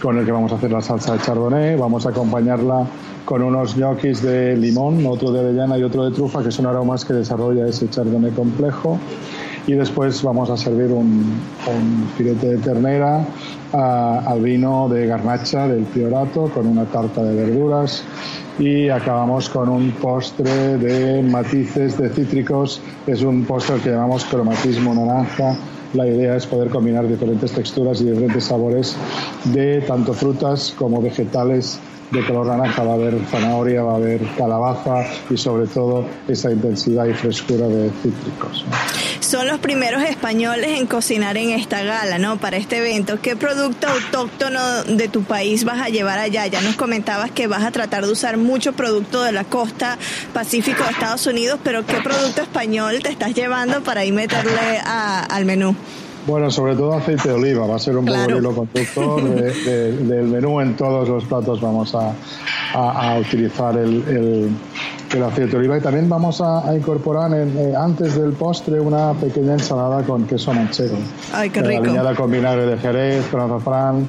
con 0.00 0.18
el 0.18 0.24
que 0.24 0.32
vamos 0.32 0.52
a 0.52 0.56
hacer 0.56 0.70
la 0.70 0.82
salsa 0.82 1.14
de 1.14 1.18
chardonnay, 1.20 1.76
vamos 1.76 2.06
a 2.06 2.10
acompañarla 2.10 2.86
con 3.24 3.42
unos 3.42 3.76
ñoquis 3.76 4.22
de 4.22 4.56
limón, 4.56 5.04
otro 5.06 5.32
de 5.32 5.40
avellana 5.40 5.78
y 5.78 5.82
otro 5.82 6.04
de 6.04 6.14
trufa, 6.14 6.42
que 6.42 6.50
son 6.50 6.66
aromas 6.66 7.04
que 7.04 7.14
desarrolla 7.14 7.66
ese 7.66 7.88
chardonnay 7.88 8.32
complejo. 8.32 8.98
y 9.66 9.72
después 9.72 10.22
vamos 10.22 10.50
a 10.50 10.58
servir 10.58 10.92
un, 10.92 11.40
un 11.66 12.08
filete 12.18 12.48
de 12.48 12.58
ternera 12.58 13.24
al 13.72 14.40
vino 14.40 14.88
de 14.88 15.06
garnacha 15.06 15.66
del 15.66 15.84
Priorato 15.84 16.50
con 16.52 16.66
una 16.66 16.84
tarta 16.84 17.22
de 17.22 17.34
verduras 17.34 18.04
y 18.58 18.88
acabamos 18.88 19.48
con 19.48 19.68
un 19.68 19.90
postre 19.92 20.78
de 20.78 21.22
matices 21.22 21.98
de 21.98 22.08
cítricos. 22.10 22.80
Es 23.06 23.22
un 23.22 23.44
postre 23.44 23.76
que 23.80 23.90
llamamos 23.90 24.24
cromatismo 24.26 24.94
naranja. 24.94 25.56
La 25.94 26.08
idea 26.08 26.34
es 26.34 26.44
poder 26.46 26.70
combinar 26.70 27.06
diferentes 27.06 27.52
texturas 27.52 28.00
y 28.00 28.04
diferentes 28.06 28.44
sabores 28.44 28.96
de 29.44 29.80
tanto 29.82 30.12
frutas 30.12 30.74
como 30.76 31.00
vegetales 31.00 31.78
de 32.10 32.24
color 32.24 32.46
naranja, 32.46 32.82
va 32.82 32.92
a 32.92 32.94
haber 32.94 33.14
zanahoria, 33.30 33.82
va 33.82 33.92
a 33.92 33.96
haber 33.96 34.20
calabaza 34.36 35.04
y 35.30 35.36
sobre 35.36 35.66
todo 35.66 36.06
esa 36.28 36.50
intensidad 36.50 37.06
y 37.06 37.14
frescura 37.14 37.66
de 37.66 37.90
cítricos. 38.02 38.64
Son 39.20 39.46
los 39.48 39.58
primeros 39.58 40.02
españoles 40.02 40.78
en 40.78 40.86
cocinar 40.86 41.36
en 41.36 41.50
esta 41.50 41.82
gala, 41.82 42.18
¿no? 42.18 42.36
Para 42.36 42.56
este 42.56 42.78
evento. 42.78 43.18
¿Qué 43.20 43.36
producto 43.36 43.88
autóctono 43.88 44.84
de 44.84 45.08
tu 45.08 45.22
país 45.22 45.64
vas 45.64 45.80
a 45.80 45.88
llevar 45.88 46.18
allá? 46.18 46.46
Ya 46.46 46.60
nos 46.60 46.76
comentabas 46.76 47.30
que 47.30 47.46
vas 47.46 47.64
a 47.64 47.70
tratar 47.70 48.04
de 48.06 48.12
usar 48.12 48.36
mucho 48.36 48.74
producto 48.74 49.22
de 49.22 49.32
la 49.32 49.44
costa 49.44 49.98
pacífico 50.32 50.84
de 50.84 50.90
Estados 50.90 51.26
Unidos, 51.26 51.58
pero 51.64 51.86
¿qué 51.86 51.96
producto 52.02 52.42
español 52.42 53.00
te 53.02 53.08
estás 53.08 53.34
llevando 53.34 53.82
para 53.82 54.02
ahí 54.02 54.12
meterle 54.12 54.78
al 54.84 55.44
menú? 55.44 55.74
Bueno, 56.26 56.50
sobre 56.50 56.74
todo 56.74 56.94
aceite 56.94 57.28
de 57.28 57.34
oliva, 57.34 57.66
va 57.66 57.76
a 57.76 57.78
ser 57.78 57.96
un 57.98 58.06
claro. 58.06 58.38
hilo 58.38 58.54
conductor 58.54 59.22
del 59.22 60.24
menú. 60.24 60.60
En 60.60 60.74
todos 60.74 61.08
los 61.08 61.24
platos 61.24 61.60
vamos 61.60 61.94
a, 61.94 63.18
utilizar 63.18 63.76
el, 63.76 64.50
aceite 65.10 65.52
de 65.52 65.56
oliva 65.58 65.78
y 65.78 65.80
también 65.80 66.08
vamos 66.08 66.40
a, 66.40 66.74
incorporar 66.74 67.30
eh, 67.34 67.74
antes 67.76 68.16
del 68.16 68.32
postre 68.32 68.80
una 68.80 69.12
pequeña 69.12 69.52
ensalada 69.52 70.02
con 70.02 70.26
queso 70.26 70.52
manchego. 70.54 70.96
Ay, 71.32 71.50
qué 71.50 71.60
rico. 71.60 71.82
Alineada 71.82 72.14
con 72.14 72.30
vinagre 72.30 72.66
de 72.66 72.78
jerez, 72.78 73.26
con 73.30 73.40
azafrán, 73.40 74.08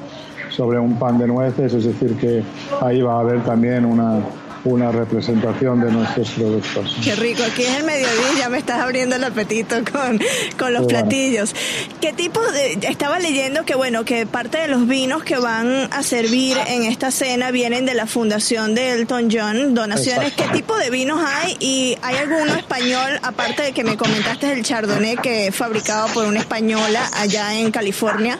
sobre 0.50 0.80
un 0.80 0.98
pan 0.98 1.18
de 1.18 1.28
nueces, 1.28 1.74
es 1.74 1.84
decir 1.84 2.16
que 2.16 2.44
ahí 2.82 3.02
va 3.02 3.16
a 3.16 3.20
haber 3.20 3.44
también 3.44 3.86
una 3.86 4.20
una 4.66 4.92
representación 4.92 5.80
de 5.82 5.92
nuestros 5.92 6.32
productos. 6.32 6.98
Qué 7.04 7.16
rico, 7.16 7.44
aquí 7.44 7.64
es 7.64 7.78
el 7.78 7.84
mediodía, 7.84 8.40
ya 8.40 8.50
me 8.50 8.58
estás 8.58 8.82
abriendo 8.82 9.16
el 9.16 9.24
apetito 9.24 9.76
con, 9.92 10.20
con 10.58 10.74
los 10.74 10.88
platillos. 10.88 11.54
¿Qué 12.02 12.14
tipo 12.14 12.42
de, 12.42 12.80
estaba 12.90 13.20
leyendo 13.20 13.64
que 13.64 13.76
bueno, 13.76 14.06
que 14.06 14.26
parte 14.26 14.58
de 14.58 14.68
los 14.68 14.88
vinos 14.88 15.24
que 15.24 15.38
van 15.38 15.88
a 15.92 16.04
servir 16.04 16.58
en 16.68 16.84
esta 16.84 17.12
cena 17.12 17.52
vienen 17.52 17.86
de 17.86 17.94
la 17.94 18.08
fundación 18.08 18.76
de 18.76 18.94
Elton 18.94 19.30
John, 19.32 19.76
donaciones, 19.76 20.34
¿qué 20.34 20.48
tipo 20.50 20.76
de 20.78 20.90
vinos 20.90 21.20
hay? 21.24 21.56
Y 21.60 21.98
hay 22.02 22.16
alguno 22.18 22.56
español, 22.56 23.20
aparte 23.22 23.64
de 23.64 23.72
que 23.72 23.84
me 23.84 23.98
comentaste 23.98 24.52
el 24.52 24.64
Chardonnay 24.64 25.18
que 25.18 25.48
es 25.48 25.56
fabricado 25.56 26.08
por 26.10 26.26
una 26.26 26.40
española 26.40 27.10
allá 27.14 27.54
en 27.54 27.72
California. 27.72 28.40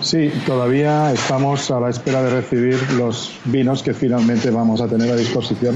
Sí, 0.00 0.32
todavía 0.46 1.12
estamos 1.12 1.70
a 1.70 1.78
la 1.78 1.90
espera 1.90 2.22
de 2.22 2.30
recibir 2.30 2.78
los 2.92 3.38
vinos 3.44 3.82
que 3.82 3.92
finalmente 3.92 4.50
vamos 4.50 4.80
a 4.80 4.88
tener 4.88 5.10
a 5.10 5.16
disposición 5.16 5.74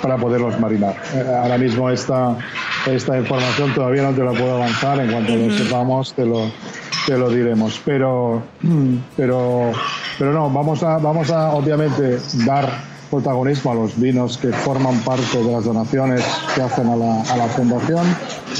para 0.00 0.16
poderlos 0.16 0.58
marinar. 0.58 0.96
Eh, 1.14 1.24
ahora 1.42 1.58
mismo 1.58 1.90
esta, 1.90 2.38
esta 2.86 3.18
información 3.18 3.74
todavía 3.74 4.02
no 4.02 4.12
te 4.12 4.24
la 4.24 4.32
puedo 4.32 4.56
avanzar, 4.56 5.00
en 5.00 5.12
cuanto 5.12 5.36
lo 5.36 5.50
sepamos 5.50 6.14
te 6.14 6.24
lo, 6.24 6.50
te 7.06 7.18
lo 7.18 7.28
diremos. 7.28 7.80
Pero, 7.84 8.42
pero, 9.16 9.72
pero 10.18 10.32
no, 10.32 10.48
vamos 10.50 10.82
a, 10.82 10.96
vamos 10.98 11.30
a 11.30 11.50
obviamente 11.50 12.18
dar 12.46 12.89
protagonismo 13.10 13.72
a 13.72 13.74
los 13.74 13.98
vinos 13.98 14.38
que 14.38 14.52
forman 14.52 14.98
parte 15.00 15.38
de 15.38 15.52
las 15.52 15.64
donaciones 15.64 16.24
que 16.54 16.62
hacen 16.62 16.88
a 16.88 16.96
la, 16.96 17.22
a 17.22 17.36
la 17.36 17.46
fundación. 17.46 18.06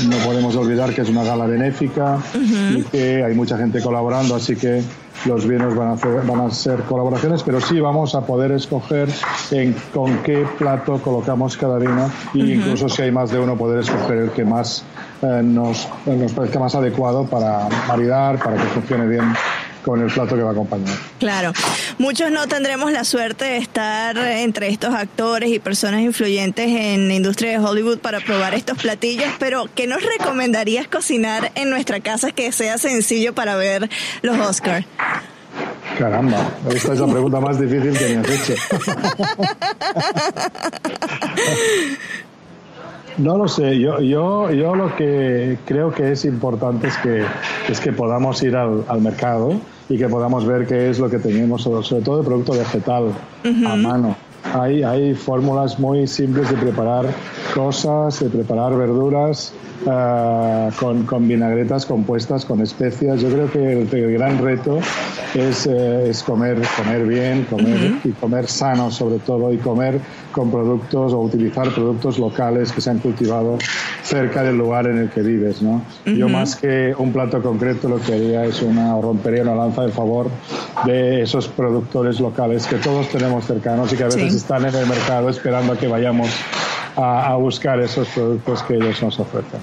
No 0.09 0.17
podemos 0.19 0.57
olvidar 0.57 0.93
que 0.95 1.03
es 1.03 1.09
una 1.09 1.23
gala 1.23 1.47
benéfica 1.47 2.19
y 2.35 2.83
que 2.83 3.25
hay 3.25 3.35
mucha 3.35 3.57
gente 3.57 3.81
colaborando, 3.81 4.35
así 4.35 4.57
que 4.57 4.83
los 5.27 5.47
vinos 5.47 5.75
van 5.77 5.89
a, 5.89 5.93
hacer, 5.93 6.23
van 6.27 6.41
a 6.41 6.51
ser 6.51 6.81
colaboraciones, 6.83 7.43
pero 7.43 7.61
sí 7.61 7.79
vamos 7.79 8.15
a 8.15 8.23
poder 8.23 8.53
escoger 8.53 9.09
en 9.51 9.75
con 9.93 10.19
qué 10.19 10.47
plato 10.59 10.99
colocamos 11.03 11.57
cada 11.57 11.79
vino 11.79 12.11
e 12.35 12.55
incluso 12.55 12.89
si 12.89 13.03
hay 13.03 13.13
más 13.13 13.31
de 13.31 13.39
uno 13.39 13.57
poder 13.57 13.81
escoger 13.81 14.19
el 14.19 14.31
que 14.31 14.45
más 14.45 14.83
eh, 15.23 15.41
nos, 15.43 15.89
nos 16.07 16.33
parezca 16.33 16.59
más 16.59 16.75
adecuado 16.75 17.25
para 17.27 17.69
maridar, 17.87 18.39
para 18.39 18.57
que 18.57 18.65
funcione 18.69 19.07
bien 19.07 19.25
con 19.85 20.01
el 20.01 20.11
plato 20.11 20.37
que 20.37 20.43
va 20.43 20.51
a 20.51 20.53
acompañar. 20.53 20.97
Claro, 21.19 21.53
muchos 21.99 22.31
no 22.31 22.47
tendremos 22.47 22.93
la 22.93 23.05
suerte 23.05 23.45
de 23.45 23.57
estar 23.59 24.17
entre 24.17 24.69
estos 24.69 24.95
actores 24.95 25.51
y 25.51 25.59
personas 25.59 26.01
influyentes 26.03 26.69
en 26.69 27.09
la 27.09 27.15
industria 27.15 27.51
de 27.53 27.59
Hollywood 27.59 27.99
para 27.99 28.21
probar 28.21 28.55
estos 28.55 28.79
platillos, 28.79 29.29
pero 29.39 29.67
¿qué 29.75 29.87
nos 29.87 30.03
recomendarías 30.03 30.89
cocinar 30.89 31.53
en 31.55 31.71
nuestra 31.71 32.01
casa 32.01 32.31
que 32.33 32.53
sea 32.53 32.79
sencillo 32.79 33.35
para 33.35 33.57
ver 33.57 33.89
los 34.23 34.39
Oscars? 34.39 34.87
Caramba, 35.99 36.49
esta 36.71 36.93
es 36.95 37.01
la 37.01 37.07
pregunta 37.07 37.41
más 37.41 37.61
difícil 37.61 37.99
que 37.99 38.17
me 38.17 38.21
has 38.21 38.31
hecho. 38.31 38.55
No 43.19 43.37
lo 43.37 43.49
sé, 43.49 43.79
yo, 43.79 44.01
yo, 44.01 44.51
yo 44.51 44.75
lo 44.75 44.95
que 44.97 45.59
creo 45.67 45.93
que 45.93 46.13
es 46.13 46.25
importante 46.25 46.89
es 46.89 46.97
que, 46.99 47.25
es 47.69 47.81
que 47.81 47.93
podamos 47.93 48.43
ir 48.43 48.57
al, 48.57 48.85
al 48.89 49.01
mercado 49.01 49.55
y 49.89 49.99
que 49.99 50.09
podamos 50.09 50.47
ver 50.47 50.67
qué 50.67 50.89
es 50.89 50.99
lo 50.99 51.11
que 51.11 51.19
tenemos, 51.19 51.63
sobre 51.63 52.03
todo 52.03 52.19
de 52.19 52.25
producto 52.25 52.53
vegetal 52.53 53.13
a 53.45 53.77
mano. 53.77 54.17
Hay, 54.55 54.83
hay 54.83 55.15
fórmulas 55.15 55.79
muy 55.79 56.07
simples 56.07 56.51
de 56.51 56.57
preparar 56.57 57.07
cosas, 57.55 58.21
de 58.21 58.29
preparar 58.29 58.77
verduras 58.77 59.53
uh, 59.85 60.75
con, 60.79 61.05
con, 61.05 61.29
vinagretas 61.29 61.87
compuestas 61.87 62.45
con 62.45 62.61
especias. 62.61 63.21
Yo 63.21 63.29
creo 63.29 63.51
que 63.51 63.73
el, 63.73 64.13
gran 64.13 64.43
reto 64.43 64.79
es, 65.35 65.67
eh, 65.67 66.11
es, 66.11 66.23
comer, 66.23 66.61
comer 66.77 67.07
bien, 67.07 67.47
comer 67.49 67.93
y 68.03 68.11
comer 68.11 68.47
sano 68.47 68.91
sobre 68.91 69.19
todo 69.19 69.53
y 69.53 69.59
comer 69.59 70.01
con 70.33 70.51
productos 70.51 71.13
o 71.13 71.21
utilizar 71.21 71.69
productos 71.71 72.19
locales 72.19 72.73
que 72.73 72.81
se 72.81 72.91
han 72.91 72.99
cultivado 72.99 73.59
cerca 74.03 74.43
del 74.43 74.57
lugar 74.57 74.87
en 74.87 74.99
el 74.99 75.11
que 75.11 75.23
vives, 75.23 75.63
¿no? 75.63 75.83
Yo 76.07 76.29
más 76.29 76.57
que 76.57 76.95
un 76.97 77.13
plato 77.13 77.43
concreto 77.43 77.89
lo 77.89 78.01
que 78.01 78.15
haría 78.15 78.45
es 78.45 78.63
una, 78.63 78.97
o 78.97 79.03
rompería 79.03 79.43
una 79.43 79.55
lanza 79.55 79.83
de 79.83 79.93
favor 79.93 80.29
de 80.85 81.23
esos 81.23 81.49
productores 81.49 82.21
locales 82.21 82.67
que 82.67 82.77
todos 82.77 83.09
tenemos 83.09 83.45
cercanos 83.45 83.93
y 83.93 83.97
que 83.97 84.05
a 84.05 84.07
veces 84.07 84.30
están 84.37 84.67
en 84.67 84.75
el 84.75 84.87
mercado 84.87 85.29
esperando 85.29 85.73
a 85.73 85.79
que 85.79 85.89
vayamos 85.89 86.31
a, 86.97 87.29
a 87.29 87.37
buscar 87.37 87.81
esos 87.81 88.09
productos 88.09 88.63
que 88.63 88.75
ellos 88.75 89.03
nos 89.03 89.19
ofrecen. 89.19 89.61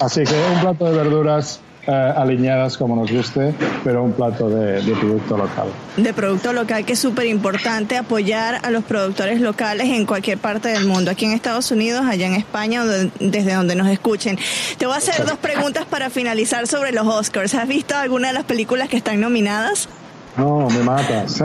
Así 0.00 0.24
que 0.24 0.34
un 0.54 0.60
plato 0.60 0.84
de 0.86 0.96
verduras 0.96 1.60
eh, 1.86 1.92
alineadas 1.92 2.78
como 2.78 2.96
nos 2.96 3.12
guste, 3.12 3.54
pero 3.82 4.02
un 4.02 4.12
plato 4.12 4.48
de, 4.48 4.80
producto 4.94 5.36
local. 5.36 5.66
De 5.98 6.14
producto 6.14 6.54
local 6.54 6.86
que 6.86 6.94
es 6.94 6.98
súper 6.98 7.26
importante 7.26 7.98
apoyar 7.98 8.58
a 8.62 8.70
los 8.70 8.84
productores 8.84 9.38
locales 9.38 9.88
en 9.88 10.06
cualquier 10.06 10.38
parte 10.38 10.68
del 10.68 10.86
mundo, 10.86 11.10
aquí 11.10 11.26
en 11.26 11.32
Estados 11.32 11.70
Unidos, 11.70 12.06
allá 12.08 12.26
en 12.26 12.34
España, 12.34 12.84
desde 13.20 13.52
donde 13.52 13.74
nos 13.74 13.88
escuchen. 13.88 14.38
Te 14.78 14.86
voy 14.86 14.94
a 14.94 14.98
hacer 14.98 15.26
dos 15.26 15.36
preguntas 15.36 15.84
para 15.84 16.08
finalizar 16.08 16.66
sobre 16.66 16.90
los 16.92 17.06
Oscars. 17.06 17.54
¿Has 17.54 17.68
visto 17.68 17.94
alguna 17.94 18.28
de 18.28 18.34
las 18.34 18.44
películas 18.44 18.88
que 18.88 18.96
están 18.96 19.20
nominadas? 19.20 19.86
No, 20.36 20.68
me 20.68 20.82
matas. 20.82 21.38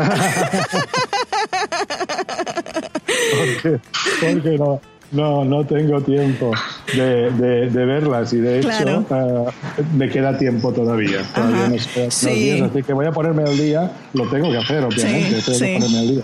¿Por 4.22 4.42
qué? 4.42 4.58
no? 4.58 4.82
No, 5.12 5.44
no 5.44 5.66
tengo 5.66 6.02
tiempo 6.02 6.52
de, 6.94 7.32
de, 7.32 7.86
verlas 7.86 8.32
y 8.32 8.38
de 8.38 8.60
hecho 8.60 9.06
uh, 9.10 9.52
me 9.96 10.08
queda 10.08 10.38
tiempo 10.38 10.72
todavía. 10.72 11.24
Todavía 11.34 11.80
sí. 12.10 12.62
así 12.62 12.84
que 12.84 12.94
voy 12.94 13.08
a 13.08 13.12
ponerme 13.12 13.42
al 13.44 13.58
día. 13.58 13.92
Lo 14.14 14.30
tengo 14.30 14.52
que 14.52 14.58
hacer, 14.58 14.84
obviamente. 14.84 15.42
tengo 15.42 15.60
que 15.60 15.80
ponerme 15.80 16.00
al 16.00 16.08
día 16.08 16.24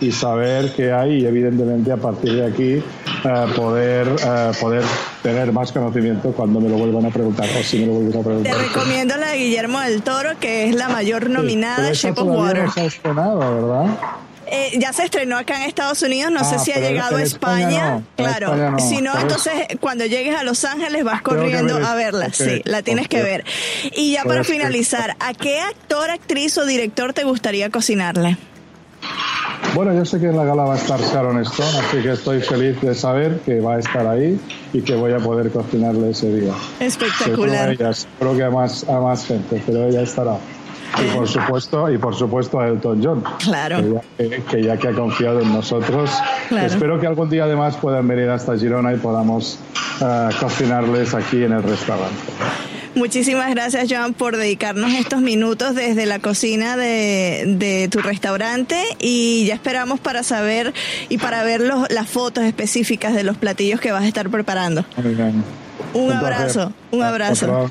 y 0.00 0.12
saber 0.12 0.72
qué 0.74 0.92
hay 0.92 1.22
y 1.22 1.26
evidentemente 1.26 1.90
a 1.90 1.96
partir 1.96 2.34
de 2.34 2.46
aquí 2.46 2.82
uh, 3.24 3.54
poder 3.54 4.08
uh, 4.08 4.54
poder 4.60 4.82
tener 5.26 5.52
más 5.52 5.72
conocimiento 5.72 6.30
cuando 6.30 6.60
me 6.60 6.68
lo 6.68 6.76
vuelvan 6.76 7.04
a 7.06 7.10
preguntar 7.10 7.48
o 7.58 7.62
si 7.64 7.80
me 7.80 7.86
lo 7.86 7.94
vuelven 7.94 8.20
a 8.20 8.22
preguntar. 8.22 8.56
Te 8.56 8.62
recomiendo 8.62 9.16
la 9.16 9.30
de 9.30 9.38
Guillermo 9.38 9.80
del 9.80 10.02
Toro 10.02 10.38
que 10.38 10.68
es 10.68 10.74
la 10.76 10.88
mayor 10.88 11.30
nominada, 11.30 11.92
sí, 11.94 12.06
Shape 12.06 12.20
of 12.20 12.28
Water. 12.28 12.68
No 13.04 13.38
¿verdad? 13.38 13.86
Eh, 14.48 14.78
ya 14.78 14.92
se 14.92 15.04
estrenó 15.04 15.36
acá 15.36 15.56
en 15.56 15.62
Estados 15.62 16.00
Unidos, 16.02 16.30
no 16.30 16.44
sé 16.44 16.54
ah, 16.54 16.58
si 16.60 16.70
ha 16.70 16.78
llegado 16.78 17.16
a 17.16 17.22
España. 17.22 18.02
claro, 18.14 18.78
si 18.78 19.00
no, 19.00 19.18
entonces 19.18 19.52
cuando 19.80 20.06
llegues 20.06 20.36
a 20.36 20.44
Los 20.44 20.64
Ángeles 20.64 21.02
vas 21.02 21.22
corriendo 21.22 21.84
a 21.84 21.96
verla. 21.96 22.32
sí, 22.32 22.62
la 22.64 22.82
tienes 22.82 23.08
que 23.08 23.20
ver. 23.22 23.44
Y 23.96 24.12
ya 24.12 24.22
para 24.22 24.44
finalizar, 24.44 25.16
¿a 25.18 25.34
qué 25.34 25.58
actor, 25.58 26.10
actriz 26.10 26.56
o 26.58 26.64
director 26.64 27.12
te 27.12 27.24
gustaría 27.24 27.70
cocinarle? 27.70 28.36
Bueno, 29.76 29.92
yo 29.92 30.06
sé 30.06 30.18
que 30.18 30.28
en 30.28 30.38
la 30.38 30.44
gala 30.46 30.64
va 30.64 30.72
a 30.72 30.76
estar 30.78 30.98
Sharon 30.98 31.38
Stone, 31.42 31.78
así 31.80 31.98
que 31.98 32.12
estoy 32.12 32.40
feliz 32.40 32.80
de 32.80 32.94
saber 32.94 33.40
que 33.40 33.60
va 33.60 33.74
a 33.74 33.78
estar 33.78 34.06
ahí 34.06 34.40
y 34.72 34.80
que 34.80 34.94
voy 34.94 35.12
a 35.12 35.18
poder 35.18 35.50
cocinarle 35.50 36.12
ese 36.12 36.32
día. 36.32 36.54
Espectacular. 36.80 37.76
Creo 37.76 38.36
que 38.38 38.42
a 38.42 38.48
más, 38.48 38.88
a 38.88 38.98
más 39.00 39.26
gente, 39.26 39.62
pero 39.66 39.86
ella 39.86 40.00
estará. 40.00 40.38
y 40.98 41.14
por 41.14 41.28
supuesto, 41.28 41.90
y 41.90 41.98
por 41.98 42.14
supuesto 42.14 42.58
a 42.58 42.68
Elton 42.68 43.02
John. 43.04 43.24
Claro. 43.38 44.00
Que 44.16 44.62
ya 44.62 44.78
que, 44.78 44.88
ha 44.88 44.92
confiado 44.92 45.42
en 45.42 45.52
nosotros. 45.52 46.10
Espero 46.50 46.98
que 46.98 47.06
algún 47.06 47.28
día 47.28 47.44
además 47.44 47.76
puedan 47.76 48.08
venir 48.08 48.30
hasta 48.30 48.56
Girona 48.56 48.94
y 48.94 48.96
podamos 48.96 49.58
uh, 50.00 50.34
cocinarles 50.40 51.12
aquí 51.12 51.42
en 51.42 51.52
el 51.52 51.62
restaurante. 51.62 52.32
Muchísimas 52.96 53.50
gracias, 53.50 53.88
Joan, 53.90 54.14
por 54.14 54.38
dedicarnos 54.38 54.94
estos 54.94 55.20
minutos 55.20 55.74
desde 55.74 56.06
la 56.06 56.18
cocina 56.18 56.78
de, 56.78 57.88
tu 57.92 58.00
restaurante 58.00 58.82
y 58.98 59.44
ya 59.44 59.52
esperamos 59.52 60.00
para 60.00 60.22
saber 60.22 60.72
y 61.10 61.18
para 61.18 61.44
ver 61.44 61.60
los, 61.60 61.90
las 61.92 62.08
fotos 62.08 62.44
específicas 62.44 63.14
de 63.14 63.22
los 63.22 63.36
platillos 63.36 63.80
que 63.80 63.92
vas 63.92 64.04
a 64.04 64.08
estar 64.08 64.30
preparando. 64.30 64.86
Un, 65.92 66.10
abrazo, 66.10 66.72
un 66.90 67.02
abrazo. 67.02 67.70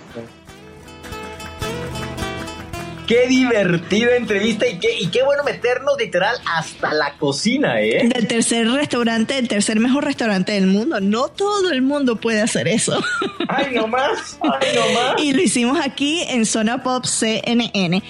Qué 3.07 3.27
divertida 3.27 4.15
entrevista 4.15 4.67
y 4.67 4.79
qué, 4.79 4.99
y 4.99 5.07
qué 5.07 5.21
bueno 5.23 5.43
meternos 5.43 5.95
literal 5.99 6.35
hasta 6.45 6.93
la 6.93 7.13
cocina, 7.17 7.79
¿eh? 7.81 8.09
Del 8.11 8.27
tercer 8.27 8.67
restaurante, 8.67 9.37
el 9.37 9.47
tercer 9.47 9.79
mejor 9.79 10.05
restaurante 10.05 10.53
del 10.53 10.65
mundo. 10.65 10.99
No 10.99 11.27
todo 11.27 11.71
el 11.71 11.83
mundo 11.83 12.15
puede 12.15 12.41
hacer 12.41 12.67
eso. 12.67 12.99
¡Ay, 13.47 13.75
no 13.75 13.87
más! 13.87 14.39
¡Ay, 14.41 14.69
no 14.75 14.99
más! 14.99 15.21
Y 15.21 15.33
lo 15.33 15.41
hicimos 15.41 15.79
aquí 15.79 16.23
en 16.29 16.47
Zona 16.47 16.81
Pop 16.81 17.05
CNN. 17.05 18.01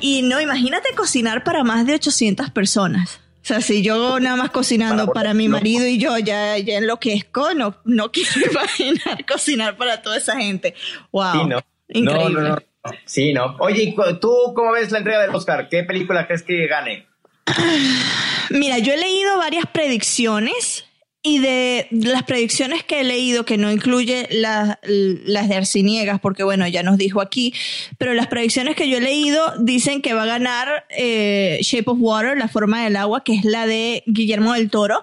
Y 0.00 0.22
no, 0.22 0.40
imagínate 0.40 0.94
cocinar 0.94 1.42
para 1.42 1.64
más 1.64 1.86
de 1.86 1.94
800 1.94 2.50
personas. 2.50 3.20
O 3.42 3.46
sea, 3.46 3.60
si 3.60 3.82
yo 3.82 4.20
nada 4.20 4.36
más 4.36 4.50
cocinando 4.50 5.12
para, 5.12 5.32
mi 5.32 5.48
marido 5.48 5.86
y 5.86 5.98
yo 5.98 6.18
ya, 6.18 6.56
ya 6.58 6.78
enloquezco, 6.78 7.54
no, 7.54 7.76
no 7.84 8.10
quiero 8.10 8.30
imaginar 8.50 9.24
cocinar 9.26 9.76
para 9.76 10.02
toda 10.02 10.18
esa 10.18 10.36
gente. 10.36 10.74
¡Wow! 11.12 11.62
Increíble. 11.88 12.56
Sí, 13.06 13.32
¿no? 13.32 13.56
Oye, 13.60 13.94
¿tú 14.20 14.52
cómo 14.54 14.72
ves 14.72 14.90
la 14.90 14.98
entrega 14.98 15.22
del 15.22 15.34
Oscar? 15.34 15.68
¿Qué 15.68 15.84
película 15.84 16.26
crees 16.26 16.42
que 16.42 16.66
gane? 16.66 17.06
Mira, 18.50 18.78
yo 18.78 18.92
he 18.92 18.96
leído 18.96 19.38
varias 19.38 19.66
predicciones 19.66 20.84
y 21.26 21.38
de 21.38 21.88
las 21.90 22.24
predicciones 22.24 22.84
que 22.84 23.00
he 23.00 23.04
leído, 23.04 23.46
que 23.46 23.56
no 23.56 23.72
incluye 23.72 24.28
las 24.30 25.48
de 25.48 25.56
Arciniegas, 25.56 26.20
porque 26.20 26.44
bueno, 26.44 26.68
ya 26.68 26.82
nos 26.82 26.98
dijo 26.98 27.22
aquí, 27.22 27.54
pero 27.96 28.12
las 28.12 28.26
predicciones 28.26 28.76
que 28.76 28.90
yo 28.90 28.98
he 28.98 29.00
leído 29.00 29.54
dicen 29.58 30.02
que 30.02 30.12
va 30.12 30.24
a 30.24 30.26
ganar 30.26 30.84
eh, 30.90 31.58
Shape 31.62 31.90
of 31.90 31.96
Water, 31.98 32.36
La 32.36 32.48
forma 32.48 32.84
del 32.84 32.96
agua, 32.96 33.24
que 33.24 33.32
es 33.34 33.44
la 33.44 33.66
de 33.66 34.02
Guillermo 34.06 34.52
del 34.52 34.68
Toro, 34.68 35.02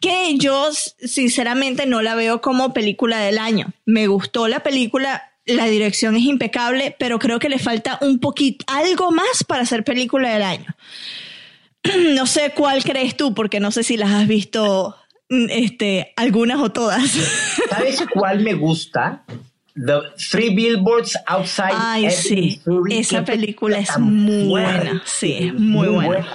que 0.00 0.38
yo 0.38 0.70
sinceramente 0.72 1.84
no 1.84 2.00
la 2.00 2.14
veo 2.14 2.40
como 2.40 2.72
película 2.72 3.18
del 3.18 3.36
año. 3.36 3.74
Me 3.84 4.06
gustó 4.06 4.48
la 4.48 4.60
película, 4.60 5.29
la 5.46 5.66
dirección 5.66 6.16
es 6.16 6.24
impecable, 6.24 6.94
pero 6.98 7.18
creo 7.18 7.38
que 7.38 7.48
le 7.48 7.58
falta 7.58 7.98
un 8.02 8.18
poquito, 8.18 8.64
algo 8.68 9.10
más 9.10 9.44
para 9.46 9.64
ser 9.64 9.84
película 9.84 10.32
del 10.32 10.42
año. 10.42 10.74
No 12.14 12.26
sé 12.26 12.52
cuál 12.54 12.84
crees 12.84 13.16
tú, 13.16 13.32
porque 13.34 13.58
no 13.58 13.70
sé 13.70 13.82
si 13.82 13.96
las 13.96 14.10
has 14.10 14.28
visto 14.28 14.96
mm, 15.30 15.46
este, 15.48 16.12
algunas 16.16 16.60
o 16.60 16.70
todas. 16.70 17.02
¿Sabes 17.70 18.04
cuál 18.12 18.40
me 18.40 18.52
gusta? 18.52 19.24
The 19.74 20.00
Three 20.30 20.54
Billboards 20.54 21.16
Outside. 21.26 21.72
Ay, 21.72 22.10
sí. 22.10 22.60
Esa 22.90 23.24
película 23.24 23.78
es 23.78 23.98
muy 23.98 24.48
buena. 24.48 25.02
Sí, 25.06 25.52
muy, 25.56 25.88
buena. 25.88 26.26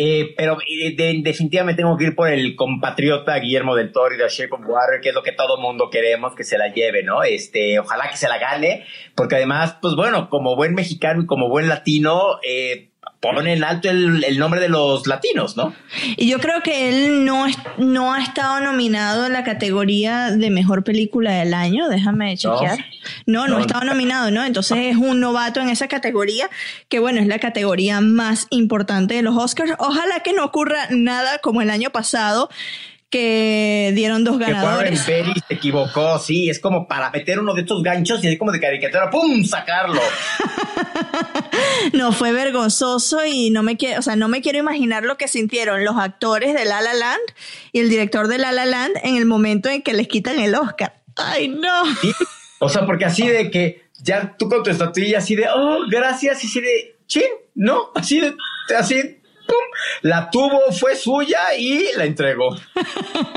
Eh, 0.00 0.32
pero 0.36 0.58
eh, 0.60 0.94
definitivamente 1.24 1.82
tengo 1.82 1.96
que 1.96 2.04
ir 2.04 2.14
por 2.14 2.28
el 2.28 2.54
compatriota 2.54 3.36
Guillermo 3.40 3.74
del 3.74 3.90
Toro 3.90 4.14
y 4.14 4.18
The 4.18 4.28
Shape 4.28 4.54
of 4.54 4.60
Water, 4.60 5.00
que 5.02 5.08
es 5.08 5.14
lo 5.14 5.24
que 5.24 5.32
todo 5.32 5.60
mundo 5.60 5.90
queremos 5.90 6.36
que 6.36 6.44
se 6.44 6.56
la 6.56 6.72
lleve, 6.72 7.02
¿no? 7.02 7.24
Este, 7.24 7.80
ojalá 7.80 8.08
que 8.08 8.16
se 8.16 8.28
la 8.28 8.38
gane, 8.38 8.84
porque 9.16 9.34
además, 9.34 9.76
pues 9.82 9.96
bueno, 9.96 10.28
como 10.30 10.54
buen 10.54 10.74
mexicano 10.74 11.22
y 11.22 11.26
como 11.26 11.48
buen 11.48 11.68
latino, 11.68 12.38
eh, 12.44 12.87
pone 13.20 13.52
en 13.52 13.64
alto 13.64 13.90
el, 13.90 14.38
nombre 14.38 14.60
de 14.60 14.68
los 14.68 15.06
latinos, 15.06 15.56
¿no? 15.56 15.74
Y 16.16 16.28
yo 16.28 16.38
creo 16.38 16.62
que 16.62 16.88
él 16.88 17.24
no, 17.24 17.46
no 17.76 18.12
ha 18.14 18.22
estado 18.22 18.60
nominado 18.60 19.26
en 19.26 19.32
la 19.32 19.42
categoría 19.42 20.30
de 20.30 20.50
mejor 20.50 20.84
película 20.84 21.32
del 21.32 21.54
año, 21.54 21.88
déjame 21.88 22.36
chequear. 22.36 22.78
No, 23.26 23.46
no, 23.46 23.54
no, 23.54 23.56
ha 23.58 23.60
estado 23.62 23.84
nominado, 23.84 24.30
¿no? 24.30 24.44
Entonces 24.44 24.78
es 24.78 24.96
un 24.96 25.20
novato 25.20 25.60
en 25.60 25.68
esa 25.68 25.88
categoría, 25.88 26.48
que 26.88 27.00
bueno, 27.00 27.20
es 27.20 27.26
la 27.26 27.40
categoría 27.40 28.00
más 28.00 28.46
importante 28.50 29.14
de 29.14 29.22
los 29.22 29.36
Oscars. 29.36 29.72
Ojalá 29.78 30.20
que 30.20 30.32
no 30.32 30.44
ocurra 30.44 30.86
nada 30.90 31.38
como 31.38 31.60
el 31.60 31.70
año 31.70 31.90
pasado, 31.90 32.48
que 33.10 33.92
dieron 33.94 34.22
dos 34.22 34.38
ganadores. 34.38 35.02
Que 35.04 35.12
Warren 35.22 35.42
se 35.48 35.54
equivocó, 35.54 36.18
sí, 36.18 36.50
es 36.50 36.60
como 36.60 36.86
para 36.86 37.10
meter 37.10 37.40
uno 37.40 37.54
de 37.54 37.62
estos 37.62 37.82
ganchos 37.82 38.22
y 38.22 38.28
así 38.28 38.36
como 38.36 38.52
de 38.52 38.60
caricatura, 38.60 39.10
¡pum! 39.10 39.44
sacarlo. 39.44 40.00
no, 41.92 42.12
fue 42.12 42.32
vergonzoso 42.32 43.24
y 43.24 43.50
no 43.50 43.62
me 43.62 43.76
quiero, 43.76 44.00
o 44.00 44.02
sea, 44.02 44.16
no 44.16 44.28
me 44.28 44.40
quiero 44.40 44.58
imaginar 44.58 45.04
lo 45.04 45.16
que 45.16 45.28
sintieron 45.28 45.84
los 45.84 45.96
actores 45.96 46.54
de 46.54 46.64
La 46.64 46.80
La 46.80 46.94
Land 46.94 47.22
y 47.72 47.80
el 47.80 47.88
director 47.88 48.28
de 48.28 48.38
La 48.38 48.52
La 48.52 48.66
Land 48.66 48.96
en 49.02 49.16
el 49.16 49.26
momento 49.26 49.68
en 49.68 49.82
que 49.82 49.92
les 49.92 50.08
quitan 50.08 50.38
el 50.38 50.54
Oscar. 50.54 51.00
¡Ay, 51.16 51.48
no! 51.48 51.82
O 52.60 52.68
sea, 52.68 52.86
porque 52.86 53.04
así 53.04 53.26
de 53.26 53.50
que 53.50 53.88
ya 54.02 54.36
tú 54.36 54.48
con 54.48 54.62
tu 54.62 54.70
estatuilla 54.70 55.18
así 55.18 55.34
de, 55.34 55.46
oh, 55.48 55.80
gracias, 55.88 56.44
y 56.44 56.46
así 56.46 56.60
de, 56.60 56.96
chin, 57.06 57.22
no, 57.54 57.90
así 57.94 58.20
de, 58.20 58.34
así 58.76 59.17
la 60.02 60.30
tuvo, 60.30 60.72
fue 60.72 60.96
suya 60.96 61.54
y 61.56 61.84
la 61.96 62.04
entregó. 62.04 62.56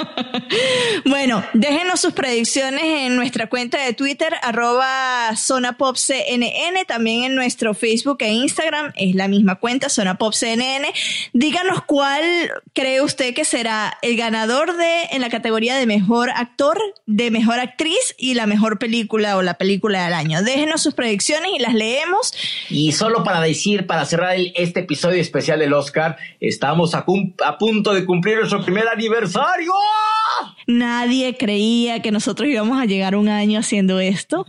bueno, 1.05 1.43
déjenos 1.53 1.99
sus 1.99 2.13
predicciones 2.13 2.83
en 2.83 3.15
nuestra 3.15 3.47
cuenta 3.47 3.83
de 3.83 3.93
Twitter, 3.93 4.33
arroba 4.41 5.35
zonapopcnn, 5.35 6.85
también 6.87 7.23
en 7.23 7.35
nuestro 7.35 7.73
Facebook 7.73 8.17
e 8.21 8.31
Instagram, 8.31 8.91
es 8.95 9.15
la 9.15 9.27
misma 9.27 9.55
cuenta, 9.55 9.89
zonapopcnn. 9.89 10.85
Díganos 11.33 11.83
cuál 11.85 12.23
cree 12.73 13.01
usted 13.01 13.33
que 13.33 13.45
será 13.45 13.97
el 14.01 14.17
ganador 14.17 14.75
de 14.75 15.03
en 15.11 15.21
la 15.21 15.29
categoría 15.29 15.75
de 15.75 15.85
mejor 15.85 16.29
actor, 16.31 16.79
de 17.05 17.31
mejor 17.31 17.59
actriz 17.59 18.15
y 18.17 18.33
la 18.35 18.45
mejor 18.45 18.79
película 18.79 19.37
o 19.37 19.41
la 19.41 19.55
película 19.55 20.05
del 20.05 20.13
año. 20.13 20.41
Déjenos 20.43 20.81
sus 20.81 20.93
predicciones 20.93 21.51
y 21.55 21.59
las 21.59 21.73
leemos. 21.73 22.33
Y 22.69 22.91
solo 22.91 23.23
para 23.23 23.41
decir, 23.41 23.87
para 23.87 24.05
cerrar 24.05 24.35
este 24.55 24.81
episodio 24.81 25.21
especial 25.21 25.59
del 25.59 25.73
Oscar, 25.73 26.00
estamos 26.39 26.95
a, 26.95 27.05
punto 27.05 27.93
de 27.93 28.05
cumplir 28.05 28.37
nuestro 28.37 28.63
primer 28.63 28.87
aniversario. 28.87 29.71
Nadie 30.67 31.37
creía 31.37 32.01
que 32.01 32.11
nosotros 32.11 32.49
íbamos 32.49 32.81
a 32.81 32.85
llegar 32.85 33.15
un 33.15 33.29
año 33.29 33.59
haciendo 33.59 33.99
esto. 33.99 34.45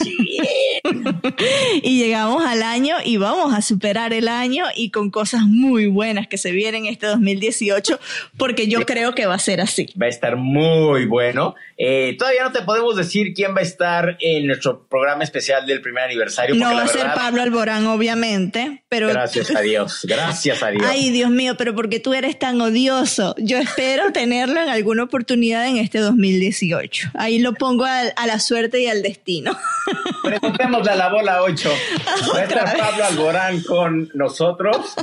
y 1.82 1.98
llegamos 1.98 2.44
al 2.44 2.62
año 2.62 2.96
y 3.04 3.16
vamos 3.16 3.54
a 3.54 3.62
superar 3.62 4.12
el 4.12 4.28
año 4.28 4.64
y 4.74 4.90
con 4.90 5.10
cosas 5.10 5.42
muy 5.42 5.86
buenas 5.86 6.26
que 6.28 6.38
se 6.38 6.52
vienen 6.52 6.86
este 6.86 7.06
2018 7.06 7.98
porque 8.36 8.68
yo 8.68 8.84
creo 8.86 9.14
que 9.14 9.26
va 9.26 9.34
a 9.34 9.38
ser 9.38 9.60
así. 9.60 9.88
Va 10.00 10.06
a 10.06 10.10
estar 10.10 10.36
muy 10.36 11.06
bueno. 11.06 11.54
Eh, 11.76 12.16
todavía 12.18 12.44
no 12.44 12.52
te 12.52 12.62
podemos 12.62 12.96
decir 12.96 13.34
quién 13.34 13.54
va 13.54 13.60
a 13.60 13.62
estar 13.62 14.16
en 14.20 14.46
nuestro 14.46 14.86
programa 14.86 15.24
especial 15.24 15.66
del 15.66 15.80
primer 15.80 16.04
aniversario. 16.04 16.54
No 16.54 16.74
va 16.74 16.82
a 16.82 16.88
ser 16.88 17.06
Pablo 17.14 17.42
Alborán, 17.42 17.86
obviamente, 17.86 18.84
pero... 18.88 19.08
Gracias 19.08 19.54
a 19.54 19.60
Dios, 19.60 20.00
gracias 20.04 20.62
a 20.62 20.70
Dios. 20.70 20.84
Ay, 20.86 21.10
Dios 21.10 21.30
mío, 21.30 21.56
pero 21.56 21.74
porque 21.74 22.00
tú 22.00 22.14
eres 22.14 22.38
tan 22.38 22.60
odioso. 22.60 23.34
Yo 23.38 23.58
espero 23.58 24.12
tenerlo 24.12 24.60
en 24.60 24.68
alguna 24.68 25.04
oportunidad 25.04 25.66
en 25.66 25.78
este 25.78 25.98
2018. 25.98 27.10
Ahí 27.14 27.38
lo 27.38 27.54
pongo 27.54 27.84
a, 27.84 28.00
a 28.00 28.26
la 28.26 28.38
suerte 28.38 28.80
y 28.80 28.86
al 28.86 29.02
destino. 29.02 29.56
Preguntémosle 30.22 30.92
a 30.92 30.96
la 30.96 31.08
bola 31.08 31.42
8. 31.42 31.70
¿Va 32.34 32.38
a 32.38 32.42
estar 32.44 32.78
Pablo 32.78 33.04
Alborán 33.04 33.62
con 33.62 34.10
nosotros? 34.14 34.94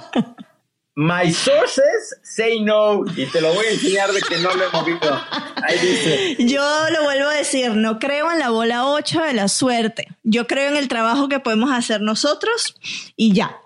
My 0.96 1.32
sources 1.32 2.20
say 2.22 2.60
no. 2.60 3.06
Y 3.16 3.26
te 3.28 3.40
lo 3.40 3.54
voy 3.54 3.66
a 3.66 3.72
enseñar 3.72 4.12
de 4.12 4.22
que 4.22 4.38
no 4.40 4.54
lo 4.54 4.66
he 4.66 4.70
movido. 4.70 5.22
Ahí 5.64 5.80
dice. 5.80 6.36
Yo 6.40 6.62
lo 6.90 7.04
vuelvo 7.04 7.30
a 7.30 7.34
decir, 7.34 7.72
no 7.72 7.98
creo 7.98 8.30
en 8.30 8.40
la 8.40 8.50
bola 8.50 8.86
8 8.88 9.22
de 9.22 9.34
la 9.34 9.48
suerte. 9.48 10.10
Yo 10.24 10.48
creo 10.48 10.70
en 10.70 10.76
el 10.76 10.90
trabajo 10.90 11.30
que 11.30 11.40
podemos 11.40 11.72
hacer 11.72 12.02
nosotros 12.02 12.76
y 13.16 13.32
ya. 13.34 13.58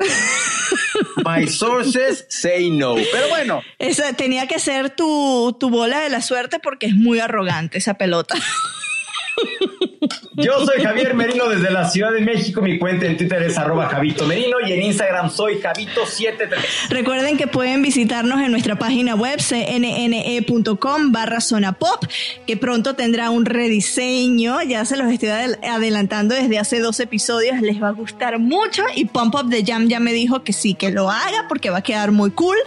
My 1.26 1.47
sources 1.47 2.28
say 2.30 2.70
no. 2.70 2.93
Pero 2.93 3.28
bueno. 3.30 3.63
Esa 3.80 4.13
tenía 4.13 4.47
que 4.47 4.59
ser 4.59 4.91
tu, 4.91 5.57
tu 5.59 5.72
bola 5.72 6.01
de 6.01 6.09
la 6.09 6.22
suerte 6.22 6.59
porque 6.59 6.86
es 6.86 6.93
muy 6.93 7.20
arrogante 7.20 7.80
esa 7.80 7.95
pelota. 7.95 8.36
Yo 10.38 10.65
soy 10.65 10.83
Javier 10.83 11.13
Merino 11.13 11.47
desde 11.47 11.71
la 11.71 11.88
Ciudad 11.89 12.11
de 12.11 12.19
México. 12.19 12.61
Mi 12.61 12.77
cuenta 12.77 13.05
en 13.05 13.15
Twitter 13.15 13.41
es 13.43 13.57
arroba 13.57 13.88
Javito 13.88 14.25
Merino 14.25 14.57
y 14.65 14.73
en 14.73 14.81
Instagram 14.81 15.31
soy 15.31 15.61
Javito73. 15.61 16.89
Recuerden 16.89 17.38
que 17.38 17.47
pueden 17.47 17.81
visitarnos 17.81 18.41
en 18.41 18.51
nuestra 18.51 18.77
página 18.77 19.15
web 19.15 19.39
cnne.com 19.39 21.13
barra 21.13 21.39
zona 21.39 21.71
pop, 21.73 22.03
que 22.45 22.57
pronto 22.57 22.95
tendrá 22.95 23.29
un 23.29 23.45
rediseño. 23.45 24.61
Ya 24.63 24.83
se 24.83 24.97
los 24.97 25.09
estoy 25.09 25.29
adelantando 25.29 26.36
desde 26.36 26.59
hace 26.59 26.81
dos 26.81 26.99
episodios. 26.99 27.61
Les 27.61 27.81
va 27.81 27.89
a 27.89 27.93
gustar 27.93 28.38
mucho 28.38 28.83
y 28.93 29.05
Pump 29.05 29.36
Up 29.36 29.45
de 29.45 29.63
Jam 29.63 29.88
ya 29.88 30.01
me 30.01 30.11
dijo 30.11 30.43
que 30.43 30.51
sí, 30.51 30.73
que 30.73 30.91
lo 30.91 31.09
haga 31.09 31.45
porque 31.47 31.69
va 31.69 31.77
a 31.77 31.83
quedar 31.83 32.11
muy 32.11 32.31
cool. 32.31 32.57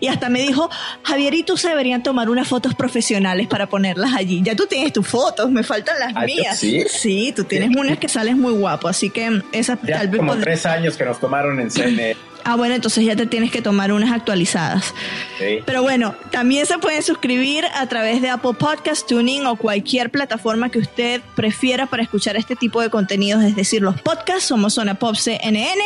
Y 0.00 0.08
hasta 0.08 0.28
me 0.30 0.42
dijo, 0.42 0.68
Javier 1.04 1.34
y 1.34 1.44
tú 1.44 1.56
se 1.56 1.68
deberían 1.68 2.02
tomar 2.02 2.28
unas 2.28 2.48
fotos 2.48 2.74
profesionales 2.74 3.46
para 3.46 3.68
ponerlas 3.68 4.14
allí. 4.14 4.42
Ya 4.42 4.56
tú 4.56 4.66
tienes 4.66 4.92
tus 4.92 5.06
fotos, 5.06 5.48
me 5.52 5.62
faltan 5.62 5.96
las 6.00 6.24
mías. 6.24 6.58
¿Sí? 6.58 6.82
Sí, 7.04 7.34
tú 7.36 7.44
tienes 7.44 7.76
unas 7.76 7.98
que 7.98 8.08
sales 8.08 8.34
muy 8.34 8.54
guapo, 8.54 8.88
así 8.88 9.10
que 9.10 9.42
esa 9.52 9.78
ya 9.82 9.98
tal 9.98 10.08
vez 10.08 10.20
como 10.20 10.38
tres 10.38 10.64
años 10.64 10.96
que 10.96 11.04
nos 11.04 11.20
tomaron 11.20 11.60
en 11.60 11.70
CNE. 11.70 12.16
Ah, 12.46 12.56
bueno, 12.56 12.74
entonces 12.74 13.06
ya 13.06 13.16
te 13.16 13.24
tienes 13.24 13.50
que 13.50 13.62
tomar 13.62 13.90
unas 13.90 14.12
actualizadas. 14.12 14.92
Sí. 15.38 15.60
Pero 15.64 15.80
bueno, 15.80 16.14
también 16.30 16.66
se 16.66 16.76
pueden 16.76 17.02
suscribir 17.02 17.64
a 17.74 17.86
través 17.86 18.20
de 18.20 18.28
Apple 18.28 18.52
Podcast, 18.58 19.08
Tuning 19.08 19.46
o 19.46 19.56
cualquier 19.56 20.10
plataforma 20.10 20.68
que 20.68 20.78
usted 20.78 21.22
prefiera 21.34 21.86
para 21.86 22.02
escuchar 22.02 22.36
este 22.36 22.54
tipo 22.54 22.82
de 22.82 22.90
contenidos, 22.90 23.42
es 23.44 23.56
decir, 23.56 23.80
los 23.80 23.98
podcasts. 23.98 24.44
Somos 24.44 24.74
Zona 24.74 24.98
Pop 24.98 25.14
CNN. 25.16 25.82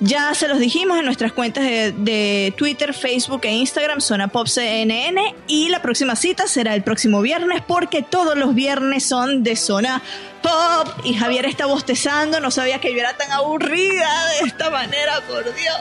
Ya 0.00 0.34
se 0.34 0.48
los 0.48 0.58
dijimos 0.58 0.98
en 0.98 1.04
nuestras 1.04 1.32
cuentas 1.32 1.62
de, 1.62 1.92
de 1.92 2.54
Twitter, 2.56 2.94
Facebook 2.94 3.42
e 3.44 3.52
Instagram, 3.52 4.00
Zona 4.00 4.28
Pop 4.28 4.46
CNN. 4.46 5.34
Y 5.46 5.68
la 5.68 5.82
próxima 5.82 6.16
cita 6.16 6.46
será 6.46 6.74
el 6.74 6.82
próximo 6.82 7.20
viernes, 7.20 7.62
porque 7.66 8.02
todos 8.02 8.36
los 8.36 8.54
viernes 8.54 9.04
son 9.04 9.42
de 9.42 9.56
Zona 9.56 10.00
Pop. 10.42 10.88
Y 11.04 11.14
Javier 11.14 11.44
está 11.44 11.66
bostezando, 11.66 12.40
no 12.40 12.50
sabía 12.50 12.80
que 12.80 12.94
yo 12.94 13.00
era 13.00 13.14
tan 13.16 13.30
aburrida 13.30 14.26
de 14.40 14.46
esta 14.46 14.70
manera, 14.70 15.20
por 15.28 15.44
Dios. 15.44 15.76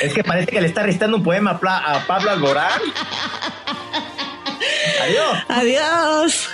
Es 0.00 0.14
que 0.14 0.22
parece 0.22 0.46
que 0.52 0.60
le 0.60 0.68
está 0.68 0.84
recitando 0.84 1.16
un 1.16 1.24
poema 1.24 1.58
a 1.60 2.06
Pablo 2.06 2.30
Alborán. 2.30 2.80
Adiós. 5.02 5.38
Adiós. 5.48 6.48